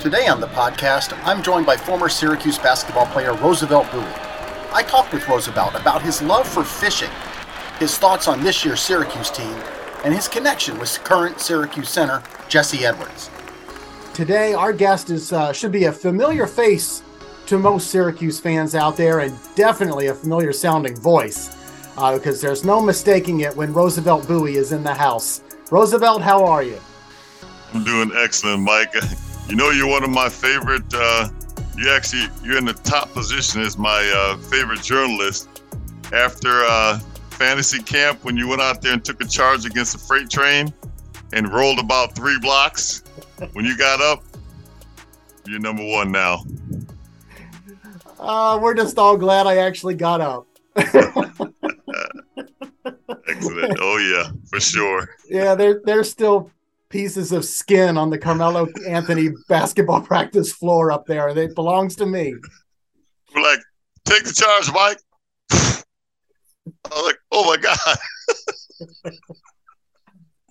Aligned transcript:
Today 0.00 0.28
on 0.28 0.40
the 0.40 0.46
podcast, 0.46 1.12
I'm 1.26 1.42
joined 1.42 1.66
by 1.66 1.76
former 1.76 2.08
Syracuse 2.08 2.56
basketball 2.56 3.04
player 3.08 3.34
Roosevelt 3.34 3.84
Bouie. 3.88 4.72
I 4.72 4.82
talked 4.82 5.12
with 5.12 5.28
Roosevelt 5.28 5.74
about 5.74 6.00
his 6.00 6.22
love 6.22 6.48
for 6.48 6.64
fishing, 6.64 7.10
his 7.78 7.98
thoughts 7.98 8.26
on 8.26 8.42
this 8.42 8.64
year's 8.64 8.80
Syracuse 8.80 9.30
team, 9.30 9.54
and 10.02 10.14
his 10.14 10.26
connection 10.26 10.78
with 10.78 11.04
current 11.04 11.38
Syracuse 11.38 11.90
center 11.90 12.22
Jesse 12.48 12.86
Edwards. 12.86 13.28
Today, 14.14 14.54
our 14.54 14.72
guest 14.72 15.10
is 15.10 15.34
uh, 15.34 15.52
should 15.52 15.70
be 15.70 15.84
a 15.84 15.92
familiar 15.92 16.46
face 16.46 17.02
to 17.44 17.58
most 17.58 17.90
Syracuse 17.90 18.40
fans 18.40 18.74
out 18.74 18.96
there, 18.96 19.20
and 19.20 19.38
definitely 19.54 20.06
a 20.06 20.14
familiar 20.14 20.54
sounding 20.54 20.96
voice, 20.96 21.54
uh, 21.98 22.16
because 22.16 22.40
there's 22.40 22.64
no 22.64 22.80
mistaking 22.80 23.40
it 23.40 23.54
when 23.54 23.70
Roosevelt 23.74 24.26
Bouie 24.26 24.56
is 24.56 24.72
in 24.72 24.82
the 24.82 24.94
house. 24.94 25.42
Roosevelt, 25.70 26.22
how 26.22 26.42
are 26.42 26.62
you? 26.62 26.80
I'm 27.74 27.84
doing 27.84 28.10
excellent, 28.16 28.62
Mike. 28.62 28.94
You 29.50 29.56
know, 29.56 29.70
you're 29.70 29.88
one 29.88 30.04
of 30.04 30.10
my 30.10 30.28
favorite. 30.28 30.84
Uh, 30.94 31.28
you 31.76 31.90
actually 31.90 32.28
you're 32.44 32.56
in 32.56 32.64
the 32.64 32.72
top 32.72 33.12
position 33.12 33.60
as 33.62 33.76
my 33.76 34.08
uh, 34.14 34.36
favorite 34.36 34.80
journalist. 34.80 35.48
After 36.12 36.62
uh, 36.64 37.00
fantasy 37.30 37.82
camp, 37.82 38.22
when 38.22 38.36
you 38.36 38.46
went 38.46 38.62
out 38.62 38.80
there 38.80 38.92
and 38.92 39.04
took 39.04 39.20
a 39.20 39.26
charge 39.26 39.66
against 39.66 39.92
the 39.92 39.98
freight 39.98 40.30
train 40.30 40.72
and 41.32 41.52
rolled 41.52 41.80
about 41.80 42.14
three 42.14 42.38
blocks, 42.38 43.02
when 43.54 43.64
you 43.64 43.76
got 43.76 44.00
up, 44.00 44.22
you're 45.46 45.58
number 45.58 45.84
one 45.84 46.12
now. 46.12 46.44
Uh, 48.20 48.56
we're 48.62 48.74
just 48.74 48.98
all 48.98 49.16
glad 49.16 49.48
I 49.48 49.56
actually 49.56 49.94
got 49.94 50.20
up. 50.20 50.46
Excellent. 50.76 51.50
Oh 53.80 53.98
yeah, 53.98 54.30
for 54.48 54.60
sure. 54.60 55.08
Yeah, 55.28 55.56
there 55.56 55.80
there's 55.84 56.08
still 56.08 56.52
pieces 56.90 57.32
of 57.32 57.44
skin 57.44 57.96
on 57.96 58.10
the 58.10 58.18
Carmelo 58.18 58.68
Anthony 58.86 59.30
basketball 59.48 60.02
practice 60.02 60.52
floor 60.52 60.92
up 60.92 61.06
there. 61.06 61.28
It 61.28 61.54
belongs 61.54 61.96
to 61.96 62.06
me. 62.06 62.34
We're 63.34 63.42
like, 63.42 63.60
take 64.04 64.24
the 64.24 64.32
charge, 64.32 64.72
Mike. 64.72 64.98
I 66.84 66.94
was 66.94 67.06
like, 67.06 67.18
oh 67.32 67.46
my 67.46 67.56
God. 67.56 69.12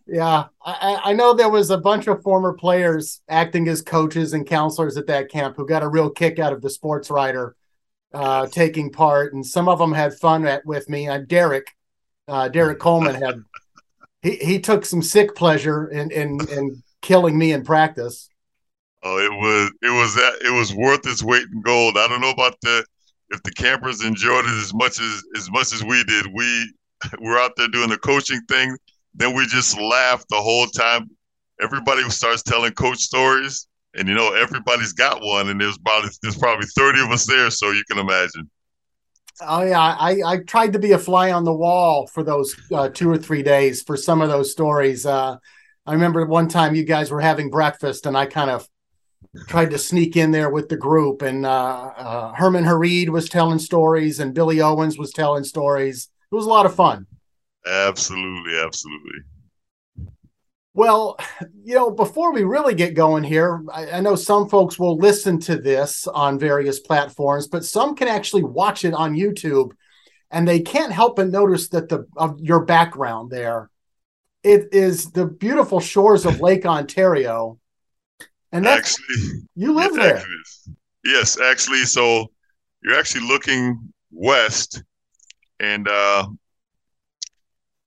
yeah, 0.08 0.46
I, 0.66 1.02
I 1.06 1.14
know 1.14 1.34
there 1.34 1.50
was 1.50 1.70
a 1.70 1.78
bunch 1.78 2.08
of 2.08 2.24
former 2.24 2.54
players 2.54 3.22
acting 3.28 3.68
as 3.68 3.82
coaches 3.82 4.34
and 4.34 4.48
counselors 4.48 4.98
at 4.98 5.08
that 5.08 5.30
camp 5.30 5.58
who 5.58 5.68
got 5.68 5.84
a 5.84 5.90
real 5.90 6.10
kick 6.10 6.40
out 6.40 6.54
of 6.54 6.62
the 6.62 6.70
sports 6.70 7.10
writer 7.12 7.56
uh, 8.14 8.48
taking 8.48 8.92
part, 8.92 9.34
and 9.34 9.46
some 9.46 9.68
of 9.68 9.80
them 9.80 9.94
had 9.94 10.14
fun 10.14 10.46
at, 10.46 10.66
with 10.66 10.90
me. 10.90 11.08
Uh, 11.08 11.20
Derrick, 11.20 11.68
uh, 12.28 12.48
Derrick 12.48 12.80
Coleman 12.80 13.16
had 13.16 13.44
he 14.22 14.36
he 14.38 14.60
took 14.60 14.86
some 14.86 15.02
sick 15.02 15.36
pleasure 15.36 15.88
in 15.88 16.12
in 16.12 16.40
in 16.50 16.84
killing 17.02 17.38
me 17.38 17.52
in 17.52 17.64
practice. 17.64 18.30
Oh, 19.04 19.18
it 19.18 19.32
was 19.32 19.72
it 19.82 19.92
was 19.92 20.16
that 20.16 20.40
it 20.46 20.52
was 20.52 20.74
worth 20.74 21.08
its 21.08 21.24
weight 21.24 21.46
in 21.52 21.62
gold. 21.62 21.98
I 21.98 22.08
don't 22.08 22.22
know 22.22 22.32
about 22.32 22.56
the 22.62 22.86
if 23.30 23.42
the 23.44 23.52
campers 23.52 24.04
enjoyed 24.04 24.46
it 24.46 24.62
as 24.62 24.74
much 24.74 25.00
as 25.00 25.24
as 25.38 25.50
much 25.52 25.74
as 25.74 25.84
we 25.84 26.04
did. 26.04 26.28
We 26.34 26.74
were 27.20 27.38
out 27.38 27.52
there 27.56 27.70
doing 27.70 27.90
the 27.90 27.98
coaching 27.98 28.42
thing. 28.50 28.76
Then 29.16 29.36
we 29.36 29.46
just 29.48 29.80
laughed 29.80 30.28
the 30.30 30.42
whole 30.42 30.68
time. 30.68 31.10
Everybody 31.62 32.04
starts 32.10 32.44
telling 32.44 32.74
coach 32.74 33.00
stories, 33.00 33.68
and 33.96 34.08
you 34.08 34.16
know 34.16 34.34
everybody's 34.34 34.94
got 34.94 35.22
one. 35.22 35.50
And 35.50 35.62
there's 35.62 35.78
probably 35.78 36.10
there's 36.22 36.38
probably 36.38 36.68
thirty 36.76 37.02
of 37.02 37.12
us 37.12 37.26
there, 37.26 37.50
so 37.50 37.72
you 37.72 37.84
can 37.90 38.00
imagine. 38.00 38.50
Oh 39.42 39.64
yeah, 39.64 39.80
I, 39.80 40.22
I 40.26 40.38
tried 40.40 40.74
to 40.74 40.80
be 40.80 40.92
a 40.92 40.98
fly 40.98 41.32
on 41.32 41.44
the 41.44 41.54
wall 41.54 42.08
for 42.08 42.24
those 42.24 42.56
uh, 42.74 42.90
two 42.90 43.10
or 43.10 43.18
three 43.18 43.44
days 43.44 43.82
for 43.82 43.96
some 43.96 44.22
of 44.22 44.30
those 44.30 44.52
stories. 44.52 45.06
Uh, 45.06 45.38
I 45.86 45.94
remember 45.94 46.26
one 46.26 46.50
time 46.50 46.76
you 46.76 46.84
guys 46.84 47.10
were 47.10 47.22
having 47.22 47.50
breakfast, 47.50 48.06
and 48.06 48.18
I 48.18 48.26
kind 48.26 48.50
of 48.50 48.68
tried 49.48 49.72
to 49.72 49.78
sneak 49.78 50.18
in 50.18 50.32
there 50.32 50.50
with 50.50 50.68
the 50.68 50.78
group, 50.78 51.22
and 51.22 51.46
uh, 51.46 51.92
uh 51.96 52.34
Herman 52.34 52.66
Harried 52.66 53.10
was 53.10 53.30
telling 53.30 53.60
stories, 53.60 54.20
and 54.20 54.34
Billy 54.34 54.62
Owens 54.62 54.98
was 54.98 55.12
telling 55.12 55.44
stories. 55.44 56.10
It 56.32 56.36
was 56.36 56.46
a 56.46 56.50
lot 56.50 56.66
of 56.66 56.76
fun. 56.76 57.08
Absolutely, 57.66 58.60
absolutely. 58.60 59.20
Well, 60.80 61.20
you 61.66 61.76
know, 61.76 61.92
before 61.92 62.32
we 62.32 62.46
really 62.46 62.74
get 62.74 62.94
going 62.94 63.26
here, 63.26 63.62
I, 63.70 63.92
I, 63.92 64.00
know 64.00 64.16
some 64.16 64.48
folks 64.48 64.80
will 64.80 64.96
listen 64.96 65.38
to 65.42 65.58
this 65.58 66.08
on 66.08 66.40
various 66.40 66.80
platforms, 66.80 67.50
but 67.50 67.66
some 67.66 67.98
can 67.98 68.08
actually 68.08 68.44
watch 68.44 68.86
it 68.86 68.94
on 68.94 69.14
YouTube, 69.14 69.72
and 70.32 70.48
they 70.48 70.62
can't 70.62 70.94
help 70.94 71.18
but 71.18 71.28
notice 71.28 71.68
that 71.72 71.90
the 71.90 72.08
of 72.16 72.40
your 72.40 72.64
background 72.64 73.30
there, 73.30 73.70
it 74.42 74.70
is 74.72 75.12
the 75.12 75.26
beautiful 75.26 75.82
shores 75.82 76.26
of 76.26 76.40
Lake 76.40 76.66
Ontario, 76.66 77.60
and 78.54 78.64
that's 78.64 78.98
actually 78.98 79.42
you 79.56 79.74
live 79.74 79.94
there. 79.96 80.16
Actually, 80.16 80.76
yes, 81.04 81.42
actually, 81.42 81.84
so 81.84 82.32
you're 82.86 82.98
actually 82.98 83.28
looking 83.28 83.92
west, 84.12 84.82
and 85.60 85.90
uh, 85.90 86.26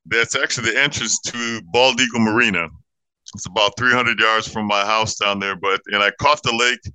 that's 0.05 0.37
actually 0.37 0.73
the 0.73 0.79
entrance 0.79 1.19
to 1.21 1.63
Bald 1.73 1.99
Eagle 1.99 2.21
Marina. 2.21 2.69
It's 3.35 3.47
about 3.47 3.77
300 3.79 4.19
yards 4.19 4.47
from 4.47 4.67
my 4.67 4.85
house 4.85 5.17
down 5.17 5.39
there, 5.39 5.57
but 5.57 5.81
and 5.87 6.03
I 6.03 6.11
caught 6.21 6.43
the 6.43 6.55
lake 6.55 6.95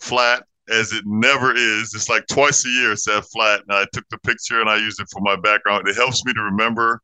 flat 0.00 0.44
as 0.70 0.92
it 0.92 1.04
never 1.06 1.54
is. 1.54 1.94
It's 1.94 2.08
like 2.08 2.26
twice 2.26 2.64
a 2.64 2.70
year 2.70 2.92
it's 2.92 3.04
that 3.04 3.24
flat, 3.26 3.60
and 3.68 3.76
I 3.76 3.86
took 3.92 4.08
the 4.08 4.18
picture 4.18 4.60
and 4.60 4.70
I 4.70 4.76
used 4.76 5.00
it 5.00 5.08
for 5.10 5.20
my 5.20 5.36
background. 5.36 5.86
It 5.88 5.96
helps 5.96 6.24
me 6.24 6.32
to 6.32 6.42
remember 6.42 7.00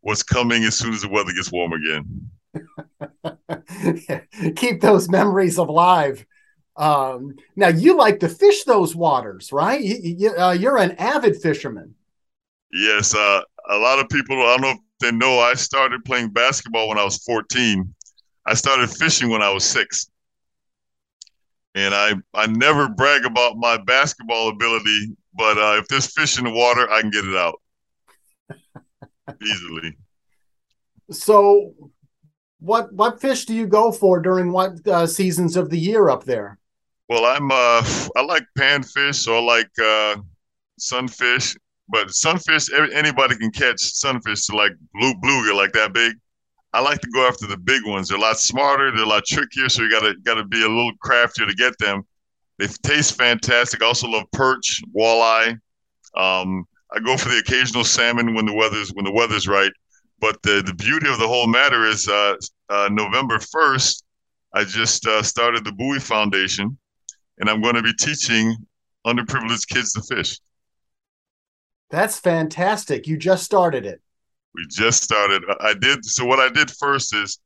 what's 0.00 0.22
coming 0.22 0.64
as 0.64 0.78
soon 0.78 0.92
as 0.92 1.02
the 1.02 1.08
weather 1.08 1.32
gets 1.32 1.52
warm 1.52 1.72
again. 1.72 2.30
Keep 4.56 4.80
those 4.80 5.08
memories 5.08 5.56
alive. 5.58 6.24
Um, 6.76 7.34
now 7.56 7.68
you 7.68 7.96
like 7.96 8.20
to 8.20 8.28
fish 8.28 8.64
those 8.64 8.94
waters, 8.94 9.52
right? 9.52 9.80
You, 9.80 9.96
you, 10.02 10.30
uh, 10.36 10.52
you're 10.52 10.78
an 10.78 10.92
avid 10.92 11.40
fisherman. 11.42 11.94
Yes, 12.72 13.14
uh, 13.14 13.42
a 13.70 13.76
lot 13.78 13.98
of 13.98 14.08
people. 14.08 14.36
I 14.36 14.56
don't 14.56 14.60
know 14.60 14.70
if 14.70 14.78
they 15.00 15.12
know. 15.12 15.40
I 15.40 15.54
started 15.54 16.04
playing 16.04 16.30
basketball 16.30 16.88
when 16.88 16.98
I 16.98 17.04
was 17.04 17.18
14. 17.24 17.94
I 18.48 18.54
started 18.54 18.88
fishing 18.88 19.28
when 19.28 19.42
I 19.42 19.50
was 19.50 19.62
six, 19.62 20.10
and 21.74 21.94
I 21.94 22.14
I 22.32 22.46
never 22.46 22.88
brag 22.88 23.26
about 23.26 23.58
my 23.58 23.76
basketball 23.76 24.48
ability, 24.48 25.14
but 25.34 25.58
uh, 25.58 25.76
if 25.78 25.86
there's 25.88 26.10
fish 26.14 26.38
in 26.38 26.44
the 26.44 26.50
water, 26.50 26.90
I 26.90 27.02
can 27.02 27.10
get 27.10 27.26
it 27.26 27.36
out 27.36 27.60
easily. 29.42 29.98
So, 31.10 31.74
what 32.60 32.90
what 32.94 33.20
fish 33.20 33.44
do 33.44 33.54
you 33.54 33.66
go 33.66 33.92
for 33.92 34.18
during 34.18 34.50
what 34.50 34.86
uh, 34.88 35.06
seasons 35.06 35.54
of 35.54 35.68
the 35.68 35.78
year 35.78 36.08
up 36.08 36.24
there? 36.24 36.58
Well, 37.10 37.26
I'm 37.26 37.50
uh 37.52 37.84
I 38.16 38.22
like 38.22 38.46
panfish, 38.58 39.16
so 39.16 39.36
I 39.36 39.40
like 39.42 39.70
uh 39.78 40.16
sunfish, 40.78 41.54
but 41.86 42.10
sunfish 42.12 42.70
anybody 42.94 43.36
can 43.36 43.50
catch 43.50 43.80
sunfish 43.80 44.46
to 44.46 44.56
like 44.56 44.72
blue 44.94 45.12
bluegill 45.16 45.54
like 45.54 45.72
that 45.72 45.92
big. 45.92 46.14
I 46.72 46.80
like 46.80 47.00
to 47.00 47.10
go 47.14 47.26
after 47.26 47.46
the 47.46 47.56
big 47.56 47.86
ones. 47.86 48.08
They're 48.08 48.18
a 48.18 48.20
lot 48.20 48.38
smarter, 48.38 48.90
they're 48.90 49.04
a 49.04 49.08
lot 49.08 49.24
trickier, 49.24 49.68
so 49.68 49.82
you 49.82 49.90
gotta 49.90 50.14
gotta 50.22 50.44
be 50.44 50.62
a 50.62 50.68
little 50.68 50.92
craftier 51.00 51.46
to 51.46 51.54
get 51.54 51.78
them. 51.78 52.02
They 52.58 52.66
taste 52.82 53.16
fantastic. 53.16 53.82
I 53.82 53.86
also 53.86 54.08
love 54.08 54.24
perch, 54.32 54.82
walleye. 54.96 55.58
Um, 56.14 56.64
I 56.92 57.00
go 57.00 57.16
for 57.16 57.28
the 57.28 57.38
occasional 57.38 57.84
salmon 57.84 58.34
when 58.34 58.46
the 58.46 58.54
weather's 58.54 58.90
when 58.90 59.04
the 59.04 59.12
weather's 59.12 59.48
right. 59.48 59.72
But 60.20 60.42
the, 60.42 60.62
the 60.66 60.74
beauty 60.74 61.08
of 61.08 61.18
the 61.18 61.28
whole 61.28 61.46
matter 61.46 61.86
is 61.86 62.08
uh, 62.08 62.34
uh, 62.68 62.88
November 62.90 63.38
1st, 63.38 64.02
I 64.52 64.64
just 64.64 65.06
uh, 65.06 65.22
started 65.22 65.64
the 65.64 65.72
Bouie 65.72 66.00
Foundation, 66.00 66.76
and 67.38 67.48
I'm 67.48 67.60
going 67.60 67.76
to 67.76 67.82
be 67.82 67.94
teaching 67.94 68.56
underprivileged 69.06 69.68
kids 69.68 69.92
to 69.92 70.02
fish. 70.02 70.40
That's 71.90 72.18
fantastic. 72.18 73.06
You 73.06 73.16
just 73.16 73.44
started 73.44 73.86
it. 73.86 74.02
We 74.54 74.66
just 74.68 75.02
started. 75.02 75.42
I 75.60 75.74
did. 75.74 76.04
So 76.04 76.24
what 76.24 76.40
I 76.40 76.48
did 76.48 76.70
first 76.70 77.14
is 77.14 77.38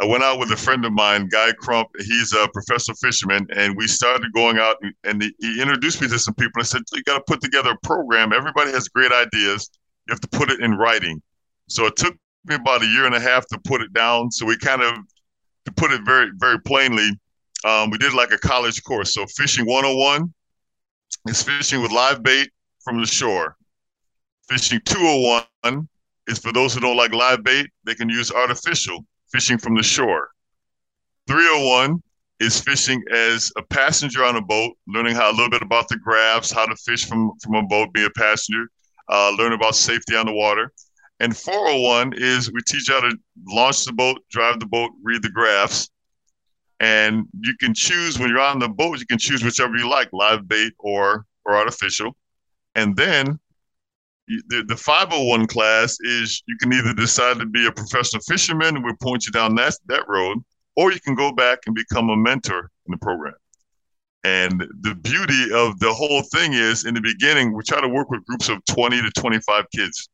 I 0.00 0.06
went 0.06 0.24
out 0.24 0.38
with 0.38 0.50
a 0.50 0.56
friend 0.56 0.84
of 0.84 0.92
mine, 0.92 1.28
Guy 1.28 1.52
Crump. 1.52 1.88
He's 1.98 2.32
a 2.32 2.48
professional 2.48 2.96
fisherman, 2.96 3.46
and 3.54 3.76
we 3.76 3.86
started 3.86 4.32
going 4.32 4.58
out. 4.58 4.76
And 5.04 5.22
he 5.22 5.60
introduced 5.60 6.00
me 6.00 6.08
to 6.08 6.18
some 6.18 6.34
people. 6.34 6.60
I 6.60 6.64
said, 6.64 6.82
"You 6.92 7.02
got 7.02 7.18
to 7.18 7.24
put 7.26 7.42
together 7.42 7.72
a 7.72 7.86
program. 7.86 8.32
Everybody 8.32 8.72
has 8.72 8.88
great 8.88 9.12
ideas. 9.12 9.70
You 10.06 10.12
have 10.12 10.20
to 10.20 10.28
put 10.28 10.50
it 10.50 10.60
in 10.60 10.74
writing." 10.74 11.20
So 11.68 11.86
it 11.86 11.96
took 11.96 12.16
me 12.46 12.54
about 12.54 12.82
a 12.82 12.86
year 12.86 13.04
and 13.04 13.14
a 13.14 13.20
half 13.20 13.46
to 13.48 13.58
put 13.64 13.82
it 13.82 13.92
down. 13.92 14.30
So 14.30 14.46
we 14.46 14.56
kind 14.56 14.82
of, 14.82 14.94
to 15.66 15.72
put 15.72 15.92
it 15.92 16.00
very, 16.04 16.30
very 16.36 16.58
plainly, 16.60 17.10
um, 17.64 17.90
we 17.90 17.98
did 17.98 18.14
like 18.14 18.32
a 18.32 18.38
college 18.38 18.82
course. 18.82 19.14
So 19.14 19.26
fishing 19.26 19.66
101 19.66 20.32
is 21.28 21.42
fishing 21.42 21.82
with 21.82 21.92
live 21.92 22.22
bait 22.22 22.48
from 22.82 23.00
the 23.00 23.06
shore. 23.06 23.56
Fishing 24.48 24.80
201 24.86 25.88
is 26.30 26.38
for 26.38 26.52
those 26.52 26.74
who 26.74 26.80
don't 26.80 26.96
like 26.96 27.12
live 27.12 27.42
bait, 27.44 27.66
they 27.84 27.94
can 27.94 28.08
use 28.08 28.30
artificial 28.30 29.04
fishing 29.32 29.58
from 29.58 29.74
the 29.74 29.82
shore. 29.82 30.30
301 31.26 32.02
is 32.40 32.60
fishing 32.60 33.02
as 33.12 33.52
a 33.56 33.62
passenger 33.62 34.24
on 34.24 34.36
a 34.36 34.40
boat, 34.40 34.72
learning 34.86 35.14
how 35.14 35.30
a 35.30 35.34
little 35.34 35.50
bit 35.50 35.62
about 35.62 35.88
the 35.88 35.98
graphs, 35.98 36.50
how 36.50 36.66
to 36.66 36.76
fish 36.76 37.04
from, 37.06 37.32
from 37.42 37.54
a 37.54 37.62
boat, 37.62 37.92
be 37.92 38.04
a 38.04 38.10
passenger, 38.10 38.70
uh, 39.10 39.30
learn 39.38 39.52
about 39.52 39.74
safety 39.74 40.16
on 40.16 40.26
the 40.26 40.32
water. 40.32 40.72
And 41.20 41.36
401 41.36 42.14
is 42.16 42.50
we 42.52 42.60
teach 42.66 42.88
how 42.88 43.00
to 43.00 43.16
launch 43.46 43.84
the 43.84 43.92
boat, 43.92 44.18
drive 44.30 44.58
the 44.58 44.66
boat, 44.66 44.90
read 45.02 45.22
the 45.22 45.30
graphs. 45.30 45.90
and 46.80 47.26
you 47.42 47.54
can 47.60 47.74
choose 47.74 48.18
when 48.18 48.30
you're 48.30 48.40
on 48.40 48.58
the 48.58 48.68
boat. 48.68 48.98
You 48.98 49.06
can 49.06 49.18
choose 49.18 49.44
whichever 49.44 49.76
you 49.76 49.88
like, 49.88 50.08
live 50.12 50.48
bait 50.48 50.72
or 50.78 51.26
or 51.44 51.56
artificial, 51.56 52.16
and 52.74 52.96
then 52.96 53.38
the, 54.48 54.64
the 54.68 54.76
501 54.76 55.46
class 55.46 55.98
is 56.00 56.42
you 56.46 56.56
can 56.58 56.72
either 56.72 56.94
decide 56.94 57.38
to 57.38 57.46
be 57.46 57.66
a 57.66 57.72
professional 57.72 58.22
fisherman 58.22 58.76
and 58.76 58.84
we'll 58.84 58.94
point 59.02 59.26
you 59.26 59.32
down 59.32 59.54
that, 59.56 59.74
that 59.86 60.08
road, 60.08 60.38
or 60.76 60.92
you 60.92 61.00
can 61.00 61.14
go 61.14 61.32
back 61.32 61.60
and 61.66 61.74
become 61.74 62.10
a 62.10 62.16
mentor 62.16 62.70
in 62.86 62.92
the 62.92 62.98
program. 62.98 63.34
And 64.22 64.60
the 64.82 64.94
beauty 64.94 65.52
of 65.52 65.78
the 65.80 65.92
whole 65.92 66.22
thing 66.22 66.52
is 66.52 66.84
in 66.84 66.94
the 66.94 67.00
beginning, 67.00 67.54
we 67.54 67.62
try 67.64 67.80
to 67.80 67.88
work 67.88 68.10
with 68.10 68.24
groups 68.26 68.48
of 68.48 68.64
20 68.66 69.00
to 69.02 69.10
25 69.10 69.64
kids. 69.74 70.08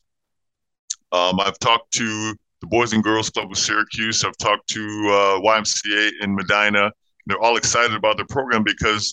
Um, 1.13 1.41
I've 1.41 1.59
talked 1.59 1.93
to 1.95 2.35
the 2.61 2.67
Boys 2.69 2.93
and 2.93 3.03
Girls 3.03 3.31
Club 3.31 3.51
of 3.51 3.59
Syracuse. 3.59 4.25
I've 4.25 4.37
talked 4.39 4.69
to 4.69 4.81
uh, 4.81 5.41
YMCA 5.41 6.13
in 6.21 6.35
Medina. 6.35 6.93
They're 7.27 7.41
all 7.41 7.57
excited 7.57 7.97
about 7.97 8.17
the 8.17 8.25
program 8.27 8.63
because 8.63 9.13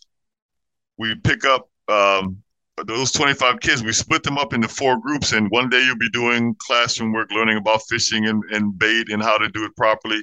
we 0.98 1.16
pick 1.16 1.44
up 1.44 1.70
um, 1.90 2.43
those 2.86 3.12
25 3.12 3.60
kids, 3.60 3.84
we 3.84 3.94
split 3.94 4.24
them 4.24 4.38
up 4.38 4.54
into 4.54 4.68
four 4.68 5.00
groups. 5.00 5.32
And 5.34 5.50
one 5.50 5.70
day 5.70 5.84
you'll 5.84 5.98
be 5.98 6.10
doing 6.10 6.56
classroom 6.60 7.14
work, 7.14 7.32
learning 7.32 7.58
about 7.58 7.82
fishing 7.88 8.28
and, 8.28 8.44
and 8.52 8.78
bait 8.78 9.10
and 9.10 9.22
how 9.22 9.38
to 9.38 9.50
do 9.50 9.64
it 9.66 9.76
properly. 9.76 10.22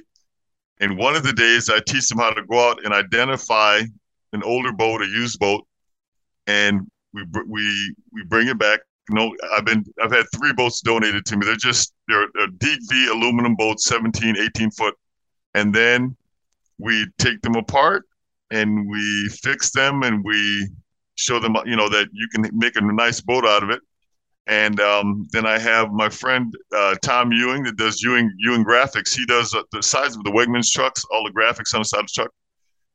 And 0.79 0.97
one 0.97 1.15
of 1.15 1.23
the 1.23 1.33
days 1.33 1.69
I 1.69 1.79
teach 1.79 2.09
them 2.09 2.17
how 2.17 2.31
to 2.31 2.43
go 2.45 2.69
out 2.69 2.83
and 2.83 2.93
identify 2.93 3.81
an 4.33 4.43
older 4.43 4.71
boat, 4.71 5.01
a 5.01 5.05
used 5.05 5.39
boat, 5.39 5.65
and 6.47 6.87
we 7.13 7.23
we 7.47 7.95
we 8.11 8.23
bring 8.23 8.47
it 8.47 8.57
back. 8.57 8.79
You 9.09 9.15
know, 9.15 9.35
I've 9.55 9.65
been 9.65 9.85
I've 10.01 10.11
had 10.11 10.25
three 10.33 10.53
boats 10.53 10.81
donated 10.81 11.25
to 11.27 11.37
me. 11.37 11.45
They're 11.45 11.55
just 11.55 11.93
they're, 12.07 12.27
they're 12.33 12.47
DV 12.47 13.11
aluminum 13.11 13.55
boats, 13.55 13.85
17, 13.85 14.37
18 14.37 14.71
foot, 14.71 14.95
and 15.53 15.73
then 15.73 16.15
we 16.79 17.05
take 17.19 17.41
them 17.41 17.55
apart 17.55 18.05
and 18.49 18.89
we 18.89 19.29
fix 19.29 19.71
them 19.71 20.01
and 20.03 20.23
we 20.23 20.67
show 21.15 21.39
them, 21.39 21.55
you 21.65 21.75
know, 21.75 21.89
that 21.89 22.07
you 22.11 22.27
can 22.29 22.49
make 22.53 22.75
a 22.75 22.81
nice 22.81 23.21
boat 23.21 23.45
out 23.45 23.63
of 23.63 23.69
it. 23.69 23.81
And 24.47 24.79
um, 24.79 25.27
then 25.31 25.45
I 25.45 25.59
have 25.59 25.91
my 25.91 26.09
friend 26.09 26.53
uh, 26.75 26.95
Tom 27.03 27.31
Ewing 27.31 27.63
that 27.63 27.77
does 27.77 28.01
Ewing 28.01 28.33
Ewing 28.39 28.65
graphics. 28.65 29.15
He 29.15 29.25
does 29.25 29.53
uh, 29.53 29.61
the 29.71 29.83
size 29.83 30.15
of 30.15 30.23
the 30.23 30.31
Wegmans 30.31 30.71
trucks, 30.71 31.03
all 31.11 31.23
the 31.23 31.31
graphics 31.31 31.73
on 31.73 31.81
the 31.81 31.85
side 31.85 32.01
of 32.01 32.07
the 32.07 32.13
truck. 32.13 32.31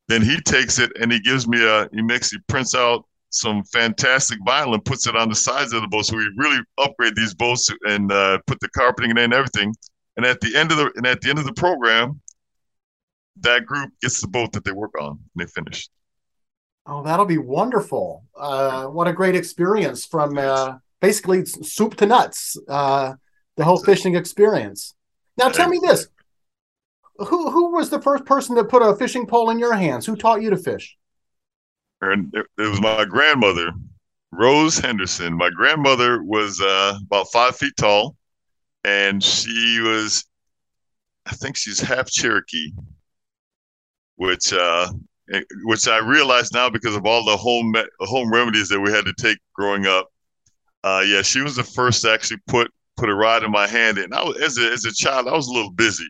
Then 0.09 0.23
he 0.23 0.41
takes 0.41 0.79
it 0.79 0.93
and 1.01 1.11
he 1.11 1.21
gives 1.21 1.47
me 1.47 1.65
a 1.65 1.89
he 1.93 2.03
makes 2.03 2.31
he 2.31 2.39
prints 2.49 2.75
out 2.75 3.05
some 3.31 3.63
fantastic 3.65 4.39
vinyl 4.47 4.75
and 4.75 4.85
puts 4.85 5.07
it 5.07 5.17
on 5.17 5.29
the 5.29 5.35
sides 5.35 5.73
of 5.73 5.83
the 5.83 5.89
boat. 5.89 6.07
So 6.07 6.17
we 6.17 6.29
really 6.37 6.61
upgrade 6.79 7.15
these 7.17 7.35
boats 7.35 7.71
and 7.87 8.11
uh, 8.11 8.39
put 8.47 8.59
the 8.61 8.69
carpeting 8.71 9.13
in 9.13 9.19
and 9.19 9.35
everything. 9.35 9.75
And 10.17 10.25
at 10.25 10.41
the 10.41 10.57
end 10.57 10.73
of 10.73 10.79
the 10.79 10.93
and 10.97 11.07
at 11.07 11.21
the 11.21 11.31
end 11.31 11.39
of 11.39 11.45
the 11.45 11.53
program, 11.53 12.21
that 13.41 13.67
group 13.67 13.93
gets 14.03 14.21
the 14.21 14.29
boat 14.29 14.53
that 14.53 14.65
they 14.65 14.73
work 14.73 14.93
on 15.01 15.11
and 15.11 15.19
they 15.37 15.47
finish. 15.47 15.89
Oh, 16.87 17.03
that'll 17.03 17.27
be 17.27 17.39
wonderful. 17.39 18.25
Uh, 18.37 18.87
what 18.87 19.09
a 19.09 19.13
great 19.13 19.35
experience 19.35 20.07
from 20.07 20.39
uh, 20.39 20.79
basically 21.01 21.45
soup 21.45 21.97
to 21.97 22.07
nuts, 22.07 22.57
uh, 22.69 23.15
the 23.57 23.65
whole 23.65 23.83
fishing 23.83 24.15
experience. 24.15 24.95
Now, 25.37 25.49
tell 25.49 25.69
me 25.69 25.81
this. 25.83 26.07
Who, 27.19 27.51
who 27.51 27.73
was 27.73 27.91
the 27.91 28.01
first 28.01 28.25
person 28.25 28.57
to 28.57 28.65
put 28.65 28.83
a 28.83 28.95
fishing 28.95 29.27
pole 29.27 29.51
in 29.51 29.59
your 29.59 29.75
hands? 29.75 30.07
Who 30.07 30.17
taught 30.17 30.43
you 30.43 30.51
to 30.51 30.57
fish? 30.57 30.97
And 32.01 32.33
it, 32.35 32.47
it 32.59 32.69
was 32.69 32.81
my 32.81 33.05
grandmother, 33.05 33.73
Rose 34.31 34.79
Henderson. 34.79 35.35
My 35.35 35.51
grandmother 35.51 36.23
was 36.23 36.61
uh, 36.61 36.99
about 37.05 37.33
five 37.33 37.57
feet 37.57 37.73
tall, 37.77 38.17
and 38.85 39.25
she 39.25 39.81
was, 39.81 40.25
I 41.25 41.33
think 41.33 41.57
she's 41.57 41.81
half 41.81 42.11
Cherokee, 42.11 42.73
which 44.17 44.53
uh, 44.53 44.89
which 45.65 45.89
I 45.89 45.99
realize 45.99 46.53
now 46.53 46.71
because 46.71 46.95
of 46.95 47.07
all 47.07 47.25
the 47.25 47.37
home 47.37 47.75
home 48.01 48.33
remedies 48.33 48.69
that 48.69 48.81
we 48.81 48.91
had 48.91 49.05
to 49.05 49.15
take 49.15 49.39
growing 49.55 49.87
up. 49.87 50.09
Uh, 50.85 51.03
yeah, 51.07 51.23
she 51.23 51.41
was 51.41 51.57
the 51.57 51.65
first 51.65 52.03
to 52.03 52.13
actually 52.13 52.39
put 52.47 52.71
put 52.97 53.11
a 53.11 53.15
rod 53.15 53.45
in 53.45 53.51
my 53.51 53.67
hand, 53.67 53.99
and 53.99 54.15
I 54.15 54.23
was 54.23 54.37
as 54.39 54.59
a 54.59 54.73
as 54.73 54.85
a 54.85 54.93
child 54.93 55.29
I 55.29 55.33
was 55.33 55.49
a 55.49 55.53
little 55.53 55.73
busy. 55.73 56.07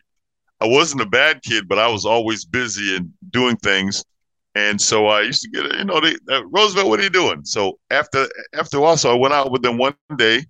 I 0.59 0.67
wasn't 0.67 1.01
a 1.01 1.05
bad 1.07 1.41
kid, 1.43 1.67
but 1.67 1.79
I 1.79 1.87
was 1.87 2.05
always 2.05 2.45
busy 2.45 2.95
and 2.95 3.11
doing 3.31 3.55
things, 3.57 4.03
and 4.55 4.79
so 4.79 5.07
I 5.07 5.21
used 5.21 5.41
to 5.43 5.49
get 5.49 5.65
you 5.65 5.85
know 5.85 5.99
they, 5.99 6.15
uh, 6.31 6.45
Roosevelt, 6.47 6.87
what 6.87 6.99
are 6.99 7.03
you 7.03 7.09
doing? 7.09 7.43
So 7.43 7.79
after 7.89 8.27
after 8.53 8.77
a 8.77 8.81
while, 8.81 8.97
so 8.97 9.11
I 9.11 9.17
went 9.17 9.33
out 9.33 9.51
with 9.51 9.63
them 9.63 9.77
one 9.77 9.95
day 10.15 10.45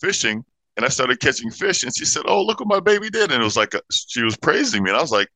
fishing, 0.00 0.44
and 0.76 0.86
I 0.86 0.88
started 0.88 1.20
catching 1.20 1.50
fish, 1.50 1.82
and 1.82 1.96
she 1.96 2.04
said, 2.04 2.22
"Oh, 2.26 2.42
look 2.42 2.60
what 2.60 2.68
my 2.68 2.80
baby 2.80 3.10
did," 3.10 3.32
and 3.32 3.40
it 3.40 3.44
was 3.44 3.56
like 3.56 3.74
a, 3.74 3.80
she 3.90 4.22
was 4.22 4.36
praising 4.36 4.82
me, 4.84 4.90
and 4.90 4.96
I 4.98 5.02
was 5.02 5.12
like, 5.12 5.28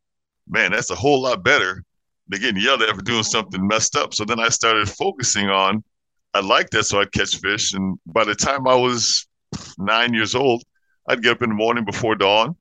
"Man, 0.49 0.73
that's 0.73 0.91
a 0.91 0.95
whole 0.95 1.23
lot 1.23 1.43
better 1.43 1.85
they're 2.31 2.39
getting 2.39 2.63
yelled 2.63 2.83
at 2.83 2.95
for 2.95 3.03
doing 3.03 3.25
something 3.25 3.67
messed 3.67 3.97
up. 3.97 4.15
So 4.15 4.25
then 4.25 4.39
I 4.39 4.49
started 4.49 4.89
focusing 4.89 5.49
on, 5.49 5.83
I 6.33 6.41
liked 6.41 6.71
that, 6.73 6.85
so 6.85 7.01
I'd 7.01 7.11
catch 7.11 7.37
fish. 7.37 7.75
And 7.75 7.99
by 8.07 8.25
the 8.25 8.37
time 8.37 8.69
I 8.69 8.75
was 8.77 9.27
nine 9.79 10.15
years 10.15 10.37
old, 10.37 10.63
I'd 11.09 11.23
get 11.23 11.33
up 11.33 11.43
in 11.43 11.49
the 11.51 11.57
morning 11.57 11.85
before 11.85 12.15
dawn, 12.15 12.55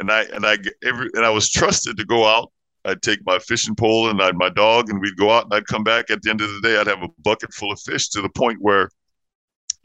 and 0.00 0.12
I 0.12 0.24
and 0.24 0.44
I 0.44 0.58
every 0.84 1.08
and 1.14 1.24
I 1.24 1.30
was 1.30 1.50
trusted 1.50 1.96
to 1.96 2.04
go 2.04 2.26
out. 2.26 2.52
I'd 2.84 3.00
take 3.00 3.24
my 3.24 3.38
fishing 3.38 3.74
pole 3.74 4.10
and 4.10 4.20
I'd 4.20 4.36
my 4.36 4.50
dog, 4.50 4.90
and 4.90 5.00
we'd 5.00 5.16
go 5.16 5.30
out, 5.30 5.44
and 5.44 5.54
I'd 5.54 5.66
come 5.66 5.82
back 5.82 6.10
at 6.10 6.20
the 6.20 6.28
end 6.28 6.42
of 6.42 6.52
the 6.52 6.60
day. 6.60 6.76
I'd 6.78 6.86
have 6.86 7.02
a 7.02 7.08
bucket 7.22 7.54
full 7.54 7.72
of 7.72 7.80
fish 7.80 8.10
to 8.10 8.20
the 8.20 8.28
point 8.28 8.58
where 8.60 8.90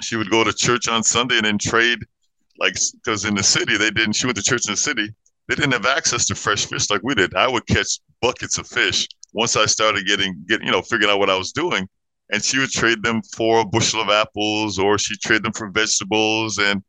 she 0.02 0.18
would 0.18 0.30
go 0.30 0.44
to 0.44 0.52
church 0.52 0.90
on 0.90 1.04
Sunday 1.04 1.38
and 1.38 1.46
then 1.46 1.58
trade, 1.58 2.00
like 2.60 2.76
because 2.96 3.24
in 3.24 3.36
the 3.36 3.44
city 3.44 3.78
they 3.78 3.92
didn't. 3.92 4.14
She 4.14 4.28
went 4.28 4.36
to 4.36 4.44
church 4.44 4.68
in 4.68 4.74
the 4.74 4.78
city. 4.78 5.08
They 5.48 5.56
didn't 5.56 5.72
have 5.72 5.86
access 5.86 6.26
to 6.26 6.36
fresh 6.36 6.66
fish 6.66 6.90
like 6.90 7.02
we 7.02 7.16
did. 7.16 7.34
I 7.34 7.48
would 7.48 7.66
catch 7.66 8.00
buckets 8.22 8.58
of 8.58 8.68
fish 8.68 9.08
once 9.34 9.56
I 9.56 9.66
started 9.66 10.06
getting 10.06 10.44
get 10.48 10.64
you 10.64 10.72
know 10.72 10.82
figuring 10.82 11.12
out 11.12 11.20
what 11.20 11.30
I 11.30 11.38
was 11.38 11.52
doing, 11.52 11.88
and 12.32 12.44
she 12.44 12.60
would 12.60 12.72
trade 12.72 13.04
them 13.04 13.22
for 13.36 13.62
a 13.62 13.66
bushel 13.66 14.02
of 14.02 14.10
apples, 14.10 14.80
or 14.80 14.98
she 14.98 15.18
trade 15.18 15.44
them 15.44 15.54
for 15.54 15.70
vegetables, 15.70 16.58
and 16.58 16.84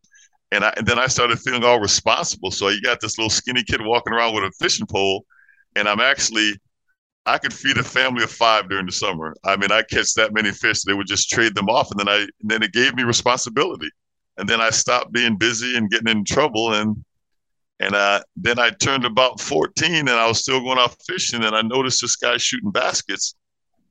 and, 0.53 0.65
I, 0.65 0.75
and 0.77 0.87
then 0.87 0.99
I 0.99 1.07
started 1.07 1.39
feeling 1.41 1.65
all 1.65 1.81
responsible. 1.81 2.51
So 2.51 2.69
you 2.69 2.83
got 2.83 3.01
this 3.01 3.17
little 3.17 3.31
skinny 3.31 3.65
kid 3.65 3.81
walking 3.81 4.13
around 4.13 4.35
with 4.35 4.45
a 4.45 4.53
fishing 4.61 4.87
pole, 4.87 5.25
and 5.77 5.89
I'm 5.89 6.01
actually 6.01 6.55
I 7.25 7.39
could 7.39 7.53
feed 7.53 7.79
a 7.79 7.85
family 7.85 8.25
of 8.25 8.31
five 8.31 8.69
during 8.69 8.87
the 8.87 8.93
summer. 8.93 9.35
I 9.45 9.57
mean, 9.57 9.71
I 9.71 9.83
catch 9.83 10.15
that 10.15 10.35
many 10.35 10.51
fish, 10.51 10.83
they 10.83 10.95
would 10.95 11.07
just 11.07 11.31
trade 11.31 11.55
them 11.55 11.69
off, 11.69 11.91
and 11.91 12.01
then 12.01 12.09
I 12.09 12.19
and 12.19 12.51
then 12.51 12.63
it 12.63 12.73
gave 12.73 12.95
me 12.95 13.05
responsibility, 13.05 13.89
and 14.37 14.49
then 14.49 14.61
I 14.61 14.71
stopped 14.71 15.13
being 15.13 15.37
busy 15.37 15.77
and 15.77 15.91
getting 15.91 16.09
in 16.09 16.25
trouble, 16.25 16.75
and 16.75 17.03
and 17.83 17.97
uh, 17.97 18.23
then 18.37 18.61
I 18.61 18.71
turned 18.71 19.05
about 19.05 19.41
14 19.41 19.93
and 19.93 20.09
I 20.09 20.29
was 20.29 20.39
still 20.39 20.61
going 20.61 20.79
out 20.79 20.95
fishing. 21.05 21.43
And 21.43 21.57
I 21.57 21.63
noticed 21.63 22.01
this 22.01 22.15
guy 22.15 22.37
shooting 22.37 22.71
baskets. 22.71 23.35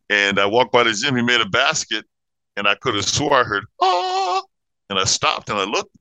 And 0.09 0.39
I 0.39 0.45
walked 0.45 0.71
by 0.71 0.83
the 0.83 0.93
gym. 0.93 1.17
He 1.17 1.21
made 1.21 1.41
a 1.41 1.49
basket. 1.49 2.05
And 2.55 2.69
I 2.69 2.75
could 2.75 2.95
have 2.95 3.05
swore 3.05 3.33
I 3.33 3.43
heard, 3.43 3.65
oh, 3.81 4.43
and 4.89 4.97
I 4.97 5.03
stopped 5.03 5.49
and 5.49 5.59
I 5.59 5.65
looked. 5.65 5.93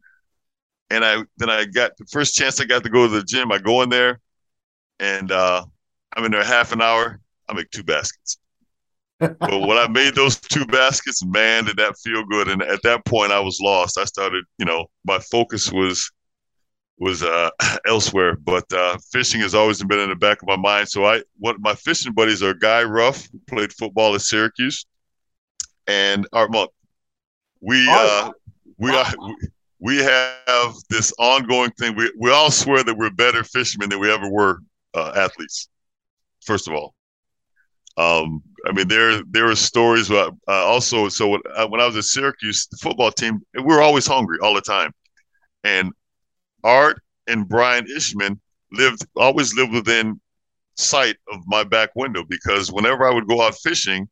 And 0.91 1.05
I 1.05 1.23
then 1.37 1.51
I 1.51 1.65
got 1.65 1.97
the 1.97 2.05
first 2.07 2.35
chance 2.35 2.61
I 2.61 2.65
got 2.65 2.85
to 2.85 2.91
go 2.91 3.09
to 3.09 3.13
the 3.13 3.25
gym. 3.25 3.51
I 3.51 3.59
go 3.59 3.83
in 3.83 3.89
there 3.89 4.21
and 5.01 5.31
uh, 5.33 5.65
I'm 6.15 6.25
in 6.25 6.33
there 6.33 6.45
half 6.45 6.73
an 6.73 6.83
hour. 6.83 7.21
I 7.49 7.55
make 7.55 7.71
two 7.71 7.85
baskets. 7.85 8.39
but 9.19 9.41
when 9.41 9.79
I 9.79 9.89
made 9.89 10.15
those 10.15 10.39
two 10.39 10.67
baskets, 10.67 11.25
man, 11.25 11.65
did 11.65 11.77
that 11.79 11.99
feel 11.99 12.25
good. 12.25 12.49
And 12.49 12.63
at 12.63 12.83
that 12.83 13.05
point, 13.05 13.33
I 13.33 13.41
was 13.41 13.61
lost. 13.61 13.99
I 13.99 14.05
started, 14.05 14.45
you 14.59 14.65
know, 14.65 14.87
my 15.05 15.19
focus 15.19 15.73
was 15.73 16.11
was 17.01 17.23
uh, 17.23 17.51
elsewhere. 17.87 18.37
But 18.37 18.73
uh, 18.73 18.99
fishing 19.11 19.41
has 19.41 19.55
always 19.55 19.83
been 19.83 19.99
in 19.99 20.11
the 20.11 20.17
back 20.17 20.41
of 20.43 20.49
my 20.49 20.57
mind. 20.57 20.89
So 20.89 21.05
I, 21.07 21.23
what 21.39 21.57
my 21.59 21.75
fishing 21.75 22.13
buddies 22.13 22.43
are 22.43 22.55
Guy 22.55 22.85
Ruff, 22.85 23.29
who 23.33 23.41
played 23.49 23.73
football 23.73 24.15
at 24.15 24.21
Syracuse, 24.21 24.87
and 25.89 26.29
Art 26.33 26.53
Monk. 26.53 26.71
We 27.61 27.89
uh, 27.91 28.31
we 28.79 28.91
are. 28.91 29.07
We, 29.83 29.97
have 29.97 30.75
this 30.91 31.13
ongoing 31.19 31.71
thing. 31.73 31.97
We, 31.97 32.13
we 32.19 32.31
all 32.31 32.51
swear 32.51 32.85
that 32.85 32.95
we're 32.95 33.11
better 33.11 33.43
fishermen 33.45 33.89
than 33.89 33.99
we 33.99 34.13
ever 34.13 34.31
were 34.31 34.61
uh, 34.93 35.13
athletes. 35.17 35.69
First 36.45 36.69
of 36.69 36.75
all, 36.75 36.95
um, 37.97 38.43
I 38.67 38.73
mean, 38.73 38.89
there 38.89 39.23
there 39.31 39.51
are 39.51 39.57
stories. 39.57 40.11
About, 40.11 40.37
uh, 40.47 40.65
also, 40.67 41.09
so 41.09 41.29
when, 41.29 41.41
uh, 41.55 41.67
when 41.67 41.81
I 41.81 41.87
was 41.87 41.97
at 41.97 42.05
Syracuse, 42.05 42.67
the 42.67 42.77
football 42.77 43.11
team, 43.11 43.41
we 43.55 43.63
were 43.63 43.81
always 43.81 44.07
hungry 44.07 44.39
all 44.43 44.55
the 44.55 44.61
time, 44.61 44.93
and 45.65 45.93
Art 46.65 47.03
and 47.27 47.49
Brian 47.49 47.87
Ishman 47.87 48.39
lived 48.73 49.07
always 49.17 49.55
lived 49.55 49.73
within 49.73 50.21
sight 50.77 51.17
of 51.33 51.41
my 51.47 51.65
back 51.65 51.91
window 51.95 52.25
because 52.25 52.73
whenever 52.73 53.09
I 53.09 53.13
would 53.13 53.27
go 53.27 53.43
out 53.43 53.57
fishing, 53.57 54.09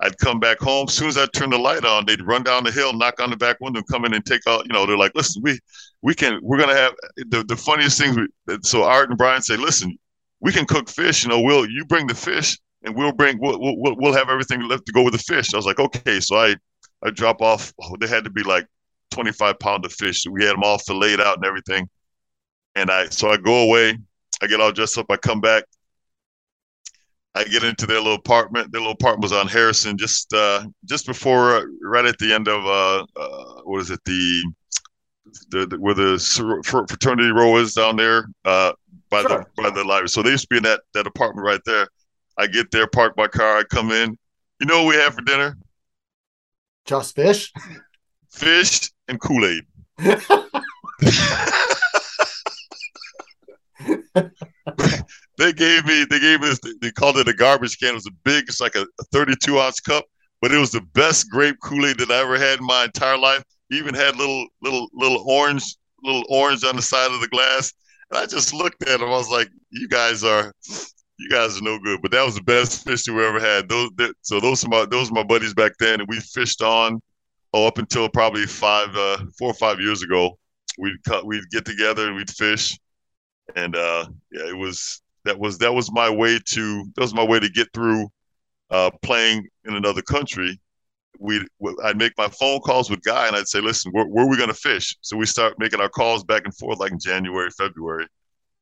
I'd 0.00 0.18
come 0.18 0.40
back 0.40 0.58
home. 0.58 0.86
As 0.88 0.94
soon 0.94 1.08
as 1.08 1.16
I 1.16 1.26
turned 1.26 1.52
the 1.52 1.58
light 1.58 1.84
on, 1.84 2.06
they'd 2.06 2.22
run 2.22 2.42
down 2.42 2.64
the 2.64 2.72
hill, 2.72 2.92
knock 2.92 3.20
on 3.20 3.30
the 3.30 3.36
back 3.36 3.58
window, 3.60 3.82
come 3.82 4.04
in 4.04 4.14
and 4.14 4.24
take 4.24 4.46
out. 4.48 4.66
You 4.66 4.72
know, 4.72 4.84
they're 4.84 4.96
like, 4.96 5.12
"Listen, 5.14 5.42
we 5.42 5.58
we 6.02 6.14
can 6.14 6.40
we're 6.42 6.58
gonna 6.58 6.76
have 6.76 6.92
the 7.16 7.44
the 7.44 7.56
funniest 7.56 7.98
things." 7.98 8.16
We, 8.16 8.58
so 8.62 8.82
Art 8.82 9.10
and 9.10 9.18
Brian 9.18 9.42
say, 9.42 9.56
"Listen, 9.56 9.96
we 10.40 10.52
can 10.52 10.66
cook 10.66 10.88
fish. 10.88 11.22
You 11.22 11.30
know, 11.30 11.40
we'll 11.40 11.68
you 11.70 11.84
bring 11.84 12.06
the 12.08 12.14
fish, 12.14 12.58
and 12.82 12.96
we'll 12.96 13.12
bring 13.12 13.38
we'll 13.40 13.60
we'll, 13.60 13.96
we'll 13.96 14.12
have 14.12 14.28
everything 14.28 14.62
left 14.62 14.86
to 14.86 14.92
go 14.92 15.02
with 15.02 15.12
the 15.12 15.18
fish." 15.18 15.54
I 15.54 15.56
was 15.56 15.66
like, 15.66 15.78
"Okay." 15.78 16.18
So 16.18 16.36
I 16.36 16.56
I 17.04 17.10
drop 17.10 17.40
off. 17.40 17.72
Oh, 17.80 17.96
they 18.00 18.08
had 18.08 18.24
to 18.24 18.30
be 18.30 18.42
like 18.42 18.66
25 19.12 19.58
pound 19.58 19.84
of 19.84 19.92
fish. 19.92 20.24
We 20.28 20.44
had 20.44 20.54
them 20.54 20.64
all 20.64 20.78
filleted 20.78 21.20
out 21.20 21.36
and 21.36 21.44
everything. 21.44 21.88
And 22.74 22.90
I, 22.90 23.08
so 23.08 23.30
I 23.30 23.36
go 23.36 23.62
away, 23.64 23.98
I 24.42 24.46
get 24.46 24.60
all 24.60 24.72
dressed 24.72 24.98
up, 24.98 25.06
I 25.10 25.16
come 25.16 25.40
back. 25.40 25.64
I 27.34 27.44
get 27.44 27.64
into 27.64 27.86
their 27.86 27.98
little 27.98 28.14
apartment. 28.14 28.72
Their 28.72 28.82
little 28.82 28.92
apartment 28.92 29.22
was 29.22 29.32
on 29.32 29.48
Harrison, 29.48 29.96
just 29.96 30.32
uh, 30.34 30.66
just 30.84 31.06
before, 31.06 31.56
uh, 31.56 31.64
right 31.82 32.04
at 32.04 32.18
the 32.18 32.32
end 32.32 32.46
of 32.46 32.66
uh, 32.66 33.06
uh, 33.18 33.62
what 33.64 33.80
is 33.80 33.90
it, 33.90 34.00
the, 34.04 34.52
the, 35.50 35.66
the 35.66 35.78
where 35.78 35.94
the 35.94 36.18
fraternity 36.62 37.30
row 37.30 37.56
is 37.56 37.72
down 37.72 37.96
there 37.96 38.26
uh, 38.44 38.72
by 39.08 39.22
sure. 39.22 39.46
the 39.56 39.62
by 39.62 39.70
the 39.70 39.82
library. 39.82 40.10
So 40.10 40.22
they 40.22 40.30
used 40.30 40.42
to 40.42 40.48
be 40.48 40.58
in 40.58 40.62
that 40.64 40.82
that 40.92 41.06
apartment 41.06 41.46
right 41.46 41.60
there. 41.64 41.88
I 42.36 42.48
get 42.48 42.70
there, 42.70 42.86
park 42.86 43.14
my 43.16 43.28
car, 43.28 43.58
I 43.58 43.64
come 43.64 43.92
in. 43.92 44.18
You 44.60 44.66
know 44.66 44.84
what 44.84 44.94
we 44.94 45.00
have 45.00 45.14
for 45.14 45.22
dinner? 45.22 45.56
Just 46.84 47.14
fish. 47.14 47.50
Fish 48.32 48.90
and 49.08 49.20
Kool 49.20 49.44
Aid. 49.44 49.64
they 55.38 55.52
gave 55.52 55.84
me 55.86 56.04
they 56.08 56.20
gave 56.20 56.40
this 56.40 56.58
they 56.80 56.90
called 56.90 57.18
it 57.18 57.28
a 57.28 57.32
garbage 57.32 57.78
can. 57.78 57.90
It 57.90 57.94
was 57.94 58.06
a 58.06 58.12
big, 58.24 58.44
it's 58.48 58.60
like 58.60 58.74
a, 58.74 58.82
a 58.82 59.04
32 59.12 59.58
ounce 59.58 59.80
cup, 59.80 60.04
but 60.40 60.52
it 60.52 60.58
was 60.58 60.70
the 60.70 60.80
best 60.92 61.30
grape 61.30 61.56
Kool-Aid 61.62 61.98
that 61.98 62.10
I 62.10 62.20
ever 62.20 62.38
had 62.38 62.58
in 62.58 62.66
my 62.66 62.84
entire 62.84 63.18
life. 63.18 63.44
Even 63.70 63.94
had 63.94 64.16
little 64.16 64.46
little 64.60 64.88
little 64.92 65.24
orange 65.26 65.76
little 66.02 66.24
orange 66.28 66.64
on 66.64 66.76
the 66.76 66.82
side 66.82 67.10
of 67.10 67.20
the 67.20 67.28
glass. 67.28 67.72
And 68.10 68.18
I 68.18 68.26
just 68.26 68.52
looked 68.52 68.82
at 68.82 69.00
them. 69.00 69.08
I 69.08 69.12
was 69.12 69.30
like, 69.30 69.48
you 69.70 69.88
guys 69.88 70.24
are 70.24 70.52
you 71.18 71.28
guys 71.30 71.58
are 71.58 71.62
no 71.62 71.78
good. 71.78 72.02
But 72.02 72.10
that 72.10 72.24
was 72.24 72.34
the 72.34 72.42
best 72.42 72.84
fish 72.84 73.08
we 73.08 73.24
ever 73.24 73.40
had. 73.40 73.68
Those 73.68 73.90
that, 73.96 74.14
so 74.22 74.40
those 74.40 74.64
are 74.64 74.68
my 74.68 74.86
those 74.86 75.10
are 75.10 75.14
my 75.14 75.22
buddies 75.22 75.54
back 75.54 75.72
then 75.78 76.00
and 76.00 76.08
we 76.08 76.20
fished 76.20 76.62
on 76.62 77.00
oh 77.52 77.66
up 77.66 77.78
until 77.78 78.08
probably 78.08 78.46
five 78.46 78.94
uh 78.96 79.18
four 79.38 79.50
or 79.50 79.54
five 79.54 79.80
years 79.80 80.02
ago. 80.02 80.38
We'd 80.78 81.02
cut 81.06 81.26
we'd 81.26 81.50
get 81.50 81.64
together 81.64 82.06
and 82.06 82.16
we'd 82.16 82.30
fish. 82.30 82.78
And 83.56 83.76
uh 83.76 84.06
yeah, 84.30 84.48
it 84.48 84.56
was 84.56 85.02
that 85.24 85.38
was 85.38 85.58
that 85.58 85.74
was 85.74 85.92
my 85.92 86.10
way 86.10 86.38
to 86.38 86.84
that 86.96 87.02
was 87.02 87.14
my 87.14 87.24
way 87.24 87.40
to 87.40 87.48
get 87.48 87.68
through 87.72 88.08
uh, 88.70 88.90
playing 89.02 89.46
in 89.66 89.76
another 89.76 90.02
country. 90.02 90.58
We 91.18 91.46
I'd 91.84 91.98
make 91.98 92.12
my 92.16 92.28
phone 92.28 92.60
calls 92.60 92.90
with 92.90 93.02
Guy 93.02 93.28
and 93.28 93.36
I'd 93.36 93.46
say, 93.46 93.60
listen, 93.60 93.92
where, 93.92 94.06
where 94.06 94.24
are 94.24 94.28
we 94.28 94.36
going 94.36 94.48
to 94.48 94.54
fish? 94.54 94.96
So 95.02 95.16
we 95.16 95.26
start 95.26 95.58
making 95.58 95.80
our 95.80 95.90
calls 95.90 96.24
back 96.24 96.42
and 96.44 96.56
forth 96.56 96.80
like 96.80 96.90
in 96.90 96.98
January, 96.98 97.50
February, 97.50 98.06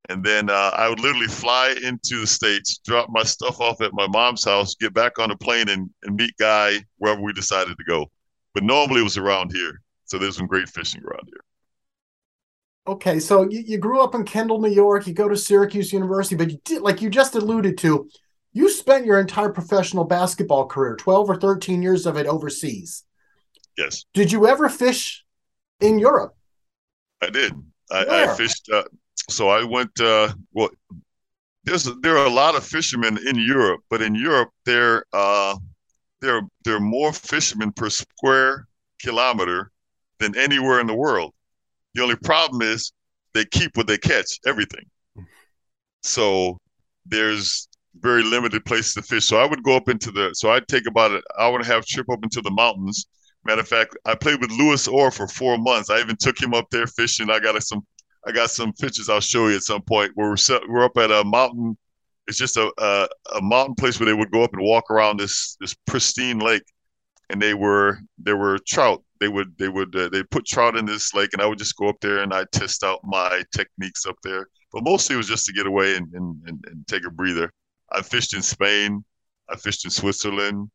and 0.09 0.23
then 0.25 0.51
uh, 0.51 0.73
I 0.75 0.89
would 0.89 1.01
literally 1.01 1.29
fly 1.29 1.75
into 1.83 2.21
the 2.21 2.27
states, 2.27 2.79
drop 2.85 3.09
my 3.11 3.23
stuff 3.23 3.61
off 3.61 3.81
at 3.81 3.95
my 3.95 4.09
mom's 4.09 4.45
house, 4.45 4.75
get 4.75 4.93
back 4.93 5.19
on 5.19 5.31
a 5.31 5.37
plane, 5.37 5.69
and, 5.69 5.89
and 6.03 6.17
meet 6.17 6.35
Guy 6.39 6.85
wherever 6.99 7.23
we 7.23 7.33
decided 7.33 7.79
to 7.79 7.85
go. 7.85 8.11
But 8.55 8.65
normally 8.65 9.01
it 9.01 9.05
was 9.05 9.17
around 9.17 9.53
here, 9.53 9.81
so 10.05 10.19
there's 10.19 10.37
some 10.37 10.47
great 10.47 10.69
fishing 10.69 11.03
around 11.03 11.27
here. 11.27 11.45
Okay, 12.87 13.21
so 13.21 13.49
you, 13.49 13.61
you 13.61 13.79
grew 13.79 14.03
up 14.03 14.15
in 14.15 14.25
Kendall, 14.25 14.61
New 14.61 14.71
York. 14.71 15.07
You 15.07 15.13
go 15.13 15.29
to 15.29 15.37
Syracuse 15.37 15.93
University, 15.93 16.35
but 16.35 16.51
you 16.51 16.59
did, 16.65 16.83
like 16.83 17.01
you 17.01 17.11
just 17.11 17.35
alluded 17.35 17.79
to, 17.79 18.09
you 18.53 18.69
spent 18.69 19.07
your 19.07 19.21
entire 19.21 19.51
professional 19.51 20.05
basketball 20.05 20.67
career, 20.67 20.97
12 20.97 21.31
or 21.31 21.37
13 21.37 21.83
years 21.83 22.07
of 22.07 22.17
it 22.17 22.27
overseas. 22.27 23.05
Yes. 23.77 24.05
Did 24.15 24.33
you 24.33 24.47
ever 24.47 24.69
fish 24.69 25.25
in 25.81 25.99
Europe? 25.99 26.35
I 27.23 27.31
did. 27.31 27.53
I, 27.91 28.05
I 28.31 28.35
fished. 28.35 28.69
Uh, 28.73 28.85
so 29.29 29.49
I 29.49 29.63
went. 29.65 30.01
Uh, 30.01 30.33
well, 30.53 30.71
there's 31.65 31.85
there 32.01 32.17
are 32.17 32.27
a 32.27 32.31
lot 32.31 32.57
of 32.57 32.65
fishermen 32.65 33.19
in 33.27 33.37
Europe, 33.37 33.83
but 33.91 34.03
in 34.03 34.15
Europe 34.15 34.51
there 34.65 35.05
uh, 35.13 35.57
there 36.21 36.43
there 36.65 36.77
are 36.77 36.81
more 36.81 37.13
fishermen 37.13 37.73
per 37.73 37.91
square 37.91 38.67
kilometer 39.01 39.71
than 40.19 40.37
anywhere 40.37 40.81
in 40.81 40.87
the 40.87 40.95
world. 40.95 41.33
The 41.95 42.03
only 42.03 42.17
problem 42.17 42.63
is 42.63 42.93
they 43.35 43.45
keep 43.45 43.77
what 43.77 43.87
they 43.87 43.99
catch, 43.99 44.39
everything. 44.47 44.85
So 46.03 46.59
there's 47.07 47.69
very 48.01 48.23
limited 48.23 48.65
places 48.65 48.95
to 48.95 49.03
fish. 49.03 49.27
So 49.27 49.39
I 49.39 49.47
would 49.47 49.63
go 49.63 49.77
up 49.77 49.89
into 49.89 50.11
the, 50.11 50.33
so 50.35 50.51
I'd 50.51 50.69
take 50.69 50.87
about 50.87 51.11
an 51.11 51.23
hour 51.39 51.57
and 51.57 51.65
a 51.65 51.67
half 51.67 51.87
trip 51.87 52.09
up 52.11 52.21
into 52.23 52.41
the 52.41 52.51
mountains. 52.51 53.07
Matter 53.45 53.63
of 53.63 53.69
fact, 53.69 53.97
I 54.05 54.15
played 54.15 54.41
with 54.41 54.51
Louis 54.51 54.87
Orr 54.87 55.11
for 55.11 55.27
four 55.27 55.59
months. 55.59 55.91
I 55.91 55.99
even 56.01 56.17
took 56.17 56.41
him 56.41 56.55
up 56.55 56.67
there 56.71 56.87
fishing. 56.87 57.31
I 57.31 57.41
got 57.41 57.61
some, 57.63 57.87
I 58.27 58.33
got 58.33 58.51
some 58.51 58.73
pictures 58.75 59.09
I'll 59.09 59.21
show 59.21 59.49
you 59.49 59.57
at 59.57 59.63
some 59.63 59.83
point 59.83 60.13
where 60.15 60.29
we're, 60.29 60.37
set, 60.37 60.63
we're 60.69 60.85
up 60.85 60.97
at 60.99 61.11
a 61.11 61.25
mountain. 61.25 61.77
It's 62.27 62.39
just 62.39 62.57
a, 62.57 62.73
a, 62.79 63.09
a 63.37 63.43
mountain 63.43 63.75
place 63.75 63.99
where 63.99 64.07
they 64.07 64.15
would 64.15 64.31
go 64.31 64.43
up 64.43 64.53
and 64.53 64.63
walk 64.63 64.91
around 64.91 65.19
this 65.19 65.57
this 65.61 65.75
pristine 65.87 66.39
lake, 66.39 66.65
and 67.29 67.41
they 67.41 67.55
were 67.55 67.99
there 68.19 68.37
were 68.37 68.59
trout 68.67 69.03
they 69.21 69.29
would 69.29 69.57
they 69.59 69.69
would 69.69 69.95
uh, 69.95 70.09
they 70.09 70.23
put 70.25 70.47
trout 70.47 70.77
in 70.77 70.87
this 70.87 71.15
lake, 71.15 71.31
and 71.33 71.43
I 71.43 71.47
would 71.47 71.59
just 71.59 71.77
go 71.77 71.89
up 71.89 72.01
there 72.01 72.21
and 72.21 72.33
I 72.33 72.45
test 72.53 72.83
out 72.83 73.01
my 73.05 73.45
techniques 73.55 74.07
up 74.07 74.17
there. 74.25 74.49
But 74.73 74.83
mostly 74.83 75.15
it 75.15 75.19
was 75.19 75.29
just 75.29 75.47
to 75.47 75.53
get 75.53 75.67
away 75.67 75.97
and, 75.97 76.13
and, 76.15 76.43
and, 76.47 76.65
and 76.69 76.87
take 76.87 77.07
a 77.07 77.11
breather. 77.11 77.53
I 77.93 78.03
fished 78.03 78.35
in 78.35 78.43
Spain. 78.43 79.05
I 79.49 79.57
fished 79.57 79.85
in 79.85 79.91
Switzerland. 79.91 80.71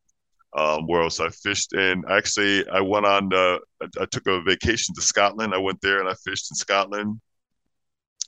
Um, 0.57 0.87
where 0.87 1.01
else 1.01 1.19
I 1.19 1.29
fished? 1.29 1.73
And 1.73 2.05
actually, 2.09 2.67
I 2.69 2.81
went 2.81 3.05
on. 3.05 3.33
Uh, 3.33 3.57
I, 3.81 3.87
I, 4.01 4.05
took 4.05 4.27
a 4.27 4.41
vacation 4.41 4.95
to 4.95 5.01
Scotland. 5.01 5.53
I 5.53 5.57
went 5.57 5.81
there 5.81 5.99
and 5.99 6.07
I 6.07 6.13
fished 6.23 6.51
in 6.51 6.55
Scotland. 6.55 7.19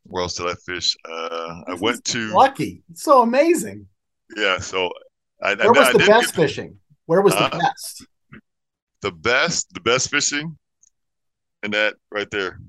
Where 0.08 0.24
else 0.24 0.36
did 0.36 0.48
I 0.48 0.56
fish? 0.66 0.96
Uh, 1.10 1.62
I 1.68 1.74
went 1.80 2.04
to 2.06 2.34
lucky. 2.34 2.84
It's 2.90 3.04
so 3.04 3.22
amazing. 3.22 3.88
Yeah. 4.36 4.60
So 4.60 4.90
I, 5.42 5.56
where 5.56 5.72
was 5.72 5.94
the 5.94 6.00
best 6.00 6.36
fishing? 6.36 6.78
Where 7.06 7.22
was 7.22 7.34
the 7.34 7.44
uh, 7.44 7.60
best? 7.60 8.06
the 9.02 9.12
best, 9.12 9.74
the 9.74 9.80
best 9.80 10.10
fishing, 10.10 10.58
and 11.64 11.74
that 11.74 11.96
right 12.12 12.30
there. 12.32 12.60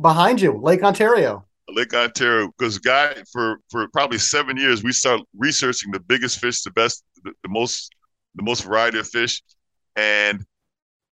Behind 0.00 0.40
you, 0.40 0.58
Lake 0.60 0.82
Ontario. 0.82 1.46
Lake 1.68 1.94
Ontario, 1.94 2.50
because 2.58 2.78
guy 2.78 3.14
for 3.32 3.60
for 3.70 3.86
probably 3.92 4.18
seven 4.18 4.56
years, 4.56 4.82
we 4.82 4.92
started 4.92 5.24
researching 5.36 5.92
the 5.92 6.00
biggest 6.00 6.40
fish, 6.40 6.62
the 6.62 6.70
best, 6.72 7.04
the, 7.22 7.32
the 7.42 7.48
most, 7.48 7.92
the 8.34 8.42
most 8.42 8.64
variety 8.64 8.98
of 8.98 9.08
fish, 9.08 9.40
and 9.94 10.44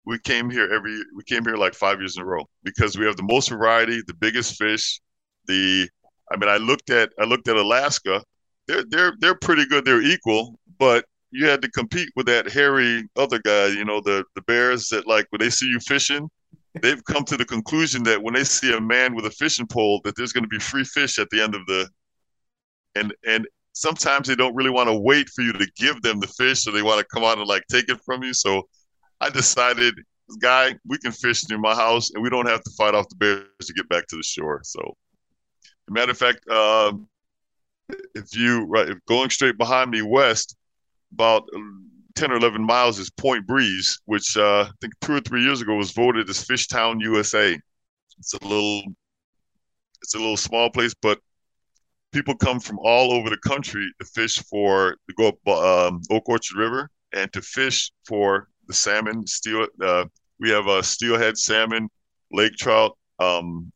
we 0.05 0.19
came 0.19 0.51
here 0.51 0.73
every 0.73 0.99
we 1.15 1.23
came 1.25 1.45
here 1.45 1.57
like 1.57 1.75
five 1.75 2.01
years 2.01 2.17
in 2.17 2.23
a 2.23 2.27
row 2.27 2.45
because 2.65 2.99
we 2.99 3.05
have 3.05 3.17
the 3.17 3.23
most 3.23 3.51
variety, 3.51 4.01
the 4.07 4.15
biggest 4.15 4.57
fish. 4.57 5.01
The 5.49 5.88
I 6.31 6.37
mean, 6.37 6.49
I 6.49 6.57
looked 6.59 6.90
at 6.90 7.11
I 7.19 7.25
looked 7.25 7.49
at 7.49 7.57
Alaska. 7.57 8.23
They're 8.67 8.85
they're 8.88 9.14
they're 9.19 9.35
pretty 9.35 9.67
good. 9.67 9.85
They're 9.85 10.02
equal, 10.02 10.59
but 10.78 11.05
you 11.31 11.47
had 11.47 11.62
to 11.62 11.71
compete 11.71 12.09
with 12.17 12.26
that 12.26 12.50
hairy 12.50 13.09
other 13.17 13.38
guy. 13.38 13.69
You 13.69 13.85
know, 13.85 14.00
the 14.00 14.25
the 14.35 14.43
bears 14.43 14.88
that 14.88 15.07
like 15.07 15.26
when 15.31 15.40
they 15.40 15.50
see 15.50 15.67
you 15.67 15.81
fishing, 15.81 16.28
they've 16.83 17.02
come 17.05 17.25
to 17.25 17.37
the 17.37 17.45
conclusion 17.45 18.02
that 18.05 18.23
when 18.23 18.35
they 18.35 18.45
see 18.45 18.73
a 18.75 18.81
man 18.81 19.14
with 19.14 19.26
a 19.26 19.31
fishing 19.31 19.67
pole, 19.67 20.00
that 20.05 20.17
there's 20.17 20.33
going 20.33 20.45
to 20.45 20.49
be 20.49 20.59
free 20.59 20.85
fish 20.85 21.19
at 21.19 21.28
the 21.31 21.43
end 21.43 21.55
of 21.55 21.64
the. 21.67 21.88
And 22.95 23.14
and 23.26 23.47
sometimes 23.73 24.28
they 24.28 24.35
don't 24.35 24.55
really 24.55 24.71
want 24.71 24.88
to 24.88 24.99
wait 24.99 25.28
for 25.31 25.43
you 25.43 25.52
to 25.52 25.67
give 25.76 26.02
them 26.02 26.21
the 26.21 26.26
fish, 26.26 26.62
so 26.62 26.71
they 26.71 26.83
want 26.83 26.99
to 26.99 27.07
come 27.12 27.25
out 27.25 27.38
and 27.38 27.47
like 27.47 27.62
take 27.71 27.88
it 27.88 28.00
from 28.05 28.23
you. 28.23 28.35
So 28.35 28.62
I 29.21 29.31
decided, 29.31 29.95
guy, 30.40 30.75
we 30.87 30.99
can 30.99 31.12
fish 31.12 31.49
near 31.49 31.59
my 31.59 31.75
house, 31.75 32.11
and 32.12 32.23
we 32.23 32.31
don't 32.31 32.49
have 32.49 32.62
to 32.62 32.71
fight 32.76 32.95
off 32.95 33.09
the 33.09 33.17
bears 33.17 33.67
to 33.67 33.73
get 33.73 33.88
back 33.88 34.07
to 34.09 34.17
the 34.17 34.23
shore. 34.23 34.61
So, 34.64 34.97
matter 35.90 36.12
of 36.12 36.18
fact, 36.18 36.40
uh, 36.50 36.92
if 38.14 38.37
you 38.37 38.64
right, 38.66 38.88
if 38.88 38.99
going 39.07 39.30
straight 39.30 39.59
behind 39.59 39.90
me 39.90 40.02
west, 40.02 40.57
about 41.12 41.49
10 42.14 42.33
or 42.33 42.37
11 42.37 42.62
miles 42.62 42.99
is 42.99 43.11
Point 43.11 43.47
Breeze, 43.47 44.00
which 44.07 44.37
uh, 44.37 44.62
I 44.62 44.71
think 44.80 44.92
two 45.00 45.14
or 45.14 45.21
three 45.21 45.42
years 45.42 45.62
ago 45.62 45.76
was 45.76 45.92
voted 45.92 46.28
as 46.28 46.45
Fishtown, 46.45 47.00
USA. 47.00 47.59
It's 48.18 48.35
a 48.35 48.45
little, 48.45 48.83
it's 50.02 50.14
a 50.14 50.18
little 50.18 50.37
small 50.37 50.68
place, 50.71 50.95
but 51.00 51.21
people 52.12 52.35
come 52.35 52.59
from 52.59 52.78
all 52.80 53.12
over 53.12 53.30
the 53.30 53.38
country 53.38 53.87
to 54.00 54.07
fish 54.07 54.42
for 54.45 54.97
to 55.09 55.14
go 55.16 55.28
up 55.28 55.49
um, 55.49 56.00
Oak 56.11 56.28
Orchard 56.28 56.57
River 56.57 56.90
and 57.12 57.33
to 57.33 57.40
fish 57.42 57.92
for 58.07 58.49
the 58.66 58.75
salmon. 58.75 59.26
Steel, 59.26 59.66
uh, 59.83 60.04
we 60.40 60.50
have 60.50 60.66
a 60.66 60.83
steelhead 60.83 61.38
salmon, 61.38 61.88
lake 62.33 62.54
trout. 62.54 62.97
Um, 63.18 63.73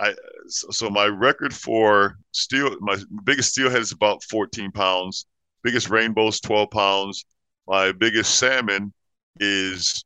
I 0.00 0.14
so, 0.48 0.70
so 0.70 0.90
my 0.90 1.06
record 1.06 1.54
for 1.54 2.18
steel, 2.32 2.76
my 2.80 2.96
biggest 3.24 3.50
steelhead 3.50 3.80
is 3.80 3.92
about 3.92 4.22
14 4.24 4.72
pounds 4.72 5.26
biggest 5.64 5.90
rainbow's 5.90 6.38
12 6.40 6.70
pounds. 6.70 7.24
My 7.66 7.90
biggest 7.90 8.38
salmon 8.38 8.92
is 9.40 10.04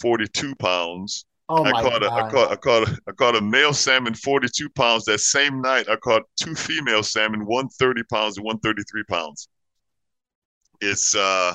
42 0.00 0.54
pounds. 0.54 1.26
Oh 1.50 1.62
I 1.62 1.72
my 1.72 1.82
caught 1.82 2.00
God. 2.00 2.04
A, 2.04 2.12
I 2.12 2.30
caught 2.30 2.52
I 2.52 2.56
caught 2.56 2.88
a, 2.88 2.98
I 3.06 3.12
caught 3.12 3.36
a 3.36 3.40
male 3.42 3.74
salmon 3.74 4.14
42 4.14 4.70
pounds. 4.70 5.04
That 5.04 5.18
same 5.18 5.60
night, 5.60 5.90
I 5.90 5.96
caught 5.96 6.22
two 6.40 6.54
female 6.54 7.02
salmon, 7.02 7.44
130 7.44 8.02
pounds 8.04 8.38
and 8.38 8.46
133 8.46 9.04
pounds. 9.04 9.48
It's 10.80 11.14
uh, 11.14 11.54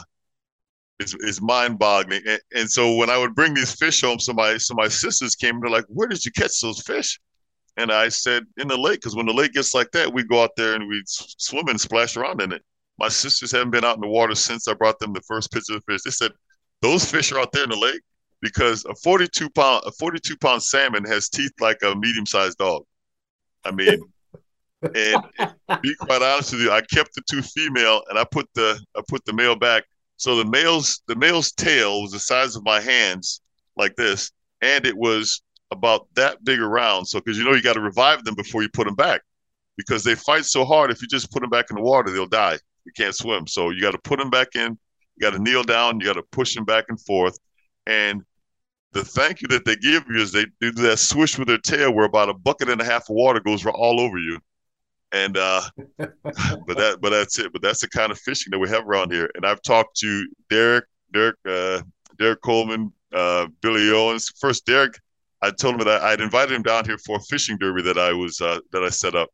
it's, 1.00 1.16
it's 1.22 1.42
mind 1.42 1.80
boggling. 1.80 2.22
And, 2.28 2.40
and, 2.54 2.70
so 2.70 2.96
when 2.96 3.10
I 3.10 3.18
would 3.18 3.36
bring 3.36 3.54
these 3.54 3.74
fish 3.74 4.02
home, 4.02 4.20
so 4.20 4.34
my 4.34 4.58
so 4.58 4.74
my 4.76 4.88
sisters 4.88 5.36
came 5.36 5.60
they're 5.60 5.70
like, 5.70 5.86
"Where 5.88 6.08
did 6.08 6.26
you 6.26 6.32
catch 6.32 6.60
those 6.62 6.82
fish?" 6.82 7.20
And 7.78 7.92
I 7.92 8.10
said, 8.10 8.46
"In 8.58 8.68
the 8.68 8.78
lake." 8.78 9.02
Because 9.02 9.16
when 9.16 9.26
the 9.26 9.34
lake 9.34 9.54
gets 9.54 9.74
like 9.74 9.92
that, 9.92 10.12
we 10.14 10.24
go 10.24 10.44
out 10.44 10.56
there 10.58 10.76
and 10.76 10.88
we 10.88 11.02
swim 11.06 11.68
and 11.68 11.80
splash 11.80 12.18
around 12.18 12.42
in 12.42 12.52
it. 12.52 12.64
My 12.98 13.08
sisters 13.08 13.52
haven't 13.52 13.72
been 13.72 13.86
out 13.86 13.96
in 13.96 14.02
the 14.02 14.08
water 14.08 14.36
since 14.36 14.68
I 14.68 14.74
brought 14.74 15.00
them 15.00 15.14
the 15.14 15.22
first 15.22 15.52
picture 15.52 15.76
of 15.76 15.84
the 15.86 15.94
fish. 15.94 16.02
They 16.04 16.12
said 16.12 16.32
those 16.82 17.10
fish 17.10 17.32
are 17.32 17.40
out 17.40 17.52
there 17.52 17.64
in 17.64 17.70
the 17.70 17.78
lake 17.78 18.02
because 18.42 18.86
a 18.86 18.96
42 18.96 19.50
pound 19.52 19.84
a 19.86 19.92
42 19.92 20.38
pound 20.38 20.64
salmon 20.64 21.06
has 21.06 21.30
teeth 21.30 21.54
like 21.60 21.78
a 21.84 21.96
medium 21.96 22.26
sized 22.26 22.58
dog. 22.58 22.84
I 23.64 23.72
mean, 23.72 24.00
And 24.82 25.24
be 25.82 25.96
quite 25.96 26.22
honest 26.22 26.54
with 26.54 26.62
you, 26.62 26.72
I 26.72 26.82
kept 26.82 27.14
the 27.14 27.22
two 27.30 27.42
female 27.42 28.02
and 28.10 28.18
I 28.18 28.24
put 28.24 28.48
the 28.56 28.80
I 28.96 29.02
put 29.08 29.26
the 29.26 29.34
male 29.34 29.56
back. 29.56 29.84
So 30.20 30.36
the 30.36 30.44
male's 30.44 31.02
the 31.08 31.16
male's 31.16 31.54
tail 31.54 32.02
was 32.02 32.12
the 32.12 32.20
size 32.20 32.58
of 32.58 32.66
my 32.66 32.82
hands, 32.82 33.40
like 33.78 33.96
this, 33.96 34.32
and 34.62 34.86
it 34.86 34.96
was 34.96 35.42
about 35.72 36.08
that 36.16 36.44
big 36.44 36.60
around. 36.60 37.06
So 37.06 37.20
because 37.20 37.38
you 37.38 37.46
know 37.46 37.54
you 37.54 37.62
got 37.62 37.74
to 37.74 37.80
revive 37.80 38.26
them 38.26 38.36
before 38.36 38.62
you 38.62 38.68
put 38.68 38.86
them 38.86 38.96
back, 38.96 39.22
because 39.78 40.04
they 40.04 40.16
fight 40.16 40.44
so 40.44 40.66
hard. 40.66 40.92
If 40.92 41.02
you 41.02 41.08
just 41.08 41.32
put 41.32 41.40
them 41.40 41.50
back 41.50 41.68
in 41.70 41.78
the 41.78 41.82
water, 41.82 42.12
they'll 42.12 42.26
die. 42.26 42.60
You 42.84 42.92
can't 42.98 43.16
swim. 43.16 43.48
So 43.48 43.70
you 43.70 43.80
got 43.80 43.92
to 43.92 43.98
put 43.98 44.20
them 44.20 44.30
back 44.30 44.56
in. 44.56 44.78
You 45.16 45.22
got 45.22 45.38
to 45.38 45.40
kneel 45.42 45.64
down. 45.64 46.02
You 46.02 46.08
got 46.08 46.14
to 46.16 46.24
push 46.34 46.54
them 46.54 46.66
back 46.66 46.86
and 46.90 47.00
forth. 47.00 47.40
And 47.88 48.22
the 48.92 49.06
thank 49.06 49.42
you 49.42 49.48
that 49.50 49.64
they 49.64 49.78
give 49.78 50.04
you 50.10 50.20
is 50.22 50.34
they 50.34 50.48
do 50.60 50.72
that 50.72 51.00
swish 51.00 51.40
with 51.40 51.48
their 51.48 51.60
tail 51.60 51.94
where 51.94 52.06
about 52.06 52.28
a 52.28 52.34
bucket 52.34 52.68
and 52.70 52.82
a 52.82 52.84
half 52.84 53.04
of 53.04 53.16
water 53.16 53.40
goes 53.40 53.66
all 53.66 54.02
over 54.02 54.18
you. 54.18 54.38
And 55.12 55.38
uh, 55.38 55.62
but 55.98 56.78
that 56.78 57.00
but 57.02 57.10
that's 57.10 57.40
it. 57.40 57.52
But 57.52 57.62
that's 57.62 57.82
the 57.82 57.88
kind 57.88 58.12
of 58.12 58.20
fishing 58.20 58.52
that 58.52 58.60
we 58.60 58.70
have 58.70 58.88
around 58.88 59.12
here. 59.12 59.30
And 59.36 59.46
I've 59.46 59.62
talked 59.62 59.98
to 59.98 60.28
Derrick, 60.50 60.86
Derrick, 61.14 61.36
uh, 61.48 61.82
Derrick 62.18 62.42
Coleman, 62.42 62.92
uh, 63.14 63.48
Billy 63.62 63.92
Owens. 63.92 64.32
First, 64.40 64.66
Derrick, 64.66 64.94
I 65.42 65.52
told 65.52 65.76
him 65.76 65.86
that 65.86 66.02
I'd 66.02 66.22
invited 66.22 66.54
him 66.54 66.64
down 66.64 66.86
here 66.86 66.98
for 67.00 67.18
a 67.18 67.22
fishing 67.22 67.58
derby 67.58 67.82
that 67.84 67.98
I 67.98 68.14
was 68.14 68.40
uh, 68.40 68.60
that 68.72 68.84
I 68.84 68.90
set 68.90 69.16
up. 69.16 69.30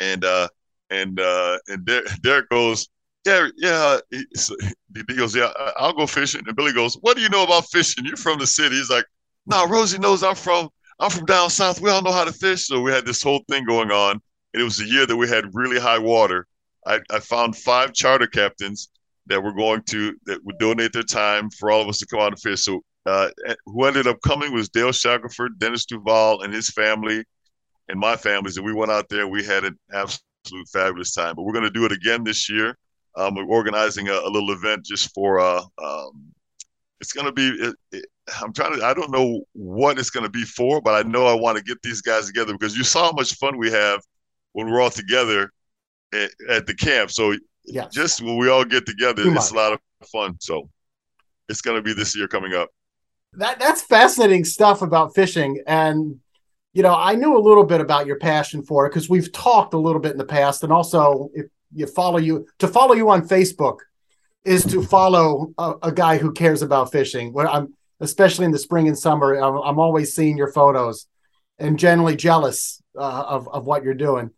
And 0.00 0.24
uh, 0.24 0.48
and 0.88 1.20
uh, 1.20 1.58
and 1.68 1.88
Derrick 2.22 2.48
goes, 2.48 2.88
yeah, 3.26 3.48
yeah. 3.56 3.98
He, 4.10 4.24
he 5.08 5.16
goes, 5.16 5.36
yeah, 5.36 5.52
I'll 5.76 5.92
go 5.92 6.06
fishing. 6.06 6.42
And 6.46 6.56
Billy 6.56 6.72
goes, 6.72 6.94
what 7.02 7.16
do 7.16 7.22
you 7.22 7.28
know 7.28 7.44
about 7.44 7.66
fishing? 7.66 8.04
You're 8.04 8.16
from 8.16 8.38
the 8.38 8.46
city. 8.46 8.76
He's 8.76 8.90
like, 8.90 9.04
no, 9.46 9.66
Rosie 9.66 9.98
knows 9.98 10.22
I'm 10.22 10.34
from 10.34 10.68
I'm 10.98 11.10
from 11.10 11.24
down 11.24 11.50
south. 11.50 11.80
We 11.80 11.90
all 11.90 12.02
know 12.02 12.12
how 12.12 12.24
to 12.24 12.32
fish. 12.32 12.66
So 12.66 12.80
we 12.80 12.92
had 12.92 13.06
this 13.06 13.22
whole 13.22 13.42
thing 13.48 13.64
going 13.64 13.90
on. 13.90 14.20
And 14.52 14.60
it 14.60 14.64
was 14.64 14.80
a 14.80 14.86
year 14.86 15.06
that 15.06 15.16
we 15.16 15.28
had 15.28 15.54
really 15.54 15.78
high 15.78 15.98
water. 15.98 16.46
I, 16.86 17.00
I 17.10 17.20
found 17.20 17.56
five 17.56 17.92
charter 17.92 18.26
captains 18.26 18.90
that 19.26 19.42
were 19.42 19.52
going 19.52 19.82
to 19.82 20.14
that 20.26 20.44
would 20.44 20.58
donate 20.58 20.92
their 20.92 21.02
time 21.02 21.50
for 21.50 21.70
all 21.70 21.80
of 21.80 21.88
us 21.88 21.98
to 21.98 22.06
come 22.06 22.20
out 22.20 22.32
and 22.32 22.40
fish. 22.40 22.64
So 22.64 22.82
uh, 23.06 23.30
who 23.66 23.84
ended 23.84 24.06
up 24.06 24.20
coming 24.22 24.52
was 24.52 24.68
Dale 24.68 24.90
Shackleford, 24.90 25.58
Dennis 25.58 25.86
DuVal, 25.86 26.44
and 26.44 26.52
his 26.52 26.68
family, 26.70 27.24
and 27.88 27.98
my 27.98 28.16
families. 28.16 28.56
And 28.56 28.66
we 28.66 28.74
went 28.74 28.90
out 28.90 29.08
there. 29.08 29.28
We 29.28 29.44
had 29.44 29.64
an 29.64 29.78
absolute 29.92 30.68
fabulous 30.72 31.14
time. 31.14 31.36
But 31.36 31.42
we're 31.42 31.52
going 31.52 31.64
to 31.64 31.70
do 31.70 31.84
it 31.84 31.92
again 31.92 32.24
this 32.24 32.50
year. 32.50 32.76
Um, 33.16 33.34
we're 33.34 33.44
organizing 33.44 34.08
a, 34.08 34.12
a, 34.12 34.30
little 34.30 34.52
event 34.52 34.84
just 34.84 35.12
for. 35.14 35.40
Uh, 35.40 35.62
um, 35.82 36.32
it's 37.00 37.12
going 37.12 37.26
to 37.26 37.32
be. 37.32 37.48
It, 37.48 37.74
it, 37.92 38.06
I'm 38.40 38.52
trying 38.52 38.76
to. 38.76 38.84
I 38.84 38.94
don't 38.94 39.10
know 39.10 39.40
what 39.52 39.98
it's 39.98 40.10
going 40.10 40.24
to 40.24 40.30
be 40.30 40.44
for, 40.44 40.80
but 40.80 40.94
I 40.94 41.08
know 41.08 41.26
I 41.26 41.34
want 41.34 41.56
to 41.58 41.64
get 41.64 41.80
these 41.82 42.00
guys 42.00 42.26
together 42.26 42.52
because 42.52 42.76
you 42.76 42.84
saw 42.84 43.06
how 43.06 43.12
much 43.12 43.34
fun 43.34 43.58
we 43.58 43.70
have 43.70 44.00
when 44.52 44.70
we're 44.70 44.80
all 44.80 44.90
together 44.90 45.52
at, 46.12 46.30
at 46.48 46.66
the 46.66 46.74
camp. 46.74 47.10
So 47.10 47.34
just 47.92 48.22
when 48.22 48.36
we 48.36 48.48
all 48.48 48.64
get 48.64 48.86
together, 48.86 49.22
Too 49.22 49.30
it's 49.32 49.52
much. 49.52 49.52
a 49.52 49.62
lot 49.62 49.72
of 49.72 50.08
fun. 50.08 50.36
So 50.40 50.68
it's 51.48 51.60
going 51.60 51.76
to 51.76 51.82
be 51.82 51.92
this 51.92 52.16
year 52.16 52.28
coming 52.28 52.54
up. 52.54 52.68
That 53.34 53.60
that's 53.60 53.82
fascinating 53.82 54.44
stuff 54.44 54.82
about 54.82 55.14
fishing, 55.14 55.62
and 55.66 56.18
you 56.72 56.82
know 56.82 56.94
I 56.94 57.14
knew 57.14 57.36
a 57.36 57.38
little 57.38 57.62
bit 57.62 57.80
about 57.80 58.06
your 58.06 58.18
passion 58.18 58.64
for 58.64 58.86
it 58.86 58.90
because 58.90 59.08
we've 59.08 59.30
talked 59.30 59.72
a 59.72 59.78
little 59.78 60.00
bit 60.00 60.12
in 60.12 60.18
the 60.18 60.24
past, 60.24 60.64
and 60.64 60.72
also 60.72 61.30
if 61.32 61.46
you 61.72 61.86
follow 61.86 62.18
you 62.18 62.46
to 62.58 62.66
follow 62.66 62.94
you 62.94 63.08
on 63.08 63.28
Facebook 63.28 63.78
is 64.44 64.64
to 64.64 64.82
follow 64.82 65.52
a, 65.58 65.74
a 65.84 65.92
guy 65.92 66.16
who 66.18 66.32
cares 66.32 66.62
about 66.62 66.90
fishing. 66.90 67.32
When 67.32 67.46
I'm 67.46 67.74
especially 68.00 68.46
in 68.46 68.50
the 68.50 68.58
spring 68.58 68.88
and 68.88 68.98
summer, 68.98 69.34
I'm, 69.34 69.56
I'm 69.56 69.78
always 69.78 70.12
seeing 70.14 70.36
your 70.36 70.50
photos 70.50 71.06
and 71.58 71.78
generally 71.78 72.16
jealous 72.16 72.82
uh, 72.98 73.24
of 73.28 73.48
of 73.48 73.64
what 73.64 73.84
you're 73.84 73.94
doing. 73.94 74.30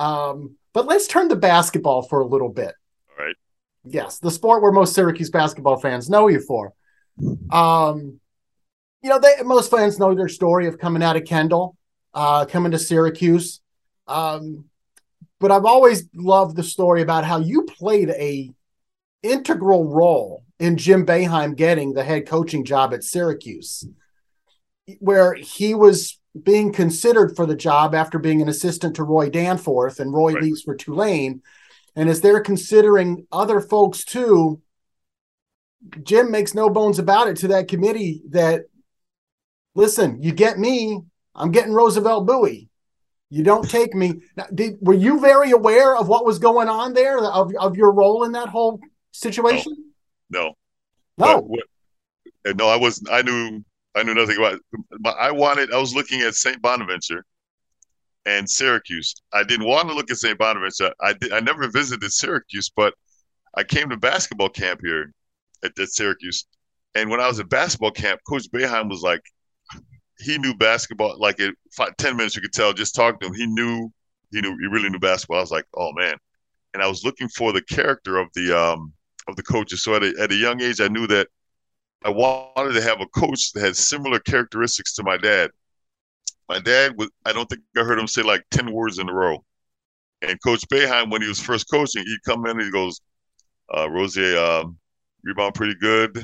Um, 0.00 0.56
but 0.72 0.86
let's 0.86 1.06
turn 1.06 1.28
to 1.28 1.36
basketball 1.36 2.02
for 2.02 2.20
a 2.20 2.26
little 2.26 2.48
bit. 2.48 2.74
All 3.10 3.24
right. 3.24 3.36
Yes, 3.84 4.18
the 4.18 4.30
sport 4.30 4.62
where 4.62 4.72
most 4.72 4.94
Syracuse 4.94 5.30
basketball 5.30 5.78
fans 5.78 6.08
know 6.08 6.28
you 6.28 6.40
for. 6.40 6.72
Um, 7.50 8.18
you 9.02 9.10
know, 9.10 9.18
they, 9.18 9.34
most 9.44 9.70
fans 9.70 9.98
know 9.98 10.14
their 10.14 10.28
story 10.28 10.66
of 10.66 10.78
coming 10.78 11.02
out 11.02 11.16
of 11.16 11.24
Kendall, 11.24 11.76
uh, 12.14 12.46
coming 12.46 12.72
to 12.72 12.78
Syracuse. 12.78 13.60
Um, 14.06 14.64
but 15.38 15.50
I've 15.50 15.64
always 15.64 16.04
loved 16.14 16.56
the 16.56 16.62
story 16.62 17.02
about 17.02 17.24
how 17.24 17.38
you 17.38 17.62
played 17.62 18.10
a 18.10 18.50
integral 19.22 19.86
role 19.86 20.44
in 20.58 20.76
Jim 20.76 21.04
Boeheim 21.04 21.56
getting 21.56 21.92
the 21.92 22.04
head 22.04 22.26
coaching 22.26 22.64
job 22.64 22.94
at 22.94 23.04
Syracuse, 23.04 23.86
where 24.98 25.34
he 25.34 25.74
was 25.74 26.19
being 26.40 26.72
considered 26.72 27.34
for 27.34 27.46
the 27.46 27.56
job 27.56 27.94
after 27.94 28.18
being 28.18 28.40
an 28.40 28.48
assistant 28.48 28.96
to 28.96 29.04
Roy 29.04 29.30
Danforth, 29.30 30.00
and 30.00 30.12
Roy 30.12 30.34
right. 30.34 30.42
leaves 30.42 30.62
for 30.62 30.76
Tulane. 30.76 31.42
And 31.96 32.08
as 32.08 32.20
they're 32.20 32.40
considering 32.40 33.26
other 33.32 33.60
folks 33.60 34.04
too, 34.04 34.60
Jim 36.02 36.30
makes 36.30 36.54
no 36.54 36.70
bones 36.70 36.98
about 36.98 37.28
it 37.28 37.36
to 37.38 37.48
that 37.48 37.68
committee 37.68 38.22
that, 38.30 38.62
listen, 39.74 40.22
you 40.22 40.32
get 40.32 40.58
me, 40.58 41.00
I'm 41.34 41.50
getting 41.50 41.72
Roosevelt 41.72 42.26
Bouie. 42.26 42.68
You 43.30 43.44
don't 43.44 43.68
take 43.68 43.94
me. 43.94 44.14
Did, 44.52 44.78
were 44.80 44.94
you 44.94 45.20
very 45.20 45.52
aware 45.52 45.96
of 45.96 46.08
what 46.08 46.26
was 46.26 46.40
going 46.40 46.68
on 46.68 46.94
there, 46.94 47.18
of, 47.18 47.52
of 47.58 47.76
your 47.76 47.92
role 47.92 48.24
in 48.24 48.32
that 48.32 48.48
whole 48.48 48.80
situation? 49.12 49.92
No. 50.28 50.54
No. 51.16 51.38
What, 51.38 51.64
no, 52.56 52.66
I 52.66 52.76
was. 52.76 53.02
I 53.10 53.22
knew. 53.22 53.64
I 53.94 54.02
knew 54.02 54.14
nothing 54.14 54.36
about. 54.36 54.60
But 55.00 55.16
I 55.18 55.32
wanted. 55.32 55.72
I 55.72 55.78
was 55.78 55.94
looking 55.94 56.20
at 56.22 56.34
St. 56.34 56.60
Bonaventure 56.62 57.24
and 58.26 58.48
Syracuse. 58.48 59.14
I 59.32 59.42
didn't 59.44 59.66
want 59.66 59.88
to 59.88 59.94
look 59.94 60.10
at 60.10 60.18
St. 60.18 60.38
Bonaventure. 60.38 60.92
I 61.00 61.14
did. 61.14 61.32
I 61.32 61.40
never 61.40 61.68
visited 61.68 62.12
Syracuse, 62.12 62.70
but 62.74 62.94
I 63.56 63.64
came 63.64 63.88
to 63.90 63.96
basketball 63.96 64.48
camp 64.48 64.80
here 64.82 65.12
at, 65.64 65.78
at 65.78 65.88
Syracuse. 65.88 66.46
And 66.94 67.10
when 67.10 67.20
I 67.20 67.28
was 67.28 67.40
at 67.40 67.48
basketball 67.48 67.92
camp, 67.92 68.20
Coach 68.28 68.46
Boeheim 68.52 68.88
was 68.88 69.02
like, 69.02 69.22
he 70.18 70.38
knew 70.38 70.54
basketball. 70.54 71.18
Like 71.18 71.40
in 71.40 71.54
five, 71.72 71.96
10 71.96 72.16
minutes, 72.16 72.36
you 72.36 72.42
could 72.42 72.52
tell 72.52 72.72
just 72.72 72.94
talking 72.94 73.18
to 73.20 73.26
him. 73.26 73.34
He 73.34 73.46
knew, 73.46 73.90
he 74.32 74.40
knew, 74.40 74.56
he 74.58 74.66
really 74.66 74.88
knew 74.88 74.98
basketball. 74.98 75.38
I 75.38 75.42
was 75.42 75.50
like, 75.50 75.66
oh 75.76 75.92
man. 75.92 76.16
And 76.74 76.82
I 76.82 76.86
was 76.86 77.04
looking 77.04 77.28
for 77.28 77.52
the 77.52 77.62
character 77.62 78.18
of 78.18 78.28
the, 78.34 78.56
um, 78.56 78.92
of 79.28 79.36
the 79.36 79.42
coaches. 79.42 79.82
So 79.82 79.94
at 79.94 80.04
a, 80.04 80.14
at 80.20 80.32
a 80.32 80.36
young 80.36 80.60
age, 80.60 80.80
I 80.80 80.88
knew 80.88 81.06
that 81.08 81.28
I 82.04 82.10
wanted 82.10 82.72
to 82.74 82.82
have 82.82 83.00
a 83.00 83.06
coach 83.06 83.52
that 83.52 83.62
had 83.62 83.76
similar 83.76 84.18
characteristics 84.20 84.94
to 84.94 85.02
my 85.02 85.16
dad. 85.16 85.50
My 86.48 86.58
dad 86.58 86.94
was, 86.96 87.10
I 87.24 87.32
don't 87.32 87.48
think 87.48 87.62
I 87.76 87.82
heard 87.82 87.98
him 87.98 88.08
say 88.08 88.22
like 88.22 88.42
10 88.50 88.72
words 88.72 88.98
in 88.98 89.08
a 89.08 89.12
row. 89.12 89.44
And 90.22 90.42
Coach 90.42 90.66
Boeheim, 90.68 91.10
when 91.10 91.22
he 91.22 91.28
was 91.28 91.40
first 91.40 91.70
coaching, 91.70 92.04
he'd 92.04 92.24
come 92.24 92.44
in 92.46 92.52
and 92.52 92.62
he 92.62 92.70
goes, 92.70 93.00
uh, 93.76 93.88
Rozier, 93.90 94.36
um, 94.38 94.78
rebound 95.22 95.54
pretty 95.54 95.74
good. 95.80 96.18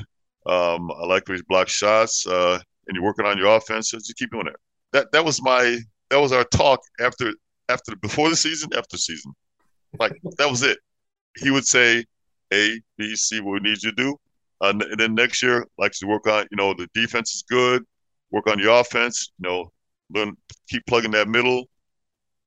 Um, 0.47 0.91
I 0.91 1.07
like 1.07 1.25
these 1.25 1.43
block 1.43 1.69
shots. 1.69 2.27
Uh, 2.27 2.59
and 2.87 2.95
you're 2.95 3.05
working 3.05 3.27
on 3.27 3.39
your 3.39 3.57
offense. 3.57 3.91
So 3.91 3.99
just 3.99 4.17
keep 4.17 4.31
doing 4.31 4.47
it. 4.47 4.57
That 4.93 5.11
that 5.13 5.25
was 5.25 5.43
my 5.43 5.79
that 6.11 6.19
was 6.19 6.33
our 6.33 6.45
talk 6.45 6.81
after 7.01 7.33
after 7.69 7.97
before 7.97 8.31
the 8.31 8.37
season, 8.37 8.71
after 8.77 8.97
season. 8.97 9.33
Like 9.99 10.13
that 10.39 10.49
was 10.49 10.63
it. 10.63 10.79
He 11.37 11.51
would 11.51 11.67
say, 11.67 12.05
A, 12.53 12.81
B, 12.97 13.15
C, 13.17 13.41
what 13.41 13.63
we 13.63 13.71
need 13.71 13.83
you 13.83 13.91
to 13.91 13.97
do. 13.97 14.17
Uh, 14.61 14.73
and 14.91 14.99
then 14.99 15.15
next 15.15 15.43
year, 15.43 15.67
like 15.79 15.93
to 15.93 16.07
work 16.07 16.27
on, 16.27 16.47
you 16.51 16.57
know, 16.57 16.75
the 16.75 16.89
defense 16.95 17.35
is 17.35 17.45
good. 17.49 17.85
Work 18.31 18.49
on 18.49 18.59
your 18.59 18.81
offense. 18.81 19.33
You 19.39 19.49
know, 19.49 19.73
learn, 20.15 20.37
keep 20.69 20.85
plugging 20.87 21.11
that 21.13 21.29
middle. 21.29 21.69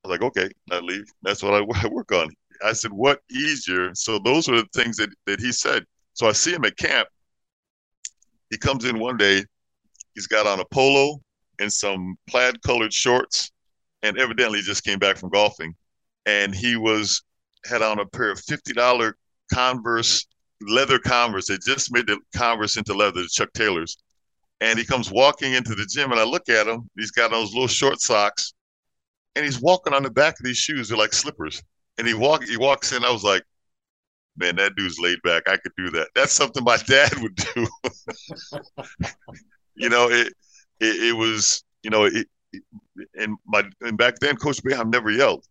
I 0.03 0.07
was 0.07 0.11
like, 0.11 0.21
okay, 0.21 0.49
I 0.71 0.79
leave. 0.79 1.05
That's 1.23 1.43
what 1.43 1.53
I 1.53 1.61
work 1.87 2.11
on. 2.11 2.29
I 2.63 2.73
said, 2.73 2.91
what 2.91 3.21
easier? 3.31 3.91
So 3.93 4.19
those 4.19 4.49
are 4.49 4.55
the 4.57 4.67
things 4.73 4.97
that, 4.97 5.09
that 5.25 5.39
he 5.39 5.51
said. 5.51 5.83
So 6.13 6.27
I 6.27 6.33
see 6.33 6.53
him 6.53 6.65
at 6.65 6.77
camp. 6.77 7.07
He 8.49 8.57
comes 8.57 8.85
in 8.85 8.99
one 8.99 9.17
day. 9.17 9.45
He's 10.15 10.27
got 10.27 10.47
on 10.47 10.59
a 10.59 10.65
polo 10.65 11.21
and 11.59 11.71
some 11.71 12.15
plaid 12.27 12.61
colored 12.63 12.93
shorts, 12.93 13.51
and 14.01 14.17
evidently 14.17 14.61
just 14.61 14.83
came 14.83 14.99
back 14.99 15.17
from 15.17 15.29
golfing. 15.29 15.75
And 16.25 16.55
he 16.55 16.75
was 16.75 17.21
had 17.65 17.81
on 17.81 17.99
a 17.99 18.05
pair 18.05 18.31
of 18.31 18.39
fifty 18.39 18.73
dollar 18.73 19.15
Converse 19.53 20.25
leather 20.61 20.99
Converse. 20.99 21.47
They 21.47 21.57
just 21.57 21.91
made 21.91 22.07
the 22.07 22.19
Converse 22.35 22.77
into 22.77 22.93
leather, 22.93 23.21
the 23.21 23.29
Chuck 23.29 23.49
Taylors. 23.53 23.97
And 24.61 24.77
he 24.77 24.85
comes 24.85 25.11
walking 25.11 25.53
into 25.53 25.73
the 25.73 25.85
gym, 25.85 26.11
and 26.11 26.19
I 26.19 26.23
look 26.23 26.49
at 26.49 26.67
him. 26.67 26.89
He's 26.97 27.11
got 27.11 27.31
those 27.31 27.53
little 27.53 27.67
short 27.67 28.01
socks, 28.01 28.53
and 29.35 29.45
he's 29.45 29.61
walking 29.61 29.93
on 29.93 30.03
the 30.03 30.09
back 30.09 30.37
of 30.39 30.45
these 30.45 30.57
shoes. 30.57 30.89
They're 30.89 30.97
like 30.97 31.13
slippers. 31.13 31.63
And 31.97 32.07
he 32.07 32.13
walk 32.13 32.43
he 32.43 32.57
walks 32.57 32.91
in. 32.91 33.05
I 33.05 33.11
was 33.11 33.23
like, 33.23 33.43
man, 34.37 34.55
that 34.57 34.75
dude's 34.75 34.99
laid 34.99 35.21
back. 35.21 35.43
I 35.47 35.57
could 35.57 35.71
do 35.77 35.89
that. 35.91 36.09
That's 36.15 36.33
something 36.33 36.63
my 36.63 36.77
dad 36.87 37.13
would 37.19 37.35
do. 37.35 37.67
you 39.75 39.89
know, 39.89 40.09
it, 40.09 40.33
it, 40.79 41.03
it 41.03 41.15
was 41.15 41.63
you 41.83 41.89
know 41.89 42.05
it, 42.05 42.27
it, 42.51 42.63
and 43.17 43.37
my 43.45 43.63
and 43.81 43.97
back 43.97 44.15
then, 44.19 44.35
Coach 44.35 44.61
Boeheim 44.63 44.91
never 44.91 45.11
yelled. 45.11 45.45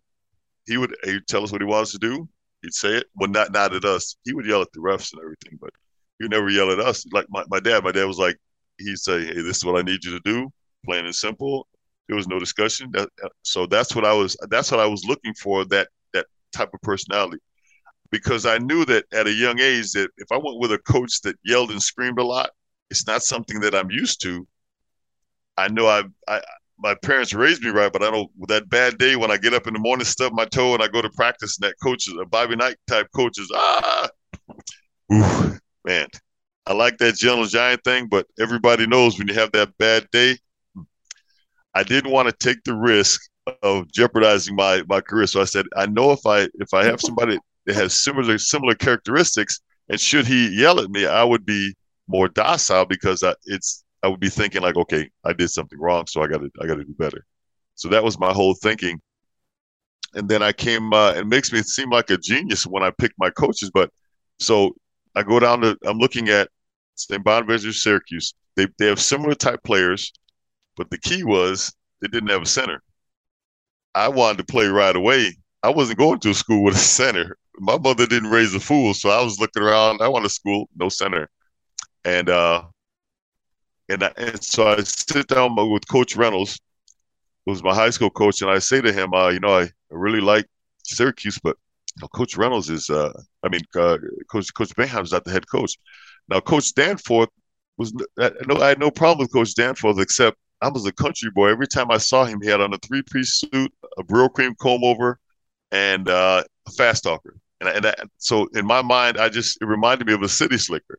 He 0.66 0.77
would 0.77 0.94
he'd 1.05 1.27
tell 1.27 1.44
us 1.44 1.53
what 1.53 1.62
he 1.62 1.66
wanted 1.66 1.92
to 1.92 1.99
do. 1.99 2.29
He'd 2.62 2.75
say 2.75 2.97
it, 2.97 3.07
well, 3.14 3.31
not 3.31 3.53
not 3.53 3.75
at 3.75 3.85
us. 3.85 4.16
He 4.25 4.33
would 4.35 4.47
yell 4.47 4.62
at 4.62 4.73
the 4.73 4.81
refs 4.81 5.12
and 5.12 5.23
everything, 5.23 5.59
but 5.61 5.71
he 6.18 6.25
would 6.25 6.33
never 6.33 6.49
yell 6.49 6.73
at 6.73 6.81
us. 6.81 7.05
Like 7.12 7.27
my, 7.29 7.44
my 7.49 7.61
dad, 7.61 7.85
my 7.85 7.92
dad 7.92 8.05
was 8.05 8.18
like, 8.18 8.37
he'd 8.79 8.99
say, 8.99 9.25
"Hey, 9.27 9.42
this 9.42 9.59
is 9.59 9.64
what 9.64 9.79
I 9.79 9.83
need 9.83 10.05
you 10.05 10.12
to 10.12 10.21
do, 10.25 10.51
plain 10.85 11.05
and 11.07 11.14
simple." 11.14 11.68
There 12.09 12.16
was 12.16 12.27
no 12.27 12.38
discussion. 12.38 12.90
That, 12.92 13.09
uh, 13.23 13.29
so 13.42 13.66
that's 13.66 13.94
what 13.94 14.05
I 14.05 14.12
was. 14.12 14.37
That's 14.51 14.71
what 14.71 14.81
I 14.81 14.87
was 14.87 15.05
looking 15.05 15.35
for. 15.35 15.64
That 15.66 15.88
that 16.14 16.27
type 16.53 16.71
of 16.75 16.81
personality, 16.83 17.38
because 18.11 18.47
I 18.47 18.59
knew 18.59 18.85
that 18.87 19.05
at 19.12 19.27
a 19.27 19.33
young 19.33 19.61
age 19.61 19.92
that 19.92 20.11
if 20.16 20.33
I 20.33 20.37
went 20.37 20.59
with 20.59 20.73
a 20.73 20.79
coach 20.79 21.21
that 21.23 21.37
yelled 21.44 21.71
and 21.71 21.83
screamed 21.83 22.18
a 22.18 22.25
lot, 22.25 22.51
it's 22.90 23.07
not 23.07 23.23
something 23.23 23.61
that 23.61 23.75
I'm 23.75 23.90
used 23.90 24.23
to. 24.23 24.47
I 25.57 25.68
know 25.68 25.87
I, 25.87 26.05
I 26.27 26.40
my 26.79 26.95
parents 26.95 27.35
raised 27.35 27.62
me 27.62 27.71
right, 27.71 27.93
but 27.93 28.03
I 28.03 28.11
don't. 28.11 28.31
That 28.49 28.69
bad 28.69 28.99
day 28.99 29.17
when 29.17 29.31
I 29.31 29.37
get 29.37 29.55
up 29.55 29.67
in 29.67 29.75
the 29.75 29.81
morning, 29.81 30.05
stub 30.05 30.33
my 30.33 30.45
toe, 30.45 30.75
and 30.75 30.83
I 30.83 30.88
go 30.88 31.03
to 31.03 31.11
practice, 31.11 31.59
and 31.59 31.69
that 31.69 31.77
coach 31.83 32.09
is 32.09 32.14
a 32.21 32.25
Bobby 32.25 32.57
Knight 32.57 32.77
type 32.87 33.09
coach 33.14 33.38
is 33.38 33.51
ah, 33.55 34.09
man. 35.85 36.07
I 36.67 36.75
like 36.75 36.99
that 36.99 37.17
gentle 37.17 37.47
giant 37.47 37.83
thing, 37.83 38.09
but 38.09 38.27
everybody 38.38 38.87
knows 38.87 39.19
when 39.19 39.27
you 39.27 39.35
have 39.35 39.53
that 39.53 39.77
bad 39.79 40.07
day, 40.12 40.37
I 41.75 41.83
didn't 41.83 42.12
want 42.12 42.29
to 42.29 42.35
take 42.35 42.62
the 42.64 42.75
risk 42.75 43.23
of 43.62 43.91
jeopardizing 43.91 44.55
my 44.55 44.83
my 44.88 45.01
career. 45.01 45.27
So 45.27 45.41
I 45.41 45.45
said, 45.45 45.67
I 45.77 45.87
know 45.87 46.12
if 46.12 46.27
I 46.27 46.49
if 46.55 46.75
I 46.75 46.85
have 46.85 47.01
somebody 47.01 47.38
that 47.67 47.75
has 47.75 47.99
similar 47.99 48.38
similar 48.38 48.75
characteristics, 48.75 49.61
and 49.88 50.01
should 50.01 50.27
he 50.27 50.49
yell 50.49 50.81
at 50.81 50.91
me, 50.91 51.07
I 51.07 51.25
would 51.25 51.45
be 51.45 51.75
more 52.07 52.29
docile 52.29 52.87
because 52.87 53.23
I, 53.23 53.35
it's 53.47 53.85
I 54.03 54.09
would 54.09 54.21
be 54.21 54.29
thinking 54.29 54.63
like, 54.63 54.77
okay, 54.77 55.11
I 55.25 55.33
did 55.33 55.51
something 55.51 55.79
wrong, 55.79 56.07
so 56.07 56.23
I 56.23 56.27
got 56.27 56.39
to 56.39 56.51
I 56.63 56.67
got 56.67 56.77
to 56.77 56.85
do 56.85 56.95
better. 56.95 57.25
So 57.75 57.89
that 57.89 58.05
was 58.05 58.19
my 58.19 58.33
whole 58.33 58.55
thinking. 58.55 59.01
And 60.15 60.29
then 60.29 60.43
I 60.43 60.53
came. 60.53 60.93
Uh, 60.93 61.13
it 61.13 61.27
makes 61.27 61.53
me 61.53 61.63
seem 61.63 61.91
like 61.91 62.11
a 62.11 62.17
genius 62.17 62.67
when 62.67 62.83
I 62.83 62.91
pick 62.91 63.13
my 63.19 63.31
coaches. 63.31 63.71
But 63.73 63.91
so 64.39 64.75
I 65.15 65.23
go 65.23 65.39
down 65.41 65.61
to. 65.63 65.77
I'm 65.85 65.99
looking 65.99 66.29
at 66.29 66.49
St. 66.95 67.23
Bonaventure, 67.23 67.73
Syracuse. 67.73 68.35
They 68.57 68.67
they 68.79 68.87
have 68.87 69.01
similar 69.01 69.35
type 69.35 69.63
players, 69.65 70.13
but 70.77 70.91
the 70.91 70.99
key 70.99 71.25
was 71.25 71.73
they 72.01 72.09
didn't 72.09 72.31
have 72.31 72.43
a 72.43 72.47
center. 72.47 72.83
I 73.95 74.09
wanted 74.09 74.39
to 74.39 74.45
play 74.45 74.67
right 74.67 74.95
away. 74.95 75.37
I 75.63 75.71
wasn't 75.71 75.99
going 75.99 76.21
to 76.21 76.31
a 76.31 76.35
school 76.35 76.63
with 76.63 76.77
a 76.77 76.79
center. 76.79 77.37
My 77.59 77.77
mother 77.79 78.07
didn't 78.07 78.31
raise 78.31 78.55
a 78.55 78.61
fool, 78.61 78.95
so 78.95 79.11
I 79.11 79.23
was 79.23 79.41
looking 79.41 79.63
around. 79.63 80.01
I 80.01 80.09
want 80.09 80.25
a 80.25 80.29
school, 80.29 80.69
no 80.77 80.89
center. 80.89 81.29
And 82.05 82.29
uh, 82.29 82.63
and, 83.88 84.03
I, 84.03 84.12
and 84.16 84.42
so 84.42 84.68
I 84.68 84.83
sit 84.83 85.27
down 85.29 85.57
with 85.70 85.88
Coach 85.88 86.16
Reynolds, 86.16 86.61
who's 87.46 87.62
my 87.62 87.74
high 87.74 87.90
school 87.90 88.11
coach, 88.11 88.42
and 88.42 88.51
I 88.51 88.59
say 88.59 88.81
to 88.81 88.92
him, 88.92 89.14
uh, 89.14 89.29
you 89.29 89.40
know, 89.40 89.59
I, 89.59 89.62
I 89.62 89.70
really 89.90 90.20
like 90.20 90.46
Syracuse, 90.85 91.38
but 91.42 91.57
you 91.96 92.03
know, 92.03 92.09
Coach 92.09 92.37
Reynolds 92.37 92.70
is, 92.70 92.90
uh, 92.90 93.12
I 93.42 93.48
mean, 93.48 93.62
uh, 93.77 93.98
Coach 94.31 94.53
Coach 94.55 94.72
is 94.79 95.12
not 95.12 95.24
the 95.24 95.31
head 95.31 95.48
coach. 95.48 95.77
Now, 96.29 96.40
Coach 96.40 96.74
Danforth 96.74 97.31
was 97.79 97.92
I, 98.18 98.31
no, 98.46 98.57
I 98.61 98.68
had 98.68 98.79
no 98.79 98.90
problem 98.90 99.24
with 99.24 99.33
Coach 99.33 99.55
Danforth, 99.55 99.98
except 99.98 100.37
I 100.61 100.68
was 100.68 100.85
a 100.87 100.92
country 100.92 101.31
boy. 101.31 101.48
Every 101.48 101.68
time 101.68 101.90
I 101.90 101.98
saw 101.98 102.24
him, 102.24 102.40
he 102.42 102.48
had 102.48 102.61
on 102.61 102.74
a 102.74 102.79
three 102.79 103.03
piece 103.03 103.35
suit, 103.35 103.72
a 103.96 104.03
Brylcreem 104.03 104.57
comb 104.59 104.85
over, 104.85 105.18
and 105.72 106.09
uh, 106.09 106.44
a 106.66 106.70
fast 106.72 107.05
talker. 107.05 107.37
And, 107.61 107.68
and 107.68 107.87
I, 107.87 107.94
so 108.18 108.48
in 108.55 108.66
my 108.66 108.83
mind, 108.83 109.18
I 109.18 109.29
just 109.29 109.59
it 109.62 109.66
reminded 109.66 110.07
me 110.07 110.12
of 110.12 110.22
a 110.22 110.29
city 110.29 110.59
slicker. 110.59 110.98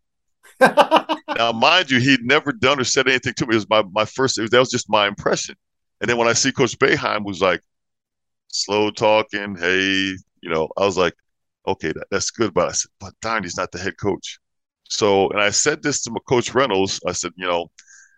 Now, 0.62 1.52
mind 1.54 1.90
you, 1.92 2.00
he'd 2.00 2.24
never 2.24 2.52
done 2.52 2.80
or 2.80 2.84
said 2.84 3.08
anything 3.08 3.34
to 3.36 3.46
me. 3.46 3.54
It 3.54 3.56
was 3.56 3.70
my, 3.70 3.84
my 3.92 4.06
first, 4.06 4.40
was, 4.40 4.50
that 4.50 4.60
was 4.60 4.72
just 4.72 4.90
my 4.90 5.08
impression. 5.08 5.56
And 6.02 6.10
then 6.10 6.18
when 6.18 6.28
I 6.28 6.34
see 6.34 6.52
Coach 6.52 6.78
Boeheim 6.80 7.26
was 7.26 7.42
like 7.42 7.62
slow 8.48 8.92
talking, 8.92 9.56
hey, 9.56 10.16
you 10.42 10.50
know, 10.50 10.70
I 10.78 10.86
was 10.86 10.98
like, 10.98 11.14
okay, 11.68 11.92
that, 11.92 12.08
that's 12.12 12.32
good. 12.32 12.54
But 12.54 12.70
I 12.70 12.72
said, 12.72 12.92
but 13.00 13.14
darn, 13.22 13.44
he's 13.44 13.58
not 13.58 13.72
the 13.72 13.80
head 13.80 13.98
coach. 13.98 14.40
So, 14.90 15.30
and 15.30 15.42
I 15.42 15.52
said 15.52 15.84
this 15.84 16.02
to 16.04 16.12
my 16.12 16.20
coach 16.28 16.54
Reynolds. 16.54 17.00
I 17.06 17.12
said, 17.12 17.32
you 17.36 17.48
know, 17.48 17.70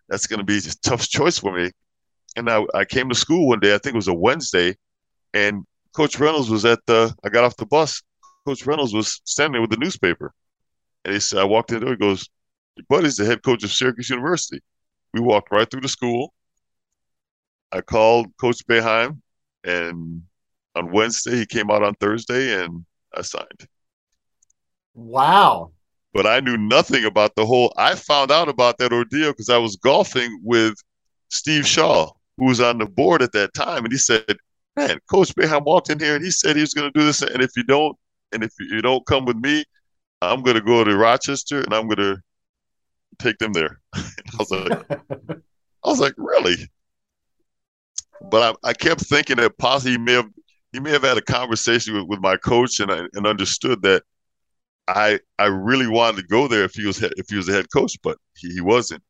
that's 0.08 0.28
going 0.28 0.40
to 0.40 0.46
be 0.46 0.58
a 0.58 0.62
tough 0.84 1.08
choice 1.08 1.40
for 1.40 1.54
me. 1.54 1.72
And 2.36 2.50
I, 2.50 2.64
I 2.74 2.86
came 2.86 3.10
to 3.10 3.16
school 3.16 3.48
one 3.48 3.60
day, 3.60 3.76
I 3.76 3.78
think 3.78 3.94
it 3.94 3.98
was 3.98 4.08
a 4.08 4.14
Wednesday, 4.14 4.78
and 5.34 5.66
Coach 5.94 6.18
Reynolds 6.18 6.50
was 6.50 6.64
at 6.64 6.80
the, 6.88 7.14
I 7.26 7.30
got 7.30 7.44
off 7.44 7.58
the 7.58 7.66
bus. 7.66 8.02
Coach 8.46 8.66
Reynolds 8.66 8.94
was 8.94 9.22
standing 9.26 9.62
with 9.62 9.70
the 9.70 9.78
newspaper. 9.78 10.34
And 11.04 11.14
he 11.14 11.20
said, 11.20 11.40
I 11.40 11.44
walked 11.44 11.72
in 11.72 11.80
the 11.80 11.86
door. 11.86 11.94
He 11.94 11.98
goes, 11.98 12.30
Your 12.76 12.86
buddy's 12.90 13.18
the 13.18 13.26
head 13.26 13.44
coach 13.44 13.64
of 13.64 13.72
Syracuse 13.72 14.10
University. 14.10 14.62
We 15.14 15.22
walked 15.22 15.52
right 15.52 15.70
through 15.70 15.82
the 15.82 15.90
school. 15.90 16.34
I 17.72 17.82
called 17.82 18.28
Coach 18.38 18.66
Boeheim, 18.68 19.22
and 19.64 20.24
on 20.76 20.92
Wednesday, 20.92 21.38
he 21.38 21.46
came 21.46 21.72
out 21.72 21.84
on 21.84 21.96
Thursday, 21.96 22.62
and 22.62 22.86
I 23.16 23.22
signed. 23.22 23.68
Wow. 24.94 25.72
But 26.14 26.28
I 26.28 26.42
knew 26.42 26.58
nothing 26.58 27.06
about 27.06 27.36
the 27.36 27.46
whole. 27.46 27.74
I 27.78 27.96
found 27.96 28.32
out 28.32 28.50
about 28.50 28.78
that 28.80 28.92
ordeal 28.92 29.32
because 29.32 29.50
I 29.50 29.58
was 29.58 29.78
golfing 29.78 30.40
with 30.44 30.76
Steve 31.30 31.66
Shaw, 31.66 32.10
who 32.38 32.46
was 32.46 32.60
on 32.60 32.78
the 32.78 32.86
board 32.86 33.22
at 33.22 33.32
that 33.32 33.54
time, 33.54 33.86
and 33.86 33.92
he 33.92 33.98
said, 33.98 34.36
"Man, 34.76 35.00
Coach 35.10 35.34
Boeheim 35.34 35.64
walked 35.64 35.90
in 35.90 36.00
here 36.00 36.16
and 36.16 36.24
he 36.24 36.32
said 36.32 36.58
he 36.58 36.62
was 36.62 36.74
going 36.74 36.92
to 36.92 37.00
do 37.00 37.06
this, 37.06 37.22
and 37.22 37.42
if 37.42 37.52
you 37.56 37.64
don't, 37.64 37.98
and 38.34 38.44
if 38.44 38.52
you 38.60 38.82
don't 38.82 39.06
come 39.06 39.24
with 39.24 39.38
me, 39.38 39.64
I'm 40.22 40.42
going 40.42 40.56
to 40.56 40.62
go 40.62 40.84
to 40.84 40.96
Rochester 40.96 41.62
and 41.62 41.74
I'm 41.74 41.88
going 41.88 41.98
to 41.98 42.22
take 43.20 43.38
them 43.38 43.54
there. 43.54 43.80
I 43.94 44.04
was 44.38 44.52
like, 44.52 44.92
I 44.92 45.90
was 45.90 46.00
like, 46.00 46.14
really? 46.18 46.56
But 48.30 48.58
I, 48.64 48.70
I 48.70 48.74
kept 48.74 49.02
thinking 49.02 49.38
that 49.38 49.58
possibly 49.58 49.94
he 49.94 49.98
may 49.98 50.14
have 50.14 50.30
he 50.72 50.80
may 50.80 50.92
have 50.92 51.04
had 51.04 51.18
a 51.18 51.22
conversation 51.22 51.96
with, 51.96 52.06
with 52.08 52.20
my 52.22 52.38
coach 52.38 52.80
and 52.80 52.92
I, 52.92 53.04
and 53.14 53.28
understood 53.28 53.82
that 53.82 54.04
I 54.88 55.20
I 55.40 55.46
really 55.46 55.88
wanted 55.88 56.22
to 56.22 56.28
go 56.28 56.48
there 56.48 56.64
if 56.64 56.74
he 56.76 56.86
was 56.86 57.02
if 57.02 57.30
he 57.30 57.36
was 57.36 57.48
the 57.48 57.54
head 57.54 57.68
coach, 57.74 57.98
but 58.04 58.18
he, 58.38 58.54
he 58.54 58.62
wasn't. 58.62 59.04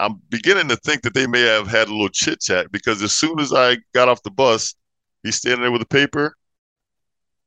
I'm 0.00 0.20
beginning 0.28 0.68
to 0.68 0.76
think 0.76 1.02
that 1.02 1.14
they 1.14 1.26
may 1.26 1.40
have 1.42 1.66
had 1.66 1.88
a 1.88 1.92
little 1.92 2.08
chit 2.08 2.40
chat 2.40 2.70
because 2.70 3.02
as 3.02 3.12
soon 3.12 3.40
as 3.40 3.52
I 3.52 3.78
got 3.94 4.08
off 4.08 4.22
the 4.22 4.30
bus, 4.30 4.74
he's 5.22 5.36
standing 5.36 5.62
there 5.62 5.72
with 5.72 5.82
a 5.82 5.86
paper 5.86 6.36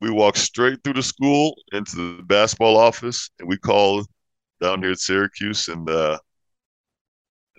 we 0.02 0.10
walked 0.10 0.40
straight 0.40 0.84
through 0.84 0.94
the 0.94 1.04
school 1.04 1.56
into 1.72 2.18
the 2.18 2.24
basketball 2.24 2.76
office, 2.76 3.30
and 3.40 3.48
we 3.48 3.58
called 3.58 4.08
down 4.60 4.82
here 4.82 4.92
at 4.92 5.00
Syracuse, 5.00 5.68
and 5.68 5.88
uh, 5.90 6.18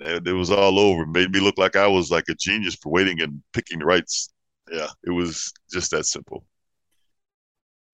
and 0.04 0.26
it 0.26 0.32
was 0.32 0.50
all 0.50 0.78
over. 0.78 1.02
It 1.02 1.08
made 1.08 1.30
me 1.30 1.40
look 1.40 1.56
like 1.56 1.76
I 1.76 1.86
was 1.86 2.10
like 2.10 2.28
a 2.28 2.34
genius 2.34 2.74
for 2.74 2.90
waiting 2.90 3.20
and 3.20 3.42
picking 3.52 3.78
the 3.78 3.84
rights. 3.84 4.30
Yeah, 4.70 4.88
it 5.04 5.10
was 5.10 5.52
just 5.72 5.92
that 5.92 6.06
simple. 6.06 6.44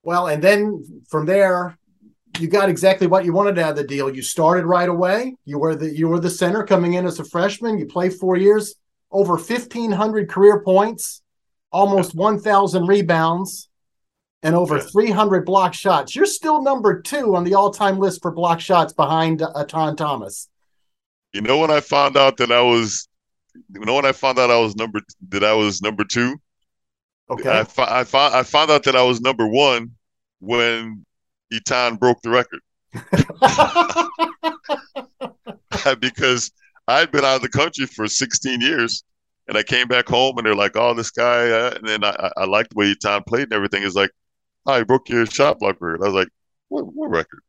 Well, 0.02 0.28
and 0.28 0.42
then 0.42 1.02
from 1.10 1.26
there, 1.26 1.76
you 2.38 2.48
got 2.48 2.70
exactly 2.70 3.06
what 3.06 3.26
you 3.26 3.34
wanted 3.34 3.58
out 3.58 3.70
of 3.70 3.76
the 3.76 3.84
deal. 3.84 4.14
You 4.14 4.22
started 4.22 4.64
right 4.64 4.88
away. 4.88 5.36
You 5.44 5.58
were 5.58 5.76
the 5.76 5.94
you 5.94 6.08
were 6.08 6.20
the 6.20 6.30
center 6.30 6.64
coming 6.64 6.94
in 6.94 7.04
as 7.04 7.18
a 7.18 7.24
freshman. 7.24 7.78
You 7.78 7.86
played 7.86 8.14
four 8.14 8.36
years, 8.36 8.76
over 9.10 9.36
fifteen 9.36 9.92
hundred 9.92 10.30
career 10.30 10.62
points, 10.62 11.20
almost 11.70 12.14
one 12.14 12.40
thousand 12.40 12.86
rebounds 12.86 13.68
and 14.42 14.54
over 14.54 14.76
yeah. 14.76 14.84
300 14.92 15.44
block 15.44 15.74
shots. 15.74 16.14
You're 16.14 16.26
still 16.26 16.62
number 16.62 17.00
two 17.00 17.34
on 17.34 17.44
the 17.44 17.54
all-time 17.54 17.98
list 17.98 18.22
for 18.22 18.30
block 18.30 18.60
shots 18.60 18.92
behind 18.92 19.42
uh, 19.42 19.52
Etan 19.56 19.96
Thomas. 19.96 20.48
You 21.32 21.42
know 21.42 21.58
when 21.58 21.70
I 21.70 21.80
found 21.80 22.16
out 22.16 22.38
that 22.38 22.50
I 22.50 22.62
was, 22.62 23.08
you 23.54 23.80
know 23.80 23.94
when 23.94 24.06
I 24.06 24.12
found 24.12 24.38
out 24.38 24.50
I 24.50 24.58
was 24.58 24.76
number 24.76 25.00
that 25.28 25.44
I 25.44 25.54
was 25.54 25.82
number 25.82 26.04
two. 26.04 26.40
Okay. 27.30 27.50
I, 27.50 27.60
I 27.60 28.04
found 28.04 28.34
I 28.34 28.42
found 28.42 28.70
out 28.70 28.84
that 28.84 28.96
I 28.96 29.02
was 29.02 29.20
number 29.20 29.46
one 29.46 29.90
when 30.40 31.04
Etan 31.52 31.98
broke 31.98 32.22
the 32.22 32.30
record. 32.30 32.60
because 36.00 36.50
I'd 36.86 37.10
been 37.10 37.24
out 37.24 37.36
of 37.36 37.42
the 37.42 37.48
country 37.48 37.86
for 37.86 38.08
16 38.08 38.60
years, 38.60 39.04
and 39.46 39.56
I 39.56 39.62
came 39.62 39.88
back 39.88 40.08
home, 40.08 40.38
and 40.38 40.46
they're 40.46 40.54
like, 40.54 40.76
"Oh, 40.76 40.94
this 40.94 41.10
guy," 41.10 41.50
uh, 41.50 41.74
and 41.76 41.86
then 41.86 42.04
I, 42.04 42.30
I 42.36 42.44
liked 42.44 42.70
the 42.70 42.76
way 42.76 42.94
Etan 42.94 43.26
played 43.26 43.44
and 43.44 43.52
everything. 43.52 43.82
Is 43.82 43.94
like, 43.94 44.10
I 44.68 44.82
broke 44.82 45.08
your 45.08 45.26
shot 45.26 45.58
block 45.58 45.76
record. 45.80 46.02
I 46.02 46.06
was 46.06 46.14
like, 46.14 46.28
what, 46.68 46.92
what 46.94 47.10
record? 47.10 47.40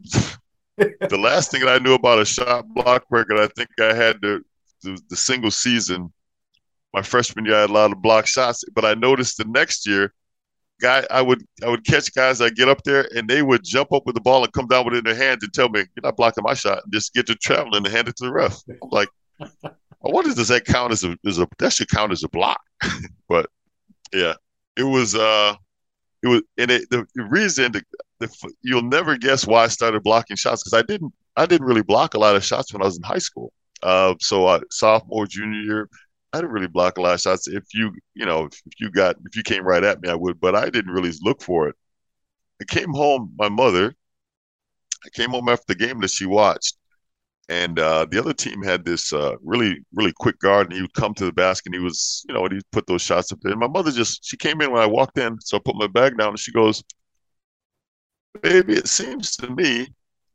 the 0.76 1.18
last 1.18 1.50
thing 1.50 1.60
that 1.60 1.68
I 1.68 1.78
knew 1.78 1.94
about 1.94 2.20
a 2.20 2.24
shot 2.24 2.66
block 2.74 3.04
record, 3.10 3.38
I 3.38 3.48
think 3.48 3.68
I 3.80 3.94
had 3.94 4.20
the, 4.20 4.42
the, 4.82 5.00
the 5.10 5.16
single 5.16 5.50
season. 5.50 6.12
My 6.92 7.02
freshman 7.02 7.44
year, 7.44 7.56
I 7.56 7.60
had 7.62 7.70
a 7.70 7.74
lot 7.74 7.92
of 7.92 8.00
block 8.00 8.26
shots, 8.26 8.64
but 8.74 8.84
I 8.84 8.94
noticed 8.94 9.36
the 9.36 9.44
next 9.44 9.86
year, 9.86 10.14
guy, 10.80 11.06
I 11.10 11.22
would 11.22 11.44
I 11.64 11.68
would 11.68 11.84
catch 11.84 12.14
guys. 12.14 12.40
I 12.40 12.50
get 12.50 12.68
up 12.68 12.82
there 12.84 13.06
and 13.14 13.28
they 13.28 13.42
would 13.42 13.64
jump 13.64 13.92
up 13.92 14.06
with 14.06 14.14
the 14.14 14.20
ball 14.20 14.44
and 14.44 14.52
come 14.52 14.66
down 14.66 14.84
with 14.84 14.94
it 14.94 14.98
in 14.98 15.04
their 15.04 15.14
hands 15.14 15.42
and 15.42 15.52
tell 15.52 15.68
me, 15.68 15.80
"You're 15.80 16.02
not 16.02 16.16
blocking 16.16 16.44
my 16.44 16.54
shot." 16.54 16.84
And 16.84 16.92
just 16.92 17.12
get 17.12 17.26
to 17.26 17.34
traveling 17.34 17.84
and 17.84 17.86
hand 17.86 18.08
it 18.08 18.16
to 18.16 18.24
the 18.24 18.32
ref. 18.32 18.62
I'm 18.68 18.88
like, 18.90 19.08
well, 19.38 20.12
what 20.12 20.24
does 20.24 20.48
that 20.48 20.64
count 20.64 20.92
as 20.92 21.04
a, 21.04 21.16
as 21.26 21.38
a 21.38 21.48
that 21.58 21.72
should 21.72 21.90
count 21.90 22.12
as 22.12 22.24
a 22.24 22.28
block? 22.28 22.60
but 23.28 23.50
yeah, 24.12 24.34
it 24.76 24.84
was. 24.84 25.14
uh 25.14 25.54
it 26.22 26.28
was 26.28 26.42
and 26.58 26.70
it, 26.70 26.88
the, 26.90 27.06
reason 27.16 27.72
the, 27.72 27.82
the, 28.20 28.52
you'll 28.62 28.82
never 28.82 29.16
guess 29.16 29.46
why 29.46 29.64
I 29.64 29.68
started 29.68 30.02
blocking 30.02 30.36
shots 30.36 30.62
because 30.62 30.78
I 30.78 30.82
didn't 30.82 31.12
I 31.36 31.46
didn't 31.46 31.66
really 31.66 31.82
block 31.82 32.14
a 32.14 32.18
lot 32.18 32.36
of 32.36 32.44
shots 32.44 32.72
when 32.72 32.82
I 32.82 32.86
was 32.86 32.96
in 32.96 33.02
high 33.02 33.18
school. 33.18 33.52
Uh, 33.82 34.14
so 34.20 34.46
I, 34.46 34.60
sophomore 34.70 35.26
junior 35.26 35.60
year, 35.60 35.90
I 36.32 36.38
didn't 36.38 36.52
really 36.52 36.66
block 36.66 36.98
a 36.98 37.02
lot 37.02 37.14
of 37.14 37.20
shots. 37.20 37.48
If 37.48 37.64
you 37.74 37.92
you 38.14 38.26
know 38.26 38.46
if 38.46 38.60
you 38.78 38.90
got 38.90 39.16
if 39.26 39.36
you 39.36 39.42
came 39.42 39.64
right 39.64 39.84
at 39.84 40.00
me, 40.00 40.08
I 40.08 40.14
would, 40.14 40.40
but 40.40 40.54
I 40.54 40.70
didn't 40.70 40.92
really 40.92 41.12
look 41.22 41.42
for 41.42 41.68
it. 41.68 41.76
I 42.60 42.64
came 42.64 42.92
home. 42.92 43.32
My 43.38 43.48
mother. 43.48 43.94
I 45.04 45.08
came 45.10 45.30
home 45.30 45.48
after 45.48 45.66
the 45.68 45.74
game 45.76 46.00
that 46.00 46.10
she 46.10 46.26
watched, 46.26 46.76
and 47.48 47.78
uh, 47.78 48.06
the 48.10 48.18
other 48.18 48.32
team 48.32 48.62
had 48.62 48.84
this 48.84 49.12
uh, 49.12 49.36
really, 49.42 49.78
really 49.94 50.12
quick 50.12 50.38
guard, 50.40 50.66
and 50.66 50.74
he 50.74 50.82
would 50.82 50.94
come 50.94 51.14
to 51.14 51.24
the 51.24 51.32
basket, 51.32 51.66
and 51.66 51.74
he 51.74 51.80
was, 51.80 52.24
you 52.28 52.34
know, 52.34 52.44
and 52.44 52.54
he'd 52.54 52.70
put 52.72 52.86
those 52.86 53.02
shots 53.02 53.30
up 53.30 53.38
there. 53.42 53.52
And 53.52 53.60
my 53.60 53.68
mother 53.68 53.92
just, 53.92 54.24
she 54.24 54.36
came 54.36 54.60
in 54.60 54.72
when 54.72 54.82
I 54.82 54.86
walked 54.86 55.18
in, 55.18 55.40
so 55.40 55.56
I 55.56 55.60
put 55.64 55.76
my 55.76 55.86
bag 55.86 56.18
down, 56.18 56.30
and 56.30 56.38
she 56.38 56.50
goes, 56.50 56.82
"Baby, 58.42 58.74
it 58.74 58.88
seems 58.88 59.36
to 59.36 59.50
me 59.54 59.86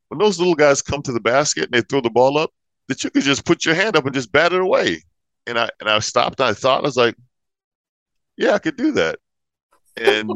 when 0.08 0.20
those 0.20 0.40
little 0.40 0.56
guys 0.56 0.82
come 0.82 1.02
to 1.04 1.12
the 1.12 1.20
basket 1.20 1.66
and 1.66 1.74
they 1.74 1.82
throw 1.82 2.02
the 2.02 2.10
ball 2.10 2.38
up, 2.38 2.52
that 2.88 3.04
you 3.04 3.10
could 3.10 3.24
just 3.24 3.46
put 3.46 3.66
your 3.66 3.76
hand 3.76 3.98
up 3.98 4.06
and 4.06 4.16
just 4.16 4.32
bat 4.32 4.54
it 4.54 4.62
away." 4.62 5.04
And 5.48 5.60
I 5.60 5.70
and 5.82 5.90
I 5.90 6.00
stopped, 6.00 6.40
and 6.40 6.50
I 6.50 6.54
thought, 6.54 6.80
I 6.80 6.84
was 6.84 6.98
like, 6.98 7.16
"Yeah, 8.38 8.54
I 8.54 8.60
could 8.60 8.78
do 8.78 8.94
that." 8.94 9.20
And 9.98 10.30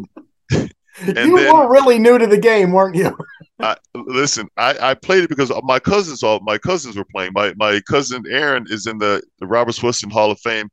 and 1.02 1.18
you 1.18 1.38
then, 1.38 1.54
were 1.54 1.70
really 1.70 2.00
new 2.00 2.18
to 2.18 2.28
the 2.28 2.38
game, 2.38 2.72
weren't 2.72 2.96
you? 2.96 3.18
I, 3.60 3.78
listen, 3.94 4.50
I, 4.58 4.76
I 4.82 4.94
played 4.96 5.24
it 5.24 5.30
because 5.30 5.52
my 5.64 5.80
cousins 5.80 6.24
all 6.24 6.40
my 6.42 6.58
cousins 6.58 6.98
were 6.98 7.06
playing. 7.06 7.32
My 7.34 7.54
my 7.56 7.82
cousin 7.82 8.24
Aaron 8.30 8.66
is 8.70 8.86
in 8.86 8.98
the, 8.98 9.22
the 9.40 9.48
Robert 9.48 9.76
Swinson 9.76 10.12
Hall 10.12 10.32
of 10.32 10.40
Fame, 10.40 10.70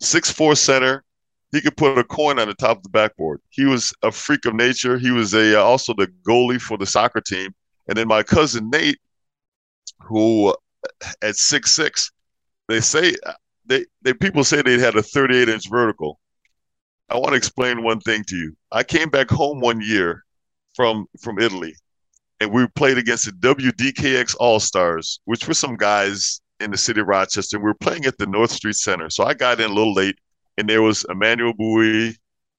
six 0.00 0.30
four 0.30 0.54
center. 0.54 1.02
He 1.52 1.60
could 1.62 1.76
put 1.76 1.96
a 1.96 2.04
coin 2.04 2.38
on 2.38 2.48
the 2.48 2.54
top 2.54 2.78
of 2.78 2.82
the 2.82 2.90
backboard. 2.90 3.40
He 3.50 3.64
was 3.64 3.92
a 4.02 4.12
freak 4.12 4.44
of 4.44 4.54
nature. 4.54 4.98
He 4.98 5.10
was 5.10 5.32
a 5.32 5.58
uh, 5.58 5.64
also 5.64 5.94
the 5.94 6.08
goalie 6.28 6.60
for 6.60 6.76
the 6.76 6.84
soccer 6.86 7.20
team. 7.20 7.54
And 7.88 7.96
then 7.96 8.08
my 8.08 8.22
cousin 8.22 8.68
Nate, 8.68 8.98
who 10.00 10.54
at 11.22 11.36
six 11.36 11.74
six, 11.74 12.10
they 12.68 12.80
say 12.80 13.14
they 13.64 13.86
they 14.02 14.12
people 14.12 14.44
say 14.44 14.60
they 14.60 14.78
had 14.78 14.96
a 14.96 15.02
38 15.02 15.48
inch 15.48 15.70
vertical. 15.70 16.20
I 17.08 17.16
want 17.16 17.30
to 17.30 17.36
explain 17.36 17.82
one 17.82 18.00
thing 18.00 18.24
to 18.24 18.36
you. 18.36 18.56
I 18.72 18.82
came 18.82 19.08
back 19.08 19.30
home 19.30 19.60
one 19.60 19.80
year 19.80 20.24
from 20.74 21.06
from 21.22 21.38
Italy, 21.38 21.74
and 22.40 22.50
we 22.50 22.66
played 22.68 22.98
against 22.98 23.26
the 23.26 23.32
WDKX 23.32 24.36
All 24.38 24.60
Stars, 24.60 25.20
which 25.24 25.46
were 25.46 25.54
some 25.54 25.76
guys 25.76 26.40
in 26.60 26.70
the 26.70 26.76
city 26.76 27.00
of 27.00 27.06
Rochester. 27.06 27.58
We 27.58 27.64
were 27.64 27.74
playing 27.74 28.06
at 28.06 28.18
the 28.18 28.26
North 28.26 28.50
Street 28.50 28.76
Center, 28.76 29.10
so 29.10 29.24
I 29.24 29.34
got 29.34 29.60
in 29.60 29.70
a 29.70 29.74
little 29.74 29.94
late, 29.94 30.18
and 30.58 30.68
there 30.68 30.82
was 30.82 31.04
Emmanuel 31.08 31.52
Bouie, 31.54 32.16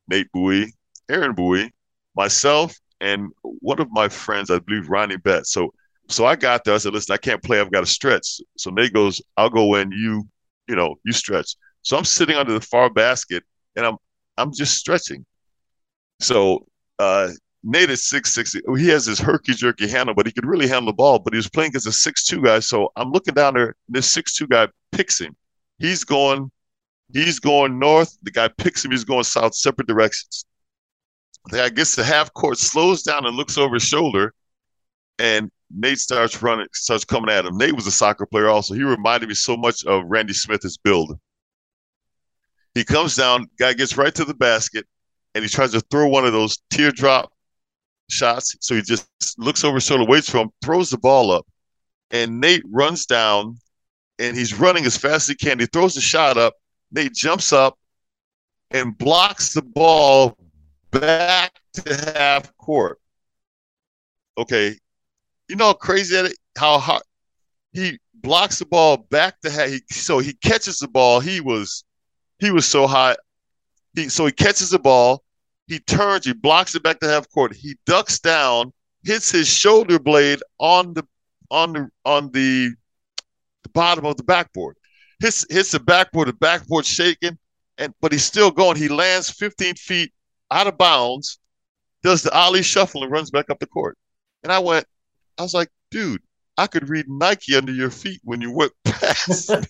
Nate 0.08 0.32
Bouie, 0.34 0.72
Aaron 1.10 1.34
Bouie, 1.34 1.72
myself, 2.16 2.76
and 3.02 3.30
one 3.44 3.80
of 3.80 3.92
my 3.92 4.10
friends, 4.10 4.50
I 4.50 4.60
believe 4.60 4.90
Ronnie 4.90 5.18
Betts. 5.18 5.52
So 5.52 5.74
so 6.10 6.26
I 6.26 6.36
got 6.36 6.64
there. 6.64 6.74
I 6.74 6.78
said, 6.78 6.94
"Listen, 6.94 7.14
I 7.14 7.18
can't 7.18 7.44
play. 7.44 7.60
I've 7.60 7.72
got 7.72 7.82
to 7.82 7.86
stretch." 7.86 8.40
So 8.58 8.70
Nate 8.72 8.94
goes, 8.94 9.22
"I'll 9.36 9.50
go 9.50 9.76
in. 9.76 9.92
You, 9.92 10.28
you 10.68 10.76
know, 10.76 10.96
you 11.04 11.12
stretch." 11.12 11.56
So 11.82 11.98
I'm 11.98 12.06
sitting 12.06 12.36
under 12.36 12.54
the 12.54 12.62
far 12.62 12.90
basket, 12.90 13.44
and 13.76 13.86
I'm 13.86 13.98
I'm 14.38 14.54
just 14.54 14.76
stretching. 14.78 15.26
So 16.20 16.66
uh, 17.00 17.30
Nate 17.70 17.90
is 17.90 18.08
six 18.08 18.34
six. 18.34 18.54
He 18.54 18.88
has 18.88 19.06
his 19.06 19.20
herky 19.20 19.52
jerky 19.52 19.90
handle, 19.90 20.16
but 20.16 20.26
he 20.26 20.32
could 20.32 20.46
really 20.46 20.70
handle 20.70 20.86
the 20.86 20.96
ball. 20.96 21.20
But 21.20 21.34
he 21.34 21.38
was 21.38 21.50
playing 21.50 21.76
as 21.76 21.86
a 21.86 21.92
six 21.92 22.24
two 22.24 22.42
guy. 22.42 22.60
So 22.60 22.94
I'm 22.96 23.12
looking 23.12 23.34
down 23.34 23.56
there. 23.56 23.76
This 23.90 24.10
six 24.10 24.36
two 24.36 24.48
guy 24.48 24.70
picks 24.94 25.20
him. 25.20 25.36
He's 25.78 26.06
going, 26.06 26.50
he's 27.12 27.40
going 27.40 27.78
north. 27.78 28.18
The 28.24 28.32
guy 28.32 28.48
picks 28.48 28.86
him. 28.86 28.92
He's 28.92 29.04
going 29.04 29.26
south, 29.26 29.54
separate 29.54 29.86
directions. 29.86 30.46
The 31.50 31.58
guy 31.58 31.70
gets 31.70 31.94
to 31.96 32.06
half 32.06 32.34
court, 32.34 32.58
slows 32.58 33.04
down, 33.04 33.26
and 33.26 33.36
looks 33.36 33.58
over 33.58 33.74
his 33.74 33.84
shoulder, 33.84 34.34
and 35.20 35.52
Nate 35.70 36.00
starts 36.00 36.42
running, 36.42 36.68
starts 36.72 37.04
coming 37.04 37.30
at 37.30 37.46
him. 37.46 37.58
Nate 37.58 37.76
was 37.76 37.86
a 37.86 37.92
soccer 37.92 38.26
player 38.26 38.48
also. 38.48 38.76
He 38.76 38.84
reminded 38.84 39.28
me 39.28 39.36
so 39.36 39.58
much 39.58 39.86
of 39.86 40.06
Randy 40.08 40.34
Smith's 40.34 40.78
build. 40.78 41.20
He 42.74 42.86
comes 42.86 43.18
down, 43.18 43.48
guy 43.60 43.74
gets 43.74 43.98
right 43.98 44.16
to 44.16 44.24
the 44.24 44.34
basket, 44.34 44.86
and 45.36 45.44
he 45.44 45.50
tries 45.50 45.72
to 45.72 45.82
throw 45.82 46.08
one 46.08 46.26
of 46.26 46.32
those 46.32 46.60
teardrop 46.70 47.32
shots. 48.10 48.56
So 48.60 48.76
he 48.76 48.82
just 48.82 49.08
looks 49.38 49.64
over 49.64 49.76
his 49.76 49.86
shoulder, 49.86 50.06
waits 50.06 50.30
for 50.30 50.40
him, 50.40 50.50
throws 50.64 50.90
the 50.90 50.98
ball 50.98 51.32
up, 51.32 51.46
and 52.12 52.40
Nate 52.40 52.64
runs 52.66 53.06
down, 53.06 53.58
and 54.20 54.36
he's 54.36 54.58
running 54.58 54.86
as 54.86 54.98
fast 54.98 55.24
as 55.24 55.28
he 55.28 55.36
can. 55.36 55.60
He 55.60 55.66
throws 55.68 55.96
the 55.96 56.02
shot 56.02 56.38
up. 56.38 56.54
Nate 56.92 57.14
jumps 57.14 57.52
up 57.52 57.78
and 58.72 58.98
blocks 58.98 59.54
the 59.54 59.62
ball 59.62 60.38
back 60.92 61.54
to 61.74 62.14
half 62.16 62.56
court. 62.58 63.00
Okay, 64.38 64.78
you 65.50 65.56
know 65.56 65.68
how 65.68 65.74
crazy 65.74 66.16
that 66.16 66.34
how 66.58 66.80
hard 66.80 67.02
he 67.74 68.00
blocks 68.14 68.60
the 68.60 68.66
ball 68.66 68.98
back 68.98 69.40
to 69.42 69.50
half. 69.50 69.70
He, 69.70 69.82
so 69.90 70.20
he 70.20 70.34
catches 70.34 70.80
the 70.80 70.88
ball. 70.88 71.20
He 71.20 71.42
was 71.42 71.84
he 72.40 72.52
was 72.52 72.66
so 72.66 72.88
hot. 72.88 73.18
He 73.96 74.10
so 74.10 74.26
he 74.26 74.32
catches 74.32 74.70
the 74.70 74.80
ball, 74.80 75.24
he 75.68 75.80
turns, 75.80 76.26
he 76.26 76.34
blocks 76.34 76.76
it 76.76 76.84
back 76.84 77.00
to 77.02 77.08
half 77.08 77.30
court. 77.30 77.56
He 77.56 77.76
ducks 77.86 78.20
down, 78.20 78.72
hits 79.04 79.32
his 79.32 79.48
shoulder 79.48 80.00
blade 80.00 80.40
on 80.60 80.94
the 80.94 81.06
on 81.50 81.74
the 81.74 81.90
on 82.06 82.32
the, 82.32 82.74
the 83.64 83.70
bottom 83.70 84.06
of 84.06 84.18
the 84.18 84.24
backboard. 84.24 84.78
Hits 85.20 85.46
hits 85.50 85.72
the 85.72 85.80
backboard, 85.80 86.30
the 86.30 86.34
backboard 86.34 86.86
shaking, 86.86 87.38
and 87.78 87.94
but 88.02 88.12
he's 88.12 88.24
still 88.24 88.52
going. 88.52 88.78
He 88.78 88.88
lands 88.88 89.30
15 89.30 89.76
feet 89.76 90.14
out 90.52 90.68
of 90.68 90.78
bounds, 90.78 91.40
does 92.02 92.24
the 92.24 92.32
Ali 92.32 92.64
shuffle 92.64 93.04
and 93.04 93.12
runs 93.12 93.30
back 93.30 93.50
up 93.50 93.60
the 93.60 93.68
court. 93.68 93.98
And 94.44 94.52
I 94.52 94.60
went, 94.60 94.86
I 95.38 95.42
was 95.42 95.54
like, 95.54 95.70
dude, 95.92 96.22
I 96.58 96.68
could 96.68 96.90
read 96.90 97.08
Nike 97.08 97.56
under 97.56 97.72
your 97.72 97.92
feet 97.92 98.20
when 98.24 98.42
you 98.42 98.52
went 98.52 98.72
past. 98.84 99.48
so, 99.48 99.62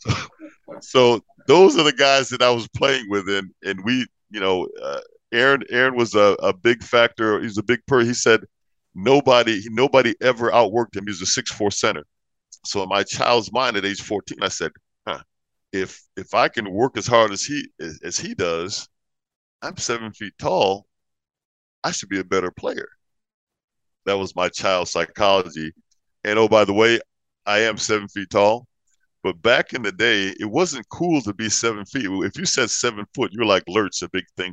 so, 0.80 1.20
those 1.46 1.78
are 1.78 1.84
the 1.84 1.92
guys 1.92 2.28
that 2.28 2.42
I 2.42 2.50
was 2.50 2.68
playing 2.68 3.08
with, 3.08 3.28
and 3.28 3.50
and 3.64 3.82
we, 3.84 4.06
you 4.30 4.40
know, 4.40 4.68
uh, 4.82 5.00
Aaron 5.32 5.62
Aaron 5.70 5.96
was 5.96 6.14
a, 6.14 6.36
a 6.42 6.52
big 6.52 6.82
factor. 6.82 7.40
He's 7.40 7.58
a 7.58 7.62
big 7.62 7.80
per. 7.86 8.00
He 8.00 8.14
said 8.14 8.44
nobody 8.94 9.62
nobody 9.70 10.14
ever 10.20 10.50
outworked 10.50 10.96
him. 10.96 11.06
He's 11.06 11.22
a 11.22 11.26
six 11.26 11.50
four 11.50 11.70
center. 11.70 12.04
So 12.66 12.82
in 12.82 12.88
my 12.88 13.02
child's 13.02 13.52
mind 13.52 13.76
at 13.76 13.84
age 13.86 14.02
fourteen, 14.02 14.38
I 14.42 14.48
said, 14.48 14.72
huh, 15.06 15.22
if 15.72 16.02
if 16.16 16.34
I 16.34 16.48
can 16.48 16.70
work 16.70 16.98
as 16.98 17.06
hard 17.06 17.32
as 17.32 17.42
he 17.42 17.68
as, 17.80 18.00
as 18.04 18.18
he 18.18 18.34
does, 18.34 18.88
I'm 19.62 19.76
seven 19.76 20.12
feet 20.12 20.34
tall. 20.38 20.86
I 21.82 21.92
should 21.92 22.10
be 22.10 22.20
a 22.20 22.24
better 22.24 22.50
player. 22.50 22.88
That 24.10 24.18
was 24.18 24.34
my 24.34 24.48
child 24.48 24.88
psychology. 24.88 25.72
And 26.24 26.36
oh, 26.36 26.48
by 26.48 26.64
the 26.64 26.72
way, 26.72 26.98
I 27.46 27.60
am 27.60 27.78
seven 27.78 28.08
feet 28.08 28.30
tall. 28.30 28.66
But 29.22 29.40
back 29.40 29.72
in 29.72 29.82
the 29.82 29.92
day, 29.92 30.34
it 30.40 30.50
wasn't 30.50 30.88
cool 30.88 31.20
to 31.20 31.32
be 31.32 31.48
seven 31.48 31.84
feet. 31.84 32.06
If 32.06 32.36
you 32.36 32.44
said 32.44 32.70
seven 32.70 33.06
foot, 33.14 33.30
you're 33.32 33.44
like 33.44 33.62
Lurch, 33.68 34.02
a 34.02 34.08
big 34.08 34.24
thing, 34.36 34.52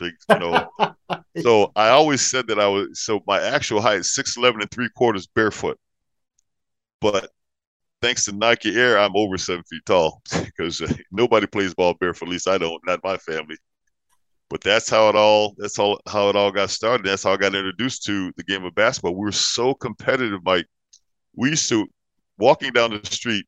big, 0.00 0.14
you 0.28 0.38
know. 0.40 0.68
so 1.40 1.70
I 1.76 1.90
always 1.90 2.20
said 2.20 2.48
that 2.48 2.58
I 2.58 2.66
was. 2.66 3.00
So 3.00 3.20
my 3.28 3.40
actual 3.40 3.80
height 3.80 4.00
is 4.00 4.12
six 4.12 4.36
eleven 4.36 4.60
and 4.60 4.70
three 4.72 4.88
quarters 4.96 5.28
barefoot. 5.28 5.78
But 7.00 7.30
thanks 8.02 8.24
to 8.24 8.32
Nike 8.32 8.74
Air, 8.74 8.98
I'm 8.98 9.14
over 9.14 9.38
seven 9.38 9.62
feet 9.70 9.86
tall 9.86 10.20
because 10.44 10.82
nobody 11.12 11.46
plays 11.46 11.74
ball 11.74 11.94
barefoot. 11.94 12.26
At 12.26 12.32
least 12.32 12.48
I 12.48 12.58
don't. 12.58 12.84
Not 12.84 13.04
my 13.04 13.18
family 13.18 13.56
but 14.48 14.60
that's 14.62 14.88
how 14.88 15.08
it 15.08 15.16
all 15.16 15.54
that's 15.58 15.78
all 15.78 16.00
how 16.06 16.28
it 16.28 16.36
all 16.36 16.52
got 16.52 16.70
started. 16.70 17.06
That's 17.06 17.24
how 17.24 17.32
I 17.32 17.36
got 17.36 17.54
introduced 17.54 18.04
to 18.04 18.32
the 18.36 18.44
game 18.44 18.64
of 18.64 18.74
basketball. 18.74 19.16
We 19.16 19.24
were 19.24 19.32
so 19.32 19.74
competitive, 19.74 20.40
Mike. 20.44 20.66
We 21.34 21.50
used 21.50 21.68
to 21.70 21.86
walking 22.38 22.72
down 22.72 22.90
the 22.90 23.10
street. 23.10 23.46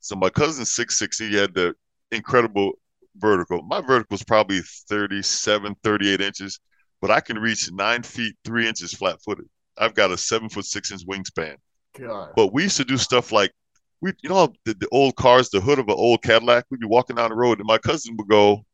So 0.00 0.16
my 0.16 0.30
cousin 0.30 0.64
six 0.64 0.98
six, 0.98 1.18
he 1.18 1.34
had 1.34 1.54
the 1.54 1.74
incredible 2.12 2.72
vertical. 3.16 3.62
My 3.62 3.80
vertical 3.80 4.14
was 4.14 4.22
probably 4.22 4.60
37, 4.88 5.74
38 5.82 6.20
inches, 6.20 6.60
but 7.00 7.10
I 7.10 7.20
can 7.20 7.38
reach 7.38 7.70
nine 7.72 8.02
feet 8.02 8.34
three 8.44 8.68
inches 8.68 8.92
flat 8.92 9.20
footed. 9.22 9.46
I've 9.76 9.94
got 9.94 10.10
a 10.10 10.18
seven 10.18 10.48
foot 10.48 10.64
six 10.64 10.92
inch 10.92 11.06
wingspan. 11.06 11.56
God. 11.98 12.30
But 12.36 12.52
we 12.52 12.64
used 12.64 12.76
to 12.76 12.84
do 12.84 12.96
stuff 12.96 13.32
like 13.32 13.52
we, 14.00 14.12
you 14.22 14.28
know, 14.28 14.52
the, 14.64 14.74
the 14.74 14.88
old 14.92 15.16
cars, 15.16 15.50
the 15.50 15.60
hood 15.60 15.78
of 15.78 15.88
an 15.88 15.94
old 15.96 16.22
Cadillac. 16.22 16.66
We'd 16.70 16.80
be 16.80 16.86
walking 16.86 17.16
down 17.16 17.30
the 17.30 17.36
road, 17.36 17.58
and 17.58 17.66
my 17.66 17.78
cousin 17.78 18.16
would 18.16 18.28
go, 18.28 18.64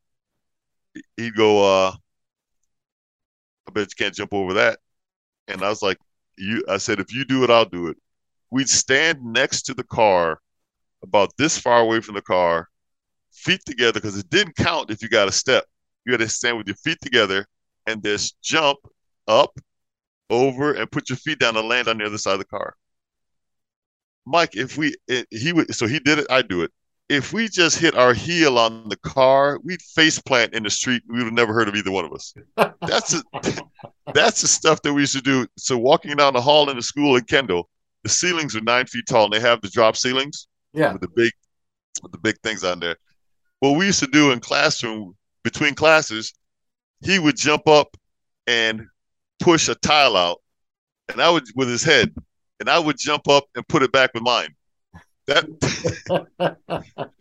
he'd 1.17 1.35
go, 1.35 1.87
uh, 1.87 1.93
I 3.67 3.71
bet 3.73 3.89
you 3.89 4.05
can't 4.05 4.15
jump 4.15 4.33
over 4.33 4.55
that. 4.55 4.79
And 5.49 5.63
I 5.63 5.69
was 5.69 5.83
like, 5.83 5.99
you, 6.37 6.65
I 6.69 6.79
said, 6.79 7.01
if 7.01 7.13
you 7.15 7.25
do 7.25 7.45
it, 7.45 7.51
I'll 7.51 7.65
do 7.65 7.89
it. 7.89 7.97
We'd 8.51 8.69
stand 8.69 9.23
next 9.23 9.63
to 9.63 9.75
the 9.75 9.85
car, 9.85 10.41
about 11.03 11.37
this 11.37 11.59
far 11.59 11.81
away 11.81 12.01
from 12.01 12.15
the 12.15 12.23
car, 12.23 12.69
feet 13.33 13.61
together, 13.67 13.93
because 13.93 14.17
it 14.17 14.31
didn't 14.31 14.57
count 14.57 14.91
if 14.91 15.03
you 15.03 15.09
got 15.09 15.29
a 15.29 15.33
step. 15.33 15.65
You 16.07 16.13
had 16.13 16.21
to 16.21 16.29
stand 16.29 16.57
with 16.57 16.67
your 16.67 16.77
feet 16.77 16.99
together 17.03 17.47
and 17.87 18.03
just 18.03 18.41
jump 18.43 18.79
up, 19.29 19.59
over, 20.31 20.73
and 20.73 20.91
put 20.91 21.11
your 21.11 21.17
feet 21.17 21.39
down 21.39 21.57
and 21.57 21.69
land 21.69 21.89
on 21.89 21.99
the 21.99 22.07
other 22.07 22.19
side 22.19 22.35
of 22.35 22.39
the 22.39 22.45
car. 22.47 22.75
Mike, 24.27 24.57
if 24.57 24.79
we, 24.79 24.95
it, 25.07 25.27
he 25.31 25.53
would, 25.53 25.75
so 25.75 25.87
he 25.87 25.99
did 25.99 26.19
it, 26.19 26.27
I 26.31 26.43
do 26.43 26.63
it 26.63 26.73
if 27.09 27.33
we 27.33 27.49
just 27.49 27.79
hit 27.79 27.95
our 27.95 28.15
heel 28.15 28.59
on 28.59 28.89
the 28.89 28.97
car, 28.97 29.59
we'd 29.63 29.83
face 29.83 30.19
plant 30.19 30.55
in 30.55 30.63
the 30.63 30.71
street. 30.71 31.03
We 31.09 31.19
would 31.19 31.27
have 31.27 31.35
never 31.35 31.53
heard 31.53 31.69
of 31.69 31.77
either 31.77 31.91
one 31.91 32.05
of 32.05 32.13
us. 32.13 32.35
That's 32.57 33.15
a, 33.15 33.23
that's 34.15 34.41
the 34.41 34.49
stuff 34.49 34.81
that 34.83 34.93
we 34.93 35.03
used 35.03 35.17
to 35.17 35.21
do. 35.21 35.47
So 35.59 35.77
walking 35.77 36.17
down 36.17 36.33
the 36.33 36.41
hall 36.41 36.71
in 36.71 36.77
the 36.77 36.83
school 36.83 37.17
in 37.17 37.25
Kendall, 37.25 37.69
the 38.03 38.09
ceilings 38.09 38.57
are 38.57 38.61
nine 38.63 38.87
feet 38.87 39.05
tall, 39.09 39.25
and 39.25 39.33
they 39.33 39.41
have 39.41 39.61
the 39.61 39.69
drop 39.69 39.97
ceilings. 39.97 40.47
Yeah, 40.73 40.93
with 40.93 41.03
the 41.03 41.09
big, 41.09 41.33
with 42.03 42.13
the 42.13 42.19
big 42.19 42.37
things 42.43 42.65
on 42.65 42.81
there. 42.81 42.97
What 43.61 43.77
we 43.77 43.87
used 43.87 44.01
to 44.01 44.09
do 44.09 44.33
in 44.33 44.41
classroom 44.41 45.15
between 45.43 45.75
classes, 45.75 46.33
he 47.03 47.19
would 47.19 47.37
jump 47.37 47.69
up 47.69 47.97
and 48.47 48.87
push 49.41 49.69
a 49.69 49.75
tile 49.75 50.17
out, 50.17 50.41
and 51.11 51.21
I 51.21 51.31
would 51.31 51.45
with 51.55 51.69
his 51.69 51.85
head, 51.85 52.15
and 52.61 52.69
I 52.69 52.79
would 52.79 52.99
jump 52.99 53.29
up 53.29 53.45
and 53.55 53.67
put 53.69 53.83
it 53.83 53.93
back 53.93 54.11
with 54.15 54.23
mine. 54.23 54.55
That 55.27 55.47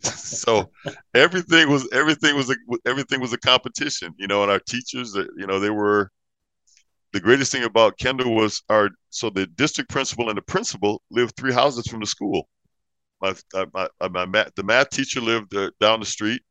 so 0.02 0.70
everything 1.14 1.70
was 1.70 1.88
everything 1.92 2.36
was 2.36 2.50
a 2.50 2.56
everything 2.86 3.20
was 3.20 3.32
a 3.32 3.38
competition, 3.38 4.14
you 4.18 4.26
know. 4.26 4.42
And 4.42 4.50
our 4.50 4.60
teachers, 4.60 5.14
you 5.14 5.46
know, 5.46 5.58
they 5.58 5.70
were 5.70 6.10
the 7.12 7.20
greatest 7.20 7.52
thing 7.52 7.64
about 7.64 7.98
Kendall 7.98 8.34
was 8.34 8.62
our 8.68 8.90
so 9.10 9.30
the 9.30 9.46
district 9.46 9.90
principal 9.90 10.28
and 10.28 10.36
the 10.36 10.42
principal 10.42 11.02
lived 11.10 11.36
three 11.36 11.52
houses 11.52 11.86
from 11.86 12.00
the 12.00 12.06
school. 12.06 12.48
My 13.20 13.34
my, 13.72 13.88
my 14.10 14.26
math, 14.26 14.54
the 14.56 14.62
math 14.64 14.90
teacher 14.90 15.20
lived 15.20 15.54
uh, 15.56 15.70
down 15.80 16.00
the 16.00 16.06
street. 16.06 16.42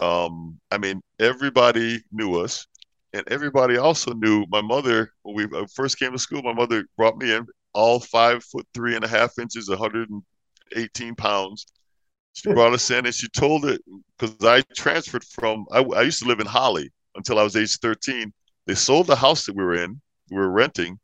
Um, 0.00 0.58
I 0.70 0.78
mean, 0.78 1.00
everybody 1.20 2.02
knew 2.12 2.40
us, 2.40 2.66
and 3.12 3.26
everybody 3.28 3.76
also 3.76 4.12
knew 4.14 4.46
my 4.50 4.62
mother. 4.62 5.12
When 5.22 5.36
we 5.36 5.58
uh, 5.58 5.66
first 5.74 5.98
came 5.98 6.12
to 6.12 6.18
school, 6.18 6.42
my 6.42 6.54
mother 6.54 6.84
brought 6.96 7.18
me 7.18 7.32
in, 7.34 7.46
all 7.74 8.00
five 8.00 8.42
foot 8.44 8.66
three 8.74 8.96
and 8.96 9.04
a 9.04 9.08
half 9.08 9.38
inches, 9.38 9.68
118 10.74 11.14
pounds. 11.14 11.66
She 12.32 12.52
brought 12.52 12.72
us 12.72 12.90
in, 12.90 13.06
and 13.06 13.14
she 13.14 13.28
told 13.28 13.64
it 13.64 13.82
because 14.18 14.36
I 14.44 14.62
transferred 14.74 15.24
from. 15.24 15.66
I, 15.72 15.82
I 15.82 16.02
used 16.02 16.22
to 16.22 16.28
live 16.28 16.40
in 16.40 16.46
Holley 16.46 16.90
until 17.16 17.38
I 17.38 17.42
was 17.42 17.56
age 17.56 17.76
13 17.78 18.32
they 18.70 18.76
sold 18.76 19.08
the 19.08 19.16
house 19.16 19.46
that 19.46 19.56
we 19.56 19.64
were 19.64 19.74
in, 19.74 20.00
we 20.30 20.36
were 20.36 20.48
renting. 20.48 21.00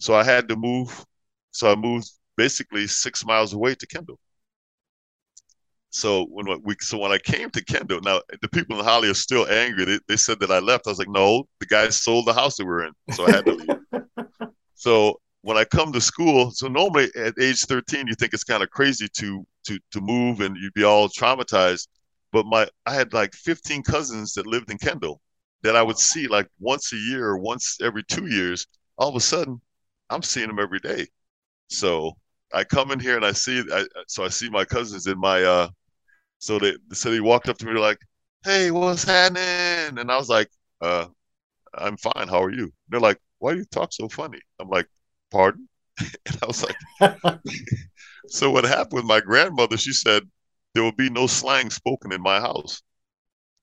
So 0.00 0.14
I 0.14 0.24
had 0.24 0.48
to 0.48 0.56
move. 0.56 1.04
So 1.52 1.70
I 1.70 1.76
moved 1.76 2.10
basically 2.36 2.88
six 2.88 3.24
miles 3.24 3.52
away 3.52 3.76
to 3.76 3.86
Kendall. 3.86 4.18
So 5.90 6.24
when 6.24 6.46
we 6.64 6.74
so 6.80 6.98
when 6.98 7.12
I 7.12 7.18
came 7.18 7.50
to 7.50 7.64
Kendall, 7.64 8.00
now 8.00 8.20
the 8.42 8.48
people 8.48 8.76
in 8.78 8.84
Holley 8.84 9.08
are 9.08 9.14
still 9.14 9.46
angry. 9.48 9.84
They, 9.84 9.98
they 10.08 10.16
said 10.16 10.40
that 10.40 10.50
I 10.50 10.58
left. 10.58 10.88
I 10.88 10.90
was 10.90 10.98
like, 10.98 11.08
no, 11.08 11.46
the 11.60 11.66
guy 11.66 11.88
sold 11.90 12.26
the 12.26 12.34
house 12.34 12.56
that 12.56 12.64
we 12.64 12.70
were 12.70 12.86
in, 12.86 12.92
so 13.12 13.24
I 13.24 13.30
had 13.30 13.46
to 13.46 13.54
leave. 13.54 14.02
so 14.74 15.20
when 15.46 15.56
I 15.56 15.64
come 15.64 15.92
to 15.92 16.00
school, 16.00 16.50
so 16.50 16.66
normally 16.66 17.08
at 17.14 17.34
age 17.40 17.66
13, 17.66 18.08
you 18.08 18.14
think 18.16 18.34
it's 18.34 18.42
kind 18.42 18.64
of 18.64 18.70
crazy 18.70 19.06
to 19.18 19.46
to 19.66 19.78
to 19.92 20.00
move 20.00 20.40
and 20.40 20.56
you'd 20.56 20.74
be 20.74 20.82
all 20.82 21.08
traumatized. 21.08 21.86
But 22.32 22.46
my 22.46 22.68
I 22.84 22.94
had 22.94 23.12
like 23.12 23.32
15 23.32 23.84
cousins 23.84 24.34
that 24.34 24.46
lived 24.48 24.72
in 24.72 24.78
Kendall, 24.78 25.20
that 25.62 25.76
I 25.76 25.82
would 25.84 25.98
see 25.98 26.26
like 26.26 26.48
once 26.58 26.92
a 26.92 26.96
year 26.96 27.28
or 27.28 27.38
once 27.38 27.78
every 27.80 28.02
two 28.04 28.26
years, 28.26 28.66
all 28.98 29.08
of 29.08 29.14
a 29.14 29.20
sudden 29.20 29.60
I'm 30.10 30.22
seeing 30.22 30.48
them 30.48 30.58
every 30.58 30.80
day. 30.80 31.06
So 31.68 32.12
I 32.52 32.64
come 32.64 32.90
in 32.92 33.00
here 33.00 33.16
and 33.16 33.24
I 33.26 33.32
see, 33.32 33.62
I, 33.72 33.86
so 34.08 34.24
I 34.24 34.28
see 34.30 34.50
my 34.50 34.64
cousins 34.64 35.06
in 35.06 35.18
my, 35.20 35.44
uh, 35.44 35.68
so 36.38 36.58
they, 36.58 36.74
so 36.92 37.10
they 37.10 37.20
walked 37.20 37.48
up 37.48 37.58
to 37.58 37.66
me 37.66 37.78
like, 37.80 37.98
Hey, 38.44 38.70
what's 38.72 39.04
happening? 39.04 39.98
And 39.98 40.10
I 40.10 40.16
was 40.18 40.28
like, 40.28 40.50
uh, 40.82 41.06
I'm 41.74 41.96
fine. 41.98 42.28
How 42.28 42.42
are 42.42 42.52
you? 42.52 42.72
they're 42.88 43.00
like, 43.00 43.18
why 43.38 43.52
do 43.52 43.58
you 43.58 43.64
talk 43.66 43.92
so 43.92 44.08
funny? 44.08 44.40
I'm 44.60 44.68
like, 44.68 44.88
pardon? 45.30 45.68
and 45.98 46.38
I 46.42 46.46
was 46.46 46.64
like, 46.64 47.18
so 48.28 48.50
what 48.50 48.64
happened 48.64 48.92
with 48.92 49.04
my 49.04 49.20
grandmother? 49.20 49.76
She 49.76 49.92
said, 49.92 50.22
there 50.74 50.82
will 50.82 50.92
be 50.92 51.08
no 51.08 51.26
slang 51.26 51.70
spoken 51.70 52.12
in 52.12 52.20
my 52.20 52.38
house. 52.40 52.82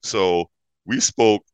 So 0.02 0.50
we 0.84 1.00
spoke 1.00 1.44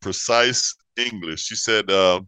precise 0.00 0.74
English. 0.96 1.40
She 1.40 1.56
said, 1.56 1.90
uh, 1.90 2.20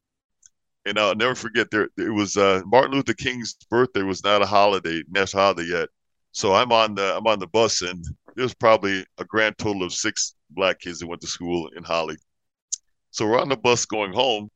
and 0.86 0.98
I'll 0.98 1.14
never 1.14 1.34
forget 1.34 1.70
there 1.70 1.88
it 1.96 2.12
was 2.12 2.36
uh, 2.36 2.62
Martin 2.66 2.92
Luther 2.92 3.14
King's 3.14 3.54
birthday 3.70 4.02
was 4.02 4.24
not 4.24 4.42
a 4.42 4.46
holiday, 4.46 5.02
national 5.08 5.42
holiday 5.42 5.64
yet. 5.70 5.88
So 6.32 6.52
I'm 6.54 6.72
on 6.72 6.94
the 6.94 7.16
I'm 7.16 7.26
on 7.26 7.38
the 7.38 7.46
bus 7.46 7.82
and 7.82 8.04
there 8.34 8.42
was 8.42 8.54
probably 8.54 9.04
a 9.18 9.24
grand 9.24 9.56
total 9.58 9.84
of 9.84 9.92
six 9.92 10.34
black 10.50 10.80
kids 10.80 10.98
that 10.98 11.06
went 11.06 11.20
to 11.22 11.26
school 11.26 11.70
in 11.76 11.84
Holley. 11.84 12.16
So 13.10 13.26
we're 13.26 13.40
on 13.40 13.48
the 13.48 13.56
bus 13.56 13.84
going 13.86 14.12
home 14.12 14.50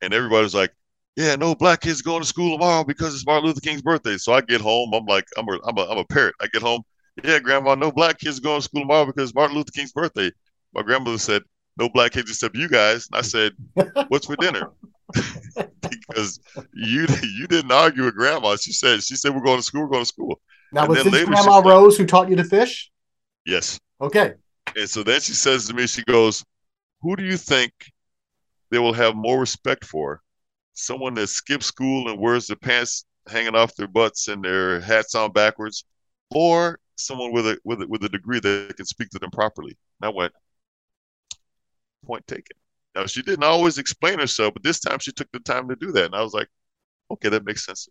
and 0.00 0.14
everybody's 0.14 0.54
like, 0.54 0.72
yeah, 1.16 1.36
no 1.36 1.54
black 1.54 1.80
kids 1.80 2.02
going 2.02 2.20
to 2.20 2.26
school 2.26 2.56
tomorrow 2.56 2.84
because 2.84 3.14
it's 3.14 3.26
Martin 3.26 3.46
Luther 3.46 3.60
King's 3.60 3.82
birthday. 3.82 4.16
So 4.16 4.32
I 4.32 4.40
get 4.42 4.60
home, 4.60 4.92
I'm 4.92 5.06
like, 5.06 5.24
I'm 5.36 5.48
a, 5.48 5.58
I'm 5.64 5.78
a, 5.78 5.82
I'm 5.82 5.98
a 5.98 6.04
parrot. 6.04 6.34
I 6.40 6.46
get 6.48 6.62
home, 6.62 6.82
yeah, 7.24 7.38
grandma, 7.38 7.74
no 7.74 7.90
black 7.90 8.18
kids 8.18 8.40
going 8.40 8.58
to 8.58 8.62
school 8.62 8.82
tomorrow 8.82 9.06
because 9.06 9.34
Martin 9.34 9.56
Luther 9.56 9.72
King's 9.72 9.92
birthday. 9.92 10.30
My 10.74 10.82
grandmother 10.82 11.18
said, 11.18 11.42
no 11.78 11.88
black 11.88 12.12
kids 12.12 12.30
except 12.30 12.56
you 12.56 12.68
guys. 12.68 13.08
And 13.10 13.18
I 13.18 13.22
said, 13.22 13.52
what's 14.08 14.26
for 14.26 14.36
dinner? 14.36 14.72
because 15.82 16.40
you 16.74 17.06
you 17.22 17.46
didn't 17.46 17.70
argue 17.70 18.04
with 18.04 18.16
grandma. 18.16 18.56
She 18.56 18.72
said 18.72 19.02
she 19.04 19.14
said 19.14 19.34
we're 19.34 19.42
going 19.42 19.58
to 19.58 19.62
school. 19.62 19.82
We're 19.82 19.88
going 19.88 20.02
to 20.02 20.06
school. 20.06 20.40
Now 20.72 20.82
and 20.82 20.90
was 20.90 21.04
this 21.04 21.24
Grandma 21.24 21.58
Rose 21.60 21.96
who 21.96 22.06
taught 22.06 22.28
you 22.28 22.36
to 22.36 22.44
fish? 22.44 22.90
Yes. 23.44 23.78
Okay. 24.00 24.34
And 24.74 24.90
so 24.90 25.04
then 25.04 25.20
she 25.20 25.32
says 25.32 25.66
to 25.68 25.74
me, 25.74 25.86
she 25.86 26.02
goes, 26.04 26.44
"Who 27.02 27.14
do 27.14 27.22
you 27.22 27.36
think 27.36 27.72
they 28.70 28.78
will 28.78 28.92
have 28.92 29.14
more 29.14 29.38
respect 29.38 29.84
for? 29.84 30.20
Someone 30.78 31.14
that 31.14 31.28
skips 31.28 31.66
school 31.66 32.10
and 32.10 32.20
wears 32.20 32.46
their 32.46 32.56
pants 32.56 33.06
hanging 33.28 33.54
off 33.56 33.74
their 33.74 33.88
butts 33.88 34.28
and 34.28 34.44
their 34.44 34.80
hats 34.80 35.14
on 35.14 35.32
backwards, 35.32 35.84
or 36.30 36.78
someone 36.96 37.32
with 37.32 37.46
a 37.46 37.58
with 37.64 37.82
a, 37.82 37.86
with 37.88 38.04
a 38.04 38.08
degree 38.08 38.40
that 38.40 38.74
can 38.76 38.86
speak 38.86 39.08
to 39.10 39.18
them 39.18 39.30
properly?" 39.30 39.76
And 40.00 40.08
I 40.08 40.12
went, 40.14 40.32
point 42.04 42.26
taken. 42.26 42.56
Now 42.94 43.06
she 43.06 43.22
didn't 43.22 43.44
always 43.44 43.78
explain 43.78 44.18
herself, 44.18 44.54
but 44.54 44.62
this 44.62 44.78
time 44.80 44.98
she 44.98 45.12
took 45.12 45.32
the 45.32 45.40
time 45.40 45.68
to 45.68 45.76
do 45.76 45.92
that, 45.92 46.04
and 46.06 46.14
I 46.14 46.22
was 46.22 46.34
like, 46.34 46.48
okay, 47.10 47.30
that 47.30 47.44
makes 47.44 47.64
sense. 47.64 47.88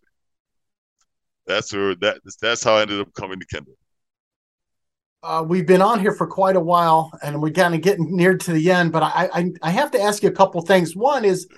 That's 1.46 1.72
her. 1.72 1.94
That 1.96 2.20
that's 2.40 2.64
how 2.64 2.76
I 2.76 2.82
ended 2.82 3.00
up 3.00 3.12
coming 3.14 3.40
to 3.40 3.46
Kendall. 3.46 3.74
Uh, 5.22 5.44
we've 5.46 5.66
been 5.66 5.82
on 5.82 5.98
here 5.98 6.12
for 6.12 6.26
quite 6.26 6.54
a 6.54 6.60
while, 6.60 7.10
and 7.22 7.42
we're 7.42 7.50
kind 7.50 7.74
of 7.74 7.80
getting 7.80 8.14
near 8.14 8.36
to 8.36 8.52
the 8.52 8.70
end. 8.70 8.92
But 8.92 9.02
I, 9.02 9.28
I, 9.32 9.52
I 9.62 9.70
have 9.70 9.90
to 9.92 10.00
ask 10.00 10.22
you 10.22 10.28
a 10.28 10.32
couple 10.32 10.60
things. 10.60 10.94
One 10.94 11.24
is 11.24 11.48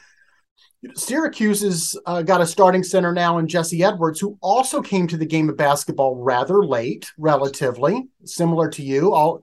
Syracuse 0.95 1.63
has 1.63 1.97
uh, 2.07 2.23
got 2.23 2.41
a 2.41 2.47
starting 2.47 2.85
center 2.85 3.13
now 3.13 3.39
in 3.39 3.49
Jesse 3.49 3.83
Edwards, 3.83 4.21
who 4.21 4.39
also 4.41 4.81
came 4.81 5.09
to 5.09 5.17
the 5.17 5.27
game 5.27 5.49
of 5.49 5.57
basketball 5.57 6.17
rather 6.17 6.65
late, 6.65 7.11
relatively 7.19 8.07
similar 8.25 8.69
to 8.71 8.83
you. 8.83 9.13
All 9.13 9.43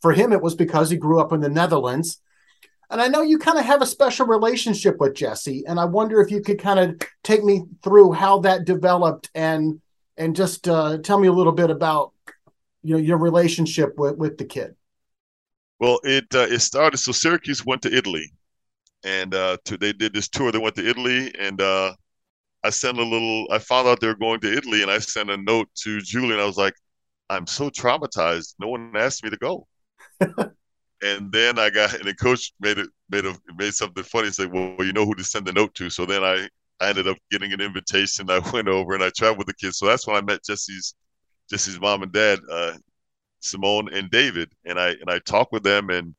for 0.00 0.12
him, 0.12 0.32
it 0.32 0.40
was 0.40 0.54
because 0.54 0.88
he 0.88 0.96
grew 0.96 1.20
up 1.20 1.32
in 1.32 1.40
the 1.40 1.48
Netherlands. 1.50 2.20
And 2.90 3.00
I 3.00 3.08
know 3.08 3.22
you 3.22 3.38
kind 3.38 3.58
of 3.58 3.64
have 3.64 3.82
a 3.82 3.86
special 3.86 4.26
relationship 4.26 4.98
with 4.98 5.14
Jesse, 5.14 5.64
and 5.66 5.78
I 5.78 5.84
wonder 5.84 6.20
if 6.20 6.30
you 6.30 6.42
could 6.42 6.58
kind 6.58 6.78
of 6.78 7.08
take 7.22 7.44
me 7.44 7.64
through 7.82 8.12
how 8.12 8.40
that 8.40 8.64
developed 8.64 9.30
and 9.34 9.80
and 10.18 10.36
just 10.36 10.68
uh, 10.68 10.98
tell 10.98 11.18
me 11.18 11.28
a 11.28 11.32
little 11.32 11.52
bit 11.52 11.70
about 11.70 12.12
you 12.82 12.94
know 12.94 13.00
your 13.00 13.18
relationship 13.18 13.94
with 13.96 14.16
with 14.16 14.36
the 14.38 14.44
kid. 14.44 14.74
Well, 15.80 16.00
it 16.04 16.26
uh, 16.34 16.46
it 16.50 16.60
started. 16.60 16.98
So 16.98 17.12
Syracuse 17.12 17.64
went 17.64 17.82
to 17.82 17.94
Italy, 17.94 18.30
and 19.04 19.34
uh, 19.34 19.56
to, 19.64 19.76
they 19.76 19.92
did 19.92 20.14
this 20.14 20.28
tour. 20.28 20.52
They 20.52 20.58
went 20.58 20.76
to 20.76 20.88
Italy, 20.88 21.34
and 21.38 21.60
uh, 21.60 21.94
I 22.64 22.70
sent 22.70 22.98
a 22.98 23.02
little. 23.02 23.46
I 23.50 23.58
found 23.58 23.88
out 23.88 24.00
they 24.00 24.06
were 24.06 24.14
going 24.14 24.40
to 24.40 24.52
Italy, 24.52 24.82
and 24.82 24.90
I 24.90 24.98
sent 24.98 25.30
a 25.30 25.36
note 25.36 25.68
to 25.82 26.00
Julian. 26.00 26.40
I 26.40 26.46
was 26.46 26.58
like, 26.58 26.74
"I'm 27.30 27.46
so 27.46 27.70
traumatized. 27.70 28.54
No 28.60 28.68
one 28.68 28.92
asked 28.96 29.24
me 29.24 29.30
to 29.30 29.36
go." 29.36 29.66
And 31.02 31.32
then 31.32 31.58
I 31.58 31.68
got, 31.68 31.94
and 31.94 32.04
the 32.04 32.14
coach 32.14 32.52
made 32.60 32.78
it 32.78 32.88
made 33.10 33.26
a 33.26 33.36
made 33.56 33.74
something 33.74 34.04
funny. 34.04 34.28
He 34.28 34.32
said, 34.32 34.52
"Well, 34.52 34.76
you 34.78 34.92
know 34.92 35.04
who 35.04 35.16
to 35.16 35.24
send 35.24 35.46
the 35.46 35.52
note 35.52 35.74
to." 35.74 35.90
So 35.90 36.06
then 36.06 36.22
I, 36.22 36.48
I 36.80 36.90
ended 36.90 37.08
up 37.08 37.16
getting 37.30 37.52
an 37.52 37.60
invitation. 37.60 38.30
I 38.30 38.38
went 38.52 38.68
over 38.68 38.94
and 38.94 39.02
I 39.02 39.10
traveled 39.10 39.38
with 39.38 39.48
the 39.48 39.54
kids. 39.54 39.78
So 39.78 39.86
that's 39.86 40.06
when 40.06 40.16
I 40.16 40.20
met 40.20 40.44
Jesse's 40.44 40.94
Jesse's 41.50 41.80
mom 41.80 42.04
and 42.04 42.12
dad, 42.12 42.38
uh, 42.48 42.74
Simone 43.40 43.92
and 43.92 44.10
David, 44.10 44.52
and 44.64 44.78
I 44.78 44.90
and 44.90 45.10
I 45.10 45.18
talked 45.18 45.52
with 45.52 45.64
them 45.64 45.90
and 45.90 46.14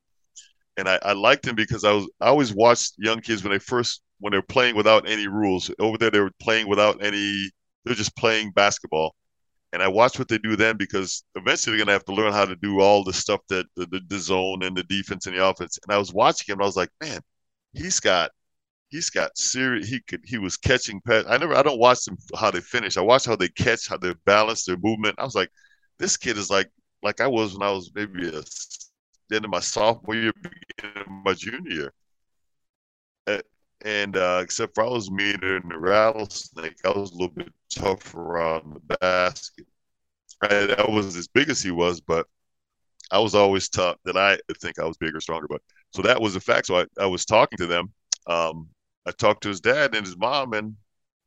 and 0.78 0.90
I, 0.90 1.00
I 1.04 1.14
liked 1.14 1.46
him 1.48 1.56
because 1.56 1.84
I 1.84 1.92
was 1.92 2.10
I 2.22 2.28
always 2.28 2.54
watched 2.54 2.96
young 2.98 3.22
kids 3.22 3.44
when 3.44 3.54
they 3.54 3.60
first 3.60 4.02
when 4.20 4.32
they're 4.32 4.42
playing 4.42 4.76
without 4.76 5.08
any 5.08 5.28
rules. 5.28 5.72
Over 5.80 5.98
there, 5.98 6.12
they 6.12 6.20
were 6.20 6.32
playing 6.42 6.68
without 6.68 7.04
any. 7.04 7.52
They're 7.86 7.96
just 7.96 8.16
playing 8.16 8.52
basketball 8.52 9.14
and 9.74 9.82
I 9.82 9.88
watched 9.88 10.20
what 10.20 10.28
they 10.28 10.38
do 10.38 10.56
then 10.56 10.78
because 10.78 11.24
eventually 11.36 11.76
they're 11.76 11.86
gonna 11.86 11.94
have 11.94 12.06
to 12.06 12.14
learn 12.14 12.32
how 12.32 12.46
to 12.46 12.56
do 12.56 12.80
all 12.80 13.04
the 13.04 13.12
stuff 13.12 13.42
that 13.50 13.66
the, 13.76 13.88
the, 13.88 14.02
the 14.08 14.20
zone 14.20 14.62
and 14.64 14.78
the 14.78 14.84
defense 14.84 15.26
and 15.26 15.36
the 15.36 15.46
offense. 15.46 15.80
And 15.84 15.94
I 15.94 15.98
was 15.98 16.14
watching 16.14 16.54
him, 16.54 16.62
I 16.62 16.66
was 16.66 16.78
like, 16.78 16.90
man, 17.02 17.22
he's 17.74 18.00
got 18.00 18.32
he's 18.90 19.10
got 19.10 19.38
serious. 19.38 19.90
He 19.90 20.00
could 20.02 20.22
he 20.26 20.38
was 20.38 20.58
catching 20.58 21.02
pass. 21.02 21.26
I 21.28 21.38
never 21.38 21.56
I 21.56 21.64
don't 21.64 21.80
watch 21.80 22.06
them 22.06 22.18
how 22.38 22.52
they 22.52 22.62
finish. 22.62 22.98
I 22.98 23.02
watch 23.02 23.26
how 23.26 23.36
they 23.36 23.50
catch, 23.50 23.88
how 23.88 23.97
they 23.97 24.14
balance 24.26 24.64
their 24.66 24.78
movement. 24.78 25.16
I 25.20 25.24
was 25.24 25.36
like, 25.36 25.50
this 26.00 26.18
kid 26.18 26.38
is 26.38 26.52
like 26.52 26.70
like 27.02 27.20
I 27.20 27.28
was 27.28 27.58
when 27.58 27.68
I 27.68 27.72
was 27.72 27.91
maybe 27.95 28.28
a 28.30 28.43
end 29.36 29.46
of 29.46 29.52
my 29.52 29.60
sophomore 29.60 30.16
year, 30.16 30.34
beginning 30.42 30.98
of 31.02 31.08
my 31.26 31.34
junior 31.34 31.92
and 33.84 34.16
uh, 34.16 34.40
except 34.42 34.76
for 34.76 34.86
I 34.86 34.88
was 34.88 35.12
meaner 35.12 35.60
than 35.60 35.70
the 35.70 35.78
rattlesnake, 35.78 36.78
I 36.86 36.90
was 36.90 37.12
a 37.12 37.16
little 37.16 37.36
bit 37.36 37.54
tougher 37.70 38.22
around 38.22 38.74
the 38.74 38.98
basket. 38.98 39.68
I, 40.42 40.76
I 40.78 40.90
was 40.90 41.16
as 41.16 41.28
big 41.28 41.50
as 41.50 41.62
he 41.62 41.72
was, 41.72 42.00
but 42.00 42.28
I 43.12 43.20
was 43.20 43.36
always 43.36 43.70
tough. 43.70 43.98
That 44.06 44.18
I 44.18 44.38
think 44.62 44.80
I 44.80 44.86
was 44.86 44.98
bigger, 44.98 45.20
stronger. 45.20 45.48
But 45.50 45.62
so 45.94 46.02
that 46.02 46.22
was 46.22 46.36
a 46.36 46.40
fact. 46.40 46.68
So 46.68 46.78
I, 46.78 46.86
I 47.00 47.06
was 47.06 47.26
talking 47.26 47.58
to 47.58 47.68
them. 47.68 47.92
Um, 48.28 48.70
I 49.06 49.12
talked 49.12 49.44
to 49.44 49.50
his 49.50 49.60
dad 49.60 49.96
and 49.96 50.06
his 50.06 50.18
mom, 50.18 50.54
and 50.54 50.76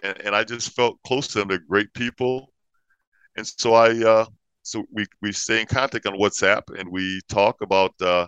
and, 0.02 0.18
and 0.22 0.34
I 0.34 0.44
just 0.44 0.74
felt 0.74 0.98
close 1.06 1.28
to 1.28 1.38
them. 1.38 1.48
They're 1.48 1.58
great 1.58 1.92
people, 1.92 2.52
and 3.36 3.46
so 3.46 3.74
I 3.74 3.90
uh, 4.02 4.26
so 4.66 4.84
we 4.92 5.06
we 5.22 5.32
stay 5.32 5.60
in 5.60 5.66
contact 5.66 6.06
on 6.06 6.18
WhatsApp, 6.18 6.62
and 6.78 6.90
we 6.90 7.20
talk 7.28 7.60
about 7.62 7.94
uh, 8.00 8.26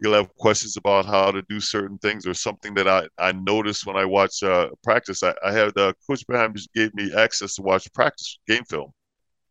You'll 0.00 0.14
have 0.14 0.34
questions 0.36 0.76
about 0.76 1.06
how 1.06 1.32
to 1.32 1.42
do 1.48 1.58
certain 1.58 1.98
things 1.98 2.26
or 2.26 2.34
something 2.34 2.74
that 2.74 2.86
I, 2.86 3.08
I 3.18 3.32
noticed 3.32 3.84
when 3.84 3.96
I 3.96 4.04
watch 4.04 4.42
uh, 4.42 4.68
practice. 4.84 5.22
I, 5.22 5.34
I 5.44 5.52
had 5.52 5.76
uh, 5.76 5.92
Coach 6.06 6.24
Boeheim 6.26 6.56
gave 6.74 6.94
me 6.94 7.12
access 7.14 7.54
to 7.56 7.62
watch 7.62 7.92
practice 7.92 8.38
game 8.46 8.64
film, 8.64 8.92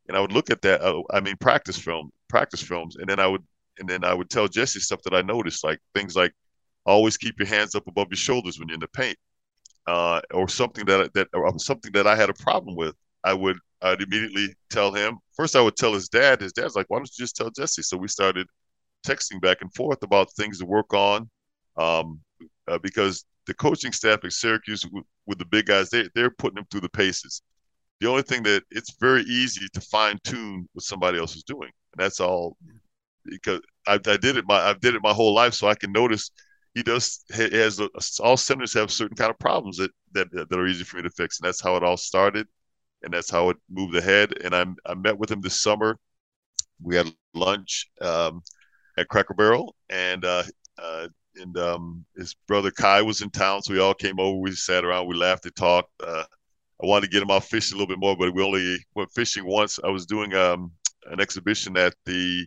and 0.08 0.16
I 0.16 0.22
would 0.22 0.32
look 0.32 0.50
at 0.50 0.62
that. 0.62 0.82
Uh, 0.82 1.02
I 1.12 1.20
mean, 1.20 1.36
practice 1.38 1.78
film, 1.78 2.12
practice 2.30 2.62
films, 2.62 2.96
and 2.96 3.10
then 3.10 3.20
I 3.20 3.28
would 3.28 3.44
and 3.80 3.90
then 3.90 4.04
I 4.06 4.14
would 4.14 4.30
tell 4.30 4.48
Jesse 4.48 4.80
stuff 4.80 5.02
that 5.04 5.14
I 5.14 5.22
noticed, 5.22 5.64
like 5.66 5.80
things 5.94 6.16
like 6.16 6.34
always 6.86 7.18
keep 7.18 7.38
your 7.40 7.48
hands 7.48 7.76
up 7.76 7.88
above 7.88 8.08
your 8.10 8.18
shoulders 8.18 8.58
when 8.58 8.70
you're 8.70 8.76
in 8.76 8.80
the 8.80 8.88
paint, 8.88 9.18
uh, 9.86 10.22
or 10.34 10.48
something 10.48 10.86
that 10.86 11.14
that 11.14 11.28
or 11.34 11.60
something 11.60 11.92
that 11.92 12.08
I 12.08 12.16
had 12.16 12.30
a 12.30 12.34
problem 12.34 12.76
with. 12.78 12.96
I 13.24 13.34
would 13.34 13.58
I'd 13.82 14.02
immediately 14.02 14.56
tell 14.70 14.92
him. 14.92 15.20
First, 15.36 15.56
I 15.56 15.62
would 15.62 15.76
tell 15.76 15.94
his 15.94 16.10
dad. 16.10 16.42
His 16.42 16.54
dad's 16.54 16.76
like, 16.76 16.90
"Why 16.90 16.98
don't 16.98 17.10
you 17.18 17.24
just 17.24 17.36
tell 17.36 17.52
Jesse?" 17.52 17.84
So 17.84 17.98
we 17.98 18.08
started 18.08 18.48
texting 19.06 19.40
back 19.42 19.62
and 19.62 19.74
forth 19.74 20.04
about 20.04 20.32
things 20.34 20.60
to 20.60 20.66
work 20.66 20.94
on, 20.94 21.30
um, 21.78 22.20
uh, 22.68 22.80
because 22.80 23.26
the 23.46 23.54
coaching 23.54 23.92
staff 23.92 24.24
at 24.24 24.34
Syracuse 24.34 24.86
with, 24.92 25.06
with 25.26 25.38
the 25.38 25.46
big 25.46 25.68
guys, 25.68 25.90
they 25.90 26.10
they're 26.16 26.32
putting 26.32 26.56
them 26.56 26.66
through 26.72 26.82
the 26.82 26.90
paces. 26.90 27.42
The 28.02 28.10
only 28.10 28.24
thing 28.24 28.44
that 28.44 28.64
it's 28.72 28.96
very 29.00 29.24
easy 29.24 29.68
to 29.74 29.82
fine 29.82 30.20
tune 30.24 30.68
what 30.74 30.84
somebody 30.84 31.20
else 31.20 31.36
is 31.36 31.44
doing, 31.44 31.72
and 31.94 32.04
that's 32.04 32.20
all. 32.20 32.58
Because 33.26 33.62
I, 33.88 33.96
I 33.96 34.18
did 34.18 34.38
it 34.38 34.46
my 34.48 34.56
I 34.56 34.74
did 34.74 34.96
it 34.96 35.02
my 35.04 35.14
whole 35.14 35.34
life, 35.36 35.54
so 35.54 35.68
I 35.68 35.76
can 35.76 35.92
notice 35.92 36.32
he 36.74 36.84
does 36.84 37.24
he 37.34 37.50
has 37.58 37.80
a, 37.80 37.90
all 38.22 38.38
centers 38.38 38.74
have 38.74 38.92
certain 38.92 39.18
kind 39.18 39.32
of 39.32 39.40
problems 39.40 39.78
that, 39.78 39.92
that 40.14 40.32
that 40.32 40.60
are 40.60 40.68
easy 40.68 40.84
for 40.84 40.98
me 40.98 41.04
to 41.04 41.10
fix, 41.12 41.40
and 41.40 41.48
that's 41.48 41.62
how 41.62 41.76
it 41.76 41.84
all 41.84 41.98
started 41.98 42.48
and 43.04 43.14
that's 43.14 43.32
how 43.32 43.50
it 43.50 43.58
moved 43.70 43.96
ahead. 43.96 44.34
And 44.44 44.56
I, 44.56 44.66
I 44.86 44.94
met 44.96 45.18
with 45.18 45.32
him 45.32 45.42
this 45.42 45.62
summer. 45.62 45.98
We 46.82 46.96
had 46.96 47.12
lunch 47.34 47.90
um, 48.02 48.42
at 48.98 49.08
Cracker 49.08 49.34
Barrel, 49.34 49.76
and 49.90 50.24
uh, 50.26 50.44
uh, 50.82 51.08
and 51.36 51.58
um, 51.58 52.06
his 52.16 52.36
brother 52.48 52.72
Kai 52.72 53.02
was 53.02 53.22
in 53.22 53.30
town, 53.30 53.62
so 53.62 53.74
we 53.74 53.80
all 53.80 53.94
came 53.94 54.20
over. 54.20 54.40
We 54.40 54.52
sat 54.52 54.86
around, 54.86 55.08
we 55.08 55.16
laughed 55.16 55.46
and 55.46 55.56
talked. 55.56 55.92
Uh, 56.06 56.24
I 56.82 56.86
wanted 56.86 57.08
to 57.08 57.12
get 57.12 57.24
him 57.24 57.32
out 57.32 57.44
fishing 57.44 57.76
a 57.76 57.80
little 57.80 57.94
bit 57.94 58.00
more, 58.00 58.16
but 58.16 58.34
we 58.34 58.44
only 58.44 58.78
went 58.94 59.12
fishing 59.12 59.46
once. 59.46 59.80
I 59.84 59.90
was 59.90 60.06
doing 60.06 60.34
um, 60.36 60.72
an 61.08 61.20
exhibition 61.20 61.76
at 61.78 61.96
the 62.06 62.46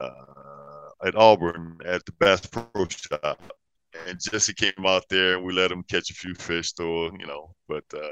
uh, 0.00 0.90
at 1.04 1.16
Auburn 1.16 1.78
at 1.84 2.04
the 2.06 2.12
Bass 2.12 2.46
Pro 2.46 2.86
Shop, 2.88 3.40
and 4.06 4.18
Jesse 4.20 4.54
came 4.54 4.86
out 4.86 5.04
there, 5.10 5.36
and 5.36 5.44
we 5.44 5.52
let 5.52 5.72
him 5.72 5.82
catch 5.84 6.10
a 6.10 6.14
few 6.14 6.34
fish, 6.34 6.72
though 6.72 7.10
you 7.18 7.26
know, 7.26 7.54
but 7.68 7.84
uh, 7.94 8.08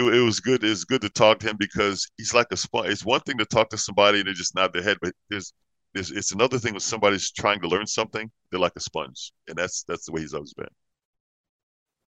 it, 0.00 0.14
it 0.14 0.22
was 0.22 0.40
good. 0.40 0.64
It's 0.64 0.84
good 0.84 1.00
to 1.02 1.08
talk 1.08 1.38
to 1.40 1.50
him 1.50 1.56
because 1.58 2.08
he's 2.16 2.34
like 2.34 2.46
a 2.50 2.56
sponge. 2.56 2.88
It's 2.88 3.04
one 3.04 3.20
thing 3.20 3.38
to 3.38 3.44
talk 3.44 3.70
to 3.70 3.78
somebody 3.78 4.20
and 4.20 4.28
they 4.28 4.32
just 4.32 4.54
nod 4.54 4.72
their 4.72 4.82
head, 4.82 4.98
but 5.00 5.12
there's, 5.28 5.52
there's 5.94 6.10
it's 6.10 6.32
another 6.32 6.58
thing 6.58 6.72
when 6.72 6.80
somebody's 6.80 7.30
trying 7.30 7.60
to 7.60 7.68
learn 7.68 7.86
something. 7.86 8.30
They're 8.50 8.60
like 8.60 8.76
a 8.76 8.80
sponge, 8.80 9.32
and 9.48 9.56
that's 9.56 9.84
that's 9.84 10.06
the 10.06 10.12
way 10.12 10.20
he's 10.20 10.34
always 10.34 10.54
been. 10.54 10.68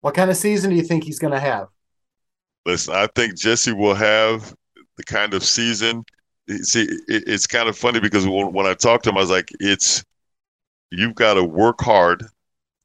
What 0.01 0.14
kind 0.14 0.31
of 0.31 0.37
season 0.37 0.70
do 0.70 0.76
you 0.76 0.83
think 0.83 1.05
he's 1.05 1.18
going 1.18 1.33
to 1.33 1.41
have? 1.41 1.68
Listen, 2.66 2.95
I 2.95 3.07
think 3.14 3.37
Jesse 3.37 3.72
will 3.72 3.95
have 3.95 4.55
the 4.97 5.05
kind 5.05 5.35
of 5.35 5.45
season. 5.45 6.05
See, 6.62 6.83
it, 6.83 7.24
it's 7.26 7.47
kind 7.47 7.68
of 7.68 7.76
funny 7.78 8.01
because 8.01 8.26
when, 8.26 8.53
when 8.53 8.66
I 8.66 8.74
talked 8.74 9.05
to 9.05 9.11
him, 9.11 9.18
I 9.18 9.20
was 9.20 9.31
like, 9.31 9.51
"It's 9.61 10.05
you've 10.91 11.14
got 11.14 11.35
to 11.35 11.45
work 11.45 11.81
hard." 11.81 12.24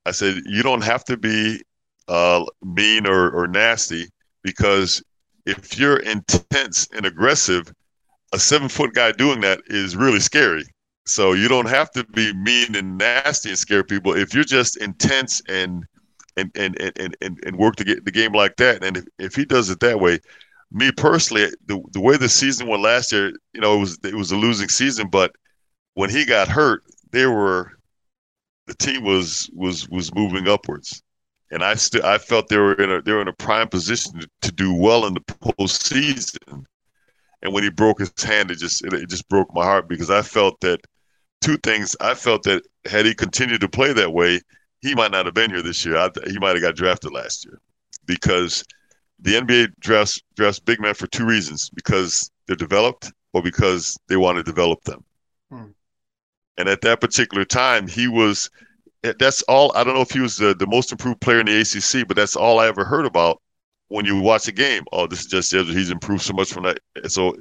I 0.06 0.12
said, 0.12 0.36
"You 0.46 0.62
don't 0.62 0.84
have 0.84 1.04
to 1.06 1.18
be 1.18 1.62
uh, 2.08 2.46
mean 2.64 3.08
or, 3.08 3.32
or 3.32 3.48
nasty 3.48 4.08
because 4.46 5.04
if 5.48 5.78
you're 5.78 5.98
intense 5.98 6.88
and 6.94 7.06
aggressive, 7.06 7.74
a 8.32 8.38
seven 8.38 8.70
foot 8.70 8.94
guy 8.94 9.12
doing 9.12 9.42
that 9.42 9.60
is 9.66 9.96
really 9.96 10.20
scary. 10.20 10.64
So 11.08 11.34
you 11.34 11.48
don't 11.48 11.68
have 11.68 11.90
to 11.92 12.04
be 12.06 12.32
mean 12.34 12.76
and 12.76 12.98
nasty 12.98 13.50
and 13.50 13.58
scare 13.58 13.84
people. 13.84 14.16
If 14.16 14.36
you're 14.36 14.44
just 14.44 14.78
intense 14.78 15.42
and 15.50 15.84
and 16.38 16.52
and 16.56 16.80
and 16.80 17.18
and, 17.22 17.40
and 17.44 17.58
work 17.58 17.76
to 17.78 17.84
get 17.84 18.06
the 18.06 18.12
game 18.12 18.34
like 18.34 18.56
that, 18.58 18.84
and 18.84 18.98
if, 18.98 19.06
if 19.18 19.36
he 19.36 19.46
does 19.46 19.70
it 19.72 19.80
that 19.80 20.00
way, 20.00 20.20
me 20.72 20.92
personally, 20.92 21.48
the 21.66 21.82
the 21.94 22.02
way 22.02 22.16
the 22.16 22.30
season 22.30 22.68
went 22.68 22.84
last 22.84 23.12
year, 23.12 23.34
you 23.54 23.62
know, 23.62 23.78
it 23.78 23.80
was 23.80 24.00
it 24.04 24.16
was 24.16 24.32
a 24.32 24.38
losing 24.38 24.70
season, 24.70 25.08
but 25.10 25.32
when 25.96 26.12
he 26.12 26.24
got 26.24 26.48
hurt, 26.48 26.84
they 27.12 27.26
were 27.26 27.72
the 28.68 28.76
team 28.76 29.04
was 29.04 29.50
was 29.54 29.90
was 29.90 30.14
moving 30.14 30.48
upwards 30.48 31.02
and 31.52 31.64
I 31.64 31.76
still 31.76 32.06
I 32.06 32.18
felt 32.18 32.48
they 32.48 32.58
were 32.58 32.74
in 32.74 32.92
a 32.92 33.02
they 33.02 33.12
were 33.12 33.22
in 33.22 33.28
a 33.28 33.34
prime 33.34 33.68
position 33.68 34.20
to, 34.20 34.30
to 34.44 34.52
do 34.52 34.74
well 34.74 35.06
in 35.06 35.14
the 35.14 35.22
postseason. 35.22 36.66
And 37.42 37.54
when 37.54 37.64
he 37.64 37.70
broke 37.70 38.00
his 38.00 38.12
hand, 38.22 38.50
it 38.52 38.58
just 38.58 38.84
it, 38.84 38.94
it, 38.94 39.10
just 39.10 39.28
broke 39.30 39.54
my 39.54 39.64
heart 39.64 39.88
because 39.88 40.10
I 40.10 40.22
felt 40.22 40.60
that 40.62 40.80
two 41.42 41.58
things. 41.58 41.96
I 42.00 42.16
felt 42.16 42.44
that 42.44 42.64
had 42.86 43.06
he 43.06 43.14
continued 43.14 43.62
to 43.62 43.70
play 43.70 43.94
that 43.94 44.14
way, 44.14 44.42
he 44.82 44.96
might 44.96 45.12
not 45.12 45.26
have 45.26 45.36
been 45.36 45.52
here 45.52 45.62
this 45.62 45.86
year. 45.86 45.98
I, 45.98 46.10
he 46.28 46.40
might 46.40 46.56
have 46.56 46.62
got 46.62 46.76
drafted 46.76 47.12
last 47.12 47.46
year 47.46 47.60
because 48.06 48.64
the 49.20 49.34
NBA 49.36 49.74
drafts 49.80 50.22
drafts 50.36 50.60
big 50.60 50.80
men 50.80 50.96
for 50.96 51.08
two 51.08 51.26
reasons: 51.26 51.70
because 51.70 52.32
they're 52.48 52.56
developed 52.56 53.12
or 53.34 53.44
because 53.44 53.98
they 54.08 54.18
want 54.18 54.38
to 54.38 54.44
develop 54.44 54.84
them. 54.84 55.04
Hmm. 55.50 55.66
And 56.58 56.70
at 56.70 56.82
that 56.82 57.02
particular 57.02 57.46
time, 57.46 57.88
he 57.88 58.08
was 58.08 58.50
that's 59.20 59.42
all. 59.44 59.72
I 59.76 59.84
don't 59.84 59.96
know 59.96 60.02
if 60.02 60.12
he 60.12 60.20
was 60.20 60.38
the, 60.38 60.54
the 60.54 60.68
most 60.68 60.92
improved 60.92 61.22
player 61.22 61.40
in 61.40 61.46
the 61.46 61.60
ACC, 61.60 62.08
but 62.08 62.16
that's 62.16 62.36
all 62.36 62.60
I 62.60 62.68
ever 62.68 62.86
heard 62.86 63.06
about 63.06 63.42
when 63.88 64.06
you 64.06 64.20
watch 64.20 64.48
a 64.48 64.52
game. 64.52 64.84
Oh, 64.92 65.08
this 65.08 65.22
is 65.22 65.26
just 65.28 65.52
he's 65.52 65.90
improved 65.90 66.24
so 66.24 66.34
much 66.34 66.52
from 66.52 66.64
that. 66.64 66.80
So 67.12 67.36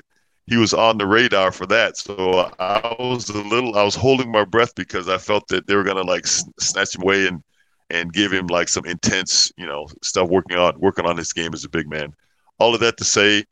he 0.47 0.57
was 0.57 0.75
on 0.75 0.99
the 0.99 1.07
radar 1.07 1.53
for 1.53 1.67
that. 1.67 1.97
So 1.97 2.51
I 2.59 2.95
was 2.99 3.29
a 3.31 3.39
little, 3.39 3.77
I 3.77 3.83
was 3.83 3.95
holding 3.95 4.31
my 4.31 4.45
breath 4.45 4.75
because 4.75 5.09
I 5.09 5.19
felt 5.19 5.49
that 5.49 5.67
they 5.67 5.75
were 5.75 5.85
gonna 5.85 6.03
like 6.03 6.27
snatch 6.27 6.95
him 6.95 7.03
away 7.03 7.27
and 7.27 7.43
and 7.91 8.13
give 8.13 8.33
him 8.33 8.47
like 8.47 8.69
some 8.69 8.85
intense, 8.87 9.53
you 9.57 9.67
know, 9.67 9.87
stuff 10.03 10.29
working 10.29 10.59
on 10.59 10.79
working 10.81 11.07
on 11.07 11.17
his 11.17 11.33
game 11.33 11.55
as 11.55 11.65
a 11.65 11.69
big 11.69 11.89
man. 11.89 12.15
All 12.59 12.75
of 12.75 12.81
that 12.81 12.97
to 12.99 13.05
say, 13.05 13.45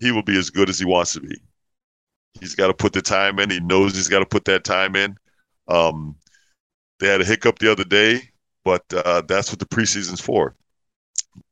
he 0.00 0.12
will 0.12 0.22
be 0.22 0.38
as 0.38 0.50
good 0.50 0.68
as 0.68 0.78
he 0.78 0.84
wants 0.84 1.12
to 1.14 1.20
be. 1.20 1.36
He's 2.40 2.54
got 2.54 2.68
to 2.68 2.74
put 2.74 2.92
the 2.92 3.02
time 3.02 3.38
in. 3.38 3.50
He 3.50 3.60
knows 3.60 3.94
he's 3.94 4.08
got 4.08 4.20
to 4.20 4.26
put 4.26 4.44
that 4.46 4.64
time 4.64 4.96
in. 4.96 5.16
Um, 5.68 6.16
they 7.02 7.08
had 7.08 7.20
a 7.20 7.24
hiccup 7.24 7.58
the 7.58 7.70
other 7.70 7.82
day, 7.82 8.20
but 8.64 8.84
uh, 8.94 9.22
that's 9.26 9.50
what 9.50 9.58
the 9.58 9.66
preseason's 9.66 10.20
for. 10.20 10.54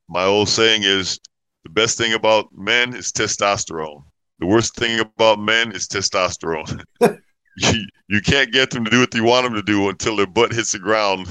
My 0.08 0.22
old 0.22 0.48
saying 0.48 0.82
is 0.84 1.18
the 1.64 1.70
best 1.70 1.98
thing 1.98 2.12
about 2.14 2.56
men 2.56 2.94
is 2.94 3.10
testosterone. 3.10 4.04
The 4.38 4.46
worst 4.46 4.76
thing 4.76 5.00
about 5.00 5.40
men 5.40 5.72
is 5.72 5.88
testosterone. 5.88 6.84
you, 7.00 7.86
you 8.08 8.20
can't 8.20 8.52
get 8.52 8.70
them 8.70 8.84
to 8.84 8.90
do 8.92 9.00
what 9.00 9.12
you 9.12 9.24
want 9.24 9.42
them 9.42 9.54
to 9.54 9.62
do 9.62 9.88
until 9.88 10.14
their 10.14 10.28
butt 10.28 10.52
hits 10.52 10.70
the 10.70 10.78
ground, 10.78 11.26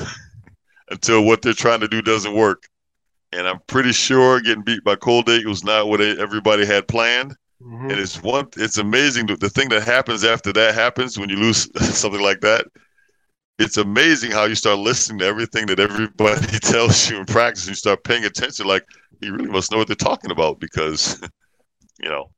until 0.91 1.23
what 1.23 1.41
they're 1.41 1.53
trying 1.53 1.79
to 1.79 1.87
do 1.87 2.01
doesn't 2.01 2.35
work. 2.35 2.63
And 3.31 3.47
I'm 3.47 3.61
pretty 3.67 3.93
sure 3.93 4.41
getting 4.41 4.65
beat 4.65 4.83
by 4.83 4.97
Colgate 4.97 5.47
was 5.47 5.63
not 5.63 5.87
what 5.87 6.01
everybody 6.01 6.65
had 6.65 6.89
planned. 6.89 7.37
Mm-hmm. 7.63 7.91
And 7.91 7.99
it's 7.99 8.21
one. 8.21 8.49
It's 8.57 8.79
amazing 8.79 9.27
the 9.27 9.49
thing 9.49 9.69
that 9.69 9.83
happens 9.83 10.25
after 10.25 10.51
that 10.51 10.75
happens 10.75 11.17
when 11.17 11.29
you 11.29 11.37
lose 11.37 11.69
something 11.97 12.21
like 12.21 12.41
that 12.41 12.65
it's 13.59 13.75
amazing 13.75 14.31
how 14.31 14.45
you 14.45 14.55
start 14.55 14.79
listening 14.79 15.19
to 15.19 15.25
everything 15.25 15.65
that 15.67 15.81
everybody 15.81 16.59
tells 16.59 17.09
you 17.09 17.17
in 17.19 17.25
practice. 17.25 17.65
And 17.65 17.71
you 17.71 17.75
start 17.75 18.03
paying 18.05 18.23
attention, 18.23 18.65
like 18.65 18.85
you 19.21 19.33
really 19.33 19.51
must 19.51 19.71
know 19.71 19.77
what 19.77 19.87
they're 19.87 19.95
talking 19.97 20.31
about 20.31 20.59
because, 20.59 21.21
you 22.01 22.09
know. 22.09 22.31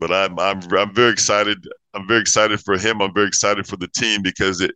But 0.00 0.10
I'm 0.10 0.38
I'm 0.40 0.60
I'm 0.76 0.92
very 0.92 1.12
excited. 1.12 1.64
I'm 1.94 2.08
very 2.08 2.20
excited 2.20 2.60
for 2.60 2.76
him. 2.76 3.00
I'm 3.00 3.14
very 3.14 3.28
excited 3.28 3.66
for 3.66 3.76
the 3.76 3.88
team 3.88 4.20
because 4.20 4.60
it. 4.60 4.72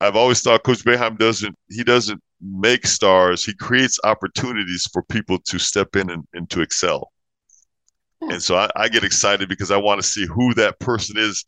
I've 0.00 0.16
always 0.16 0.40
thought 0.40 0.62
Coach 0.62 0.82
Boeheim 0.82 1.18
doesn't 1.18 1.54
he 1.68 1.84
doesn't 1.84 2.22
make 2.40 2.86
stars. 2.86 3.44
He 3.44 3.54
creates 3.54 4.00
opportunities 4.02 4.88
for 4.90 5.02
people 5.02 5.38
to 5.46 5.58
step 5.58 5.94
in 5.94 6.08
and, 6.10 6.26
and 6.32 6.48
to 6.50 6.62
excel. 6.62 7.12
Hmm. 8.22 8.30
And 8.30 8.42
so 8.42 8.56
I, 8.56 8.70
I 8.76 8.88
get 8.88 9.04
excited 9.04 9.50
because 9.50 9.70
I 9.70 9.76
want 9.76 10.00
to 10.00 10.06
see 10.06 10.24
who 10.24 10.54
that 10.54 10.78
person 10.80 11.18
is 11.18 11.44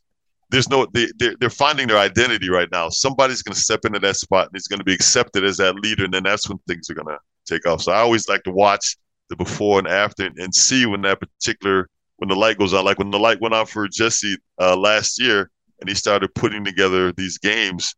there's 0.49 0.69
no 0.69 0.87
they 0.93 1.07
they're, 1.17 1.35
they're 1.39 1.49
finding 1.49 1.87
their 1.87 1.97
identity 1.97 2.49
right 2.49 2.69
now. 2.71 2.89
Somebody's 2.89 3.41
going 3.41 3.53
to 3.53 3.59
step 3.59 3.85
into 3.85 3.99
that 3.99 4.15
spot 4.15 4.47
and 4.47 4.55
he's 4.55 4.67
going 4.67 4.79
to 4.79 4.85
be 4.85 4.93
accepted 4.93 5.43
as 5.43 5.57
that 5.57 5.75
leader, 5.75 6.05
and 6.05 6.13
then 6.13 6.23
that's 6.23 6.49
when 6.49 6.57
things 6.67 6.89
are 6.89 6.95
going 6.95 7.07
to 7.07 7.19
take 7.45 7.67
off. 7.67 7.81
So 7.81 7.91
I 7.91 7.99
always 7.99 8.27
like 8.27 8.43
to 8.43 8.51
watch 8.51 8.97
the 9.29 9.35
before 9.35 9.79
and 9.79 9.87
after 9.87 10.25
and, 10.25 10.37
and 10.39 10.53
see 10.53 10.85
when 10.85 11.01
that 11.03 11.19
particular 11.19 11.89
when 12.17 12.29
the 12.29 12.35
light 12.35 12.57
goes 12.57 12.73
on. 12.73 12.83
Like 12.83 12.97
when 12.97 13.11
the 13.11 13.19
light 13.19 13.41
went 13.41 13.53
on 13.53 13.65
for 13.65 13.87
Jesse 13.87 14.37
uh, 14.59 14.75
last 14.75 15.21
year, 15.21 15.51
and 15.79 15.87
he 15.87 15.95
started 15.95 16.33
putting 16.35 16.63
together 16.63 17.11
these 17.11 17.37
games. 17.37 17.93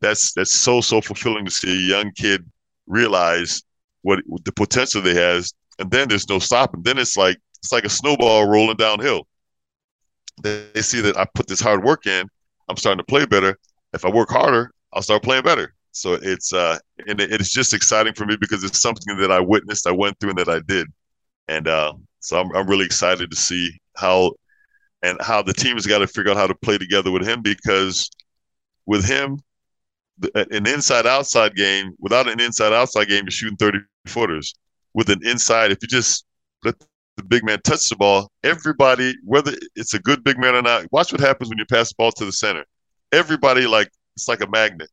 That's 0.00 0.32
that's 0.32 0.52
so 0.52 0.80
so 0.80 1.00
fulfilling 1.00 1.44
to 1.44 1.50
see 1.50 1.70
a 1.70 1.88
young 1.88 2.10
kid 2.12 2.44
realize 2.86 3.62
what 4.02 4.18
the 4.44 4.52
potential 4.52 5.00
they 5.02 5.14
has, 5.14 5.54
and 5.78 5.88
then 5.90 6.08
there's 6.08 6.28
no 6.28 6.40
stopping. 6.40 6.82
Then 6.82 6.98
it's 6.98 7.16
like 7.16 7.38
it's 7.60 7.70
like 7.70 7.84
a 7.84 7.88
snowball 7.88 8.48
rolling 8.48 8.76
downhill 8.76 9.28
they 10.42 10.82
see 10.82 11.00
that 11.00 11.16
I 11.16 11.26
put 11.34 11.46
this 11.46 11.60
hard 11.60 11.84
work 11.84 12.06
in. 12.06 12.26
I'm 12.68 12.76
starting 12.76 12.98
to 12.98 13.04
play 13.04 13.26
better. 13.26 13.58
If 13.92 14.04
I 14.04 14.10
work 14.10 14.30
harder, 14.30 14.72
I'll 14.92 15.02
start 15.02 15.22
playing 15.22 15.42
better. 15.42 15.74
So 15.92 16.14
it's 16.14 16.52
uh, 16.52 16.78
and 17.06 17.20
it's 17.20 17.52
just 17.52 17.74
exciting 17.74 18.14
for 18.14 18.24
me 18.24 18.36
because 18.40 18.64
it's 18.64 18.80
something 18.80 19.16
that 19.18 19.30
I 19.30 19.40
witnessed, 19.40 19.86
I 19.86 19.92
went 19.92 20.18
through, 20.18 20.30
and 20.30 20.38
that 20.38 20.48
I 20.48 20.60
did, 20.60 20.86
and 21.48 21.68
uh, 21.68 21.92
so 22.20 22.40
I'm 22.40 22.54
I'm 22.56 22.66
really 22.66 22.86
excited 22.86 23.30
to 23.30 23.36
see 23.36 23.78
how 23.96 24.32
and 25.02 25.20
how 25.20 25.42
the 25.42 25.52
team 25.52 25.74
has 25.74 25.86
got 25.86 25.98
to 25.98 26.06
figure 26.06 26.30
out 26.30 26.38
how 26.38 26.46
to 26.46 26.54
play 26.54 26.78
together 26.78 27.10
with 27.10 27.26
him 27.26 27.42
because 27.42 28.08
with 28.86 29.04
him, 29.04 29.38
an 30.34 30.66
inside 30.66 31.06
outside 31.06 31.54
game, 31.56 31.92
without 31.98 32.28
an 32.28 32.40
inside 32.40 32.72
outside 32.72 33.08
game, 33.08 33.24
you're 33.24 33.30
shooting 33.30 33.56
30 33.56 33.80
footers. 34.06 34.54
With 34.94 35.08
an 35.08 35.20
inside, 35.24 35.72
if 35.72 35.78
you 35.82 35.88
just 35.88 36.24
let 36.64 36.74
the 37.22 37.28
big 37.28 37.44
man 37.44 37.60
touch 37.62 37.88
the 37.88 37.96
ball, 37.96 38.30
everybody, 38.42 39.14
whether 39.24 39.52
it's 39.76 39.94
a 39.94 39.98
good 39.98 40.24
big 40.24 40.38
man 40.38 40.54
or 40.54 40.62
not, 40.62 40.86
watch 40.92 41.12
what 41.12 41.20
happens 41.20 41.48
when 41.48 41.58
you 41.58 41.66
pass 41.66 41.90
the 41.90 41.94
ball 41.96 42.12
to 42.12 42.24
the 42.24 42.32
center. 42.32 42.64
Everybody, 43.12 43.66
like, 43.66 43.90
it's 44.16 44.28
like 44.28 44.42
a 44.42 44.46
magnet. 44.48 44.90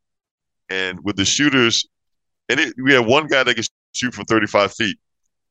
And 0.70 1.00
with 1.04 1.16
the 1.16 1.26
shooters, 1.26 1.88
and 2.48 2.60
it, 2.60 2.74
we 2.82 2.94
have 2.94 3.06
one 3.06 3.28
guy 3.28 3.44
that 3.44 3.56
can 3.56 3.64
shoot 3.94 4.14
from 4.14 4.26
35 4.26 4.74
feet. 4.74 4.98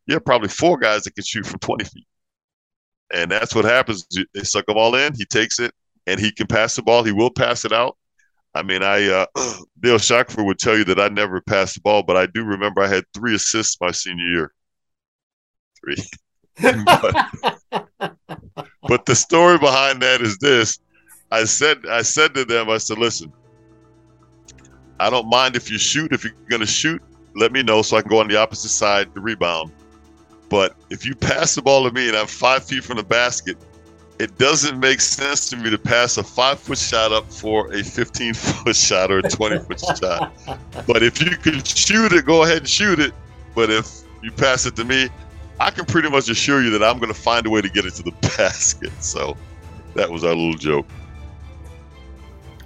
You 0.07 0.15
have 0.15 0.25
probably 0.25 0.49
four 0.49 0.79
guys 0.79 1.05
that 1.05 1.15
can 1.15 1.25
shoot 1.25 1.47
from 1.47 1.59
20 1.61 1.85
feet. 1.85 2.07
And 3.13 3.31
that's 3.31 3.55
what 3.55 3.65
happens. 3.65 4.07
They 4.35 4.43
suck 4.43 4.67
them 4.67 4.77
all 4.77 4.95
in. 4.95 5.15
He 5.15 5.25
takes 5.25 5.59
it 5.59 5.73
and 6.07 6.21
he 6.21 6.31
can 6.31 6.47
pass 6.47 6.77
the 6.77 6.83
ball. 6.83 7.05
He 7.05 7.13
will 7.13 7.31
pass 7.31 7.65
it 7.65 7.73
out. 7.73 7.97
I 8.55 8.63
mean, 8.63 8.83
I 8.83 9.07
uh, 9.09 9.27
Bill 9.81 9.99
Shackleford 9.99 10.45
would 10.47 10.59
tell 10.59 10.77
you 10.77 10.85
that 10.85 11.01
I 11.01 11.09
never 11.09 11.41
passed 11.41 11.75
the 11.75 11.81
ball, 11.81 12.03
but 12.03 12.17
I 12.17 12.27
do 12.27 12.45
remember 12.45 12.83
I 12.83 12.89
had 12.89 13.05
three 13.15 13.35
assists 13.35 13.81
my 13.81 13.91
senior 13.91 14.25
year. 14.25 14.53
Three. 15.81 15.97
but, 16.61 18.17
but 18.89 19.07
the 19.07 19.15
story 19.15 19.59
behind 19.59 20.03
that 20.03 20.21
is 20.21 20.39
this: 20.39 20.79
I 21.31 21.45
said, 21.45 21.87
I 21.87 22.03
said 22.03 22.35
to 22.35 22.45
them, 22.45 22.71
I 22.71 22.79
said, 22.79 22.99
listen, 22.99 23.33
I 25.01 25.11
don't 25.11 25.29
mind 25.29 25.57
if 25.57 25.71
you 25.71 25.79
shoot. 25.79 26.13
If 26.13 26.25
you're 26.25 26.33
going 26.49 26.61
to 26.61 26.67
shoot, 26.67 27.03
let 27.35 27.53
me 27.53 27.63
know 27.63 27.83
so 27.83 27.97
I 27.97 28.03
can 28.03 28.11
go 28.11 28.21
on 28.21 28.29
the 28.29 28.37
opposite 28.37 28.71
side 28.71 29.15
to 29.15 29.21
rebound. 29.21 29.73
But 30.49 30.75
if 30.91 31.05
you 31.05 31.15
pass 31.15 31.55
the 31.55 31.63
ball 31.63 31.85
to 31.85 31.93
me 31.93 32.09
and 32.09 32.17
I'm 32.17 32.27
five 32.27 32.65
feet 32.65 32.83
from 32.83 32.97
the 32.97 33.03
basket, 33.03 33.59
it 34.19 34.37
doesn't 34.39 34.81
make 34.81 35.01
sense 35.01 35.49
to 35.51 35.57
me 35.57 35.71
to 35.71 35.79
pass 35.79 36.17
a 36.17 36.25
five 36.25 36.59
foot 36.59 36.79
shot 36.79 37.13
up 37.13 37.31
for 37.31 37.73
a 37.73 37.85
15 37.85 38.35
foot 38.35 38.77
shot 38.77 39.11
or 39.11 39.19
a 39.19 39.23
20 39.23 39.59
foot 39.61 39.81
shot. 39.99 40.33
But 40.87 41.03
if 41.03 41.23
you 41.23 41.37
can 41.37 41.63
shoot 41.63 42.13
it, 42.13 42.25
go 42.25 42.43
ahead 42.43 42.59
and 42.59 42.69
shoot 42.69 42.99
it. 42.99 43.13
But 43.55 43.71
if 43.71 44.03
you 44.23 44.33
pass 44.33 44.67
it 44.67 44.75
to 44.77 44.85
me, 44.85 45.09
I 45.61 45.71
can 45.71 45.85
pretty 45.85 46.09
much 46.09 46.29
assure 46.29 46.63
you 46.63 46.71
that 46.71 46.83
I'm 46.83 46.99
going 46.99 47.13
to 47.13 47.19
find 47.19 47.47
a 47.47 47.51
way 47.51 47.61
to 47.61 47.69
get 47.69 47.85
it 47.85 47.95
to 47.95 48.03
the 48.03 48.13
basket. 48.39 48.93
So 49.01 49.37
that 49.95 50.11
was 50.11 50.25
our 50.25 50.35
little 50.35 50.55
joke. 50.55 50.87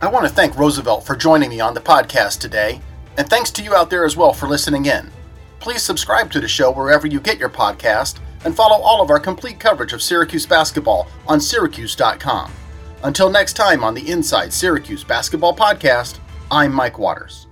I 0.01 0.09
want 0.09 0.27
to 0.27 0.33
thank 0.33 0.57
Roosevelt 0.57 1.07
for 1.07 1.15
joining 1.15 1.51
me 1.51 1.61
on 1.61 1.75
the 1.75 1.81
podcast 1.81 2.41
today, 2.41 2.81
and 3.17 3.29
thanks 3.29 3.51
to 3.53 3.63
you 3.63 3.75
out 3.75 3.89
there 3.89 4.05
as 4.05 4.17
well 4.17 4.33
for 4.33 4.49
listening 4.49 4.87
in. 4.87 5.11
Please 5.61 5.83
subscribe 5.83 6.31
to 6.33 6.41
the 6.41 6.49
show 6.49 6.73
wherever 6.73 7.07
you 7.07 7.21
get 7.21 7.39
your 7.39 7.49
podcast 7.49 8.19
and 8.45 8.55
follow 8.55 8.83
all 8.83 9.01
of 9.01 9.11
our 9.11 9.21
complete 9.21 9.61
coverage 9.61 9.93
of 9.93 10.03
Syracuse 10.03 10.45
basketball 10.45 11.09
on 11.29 11.41
Syracuse.com. 11.41 12.51
Until 13.05 13.31
next 13.31 13.53
time 13.53 13.85
on 13.85 13.95
the 13.95 14.11
Inside 14.11 14.53
Syracuse 14.53 15.05
Basketball 15.05 15.55
Podcast, 15.55 16.19
I'm 16.51 16.73
Mike 16.73 16.99
Waters. 16.99 17.47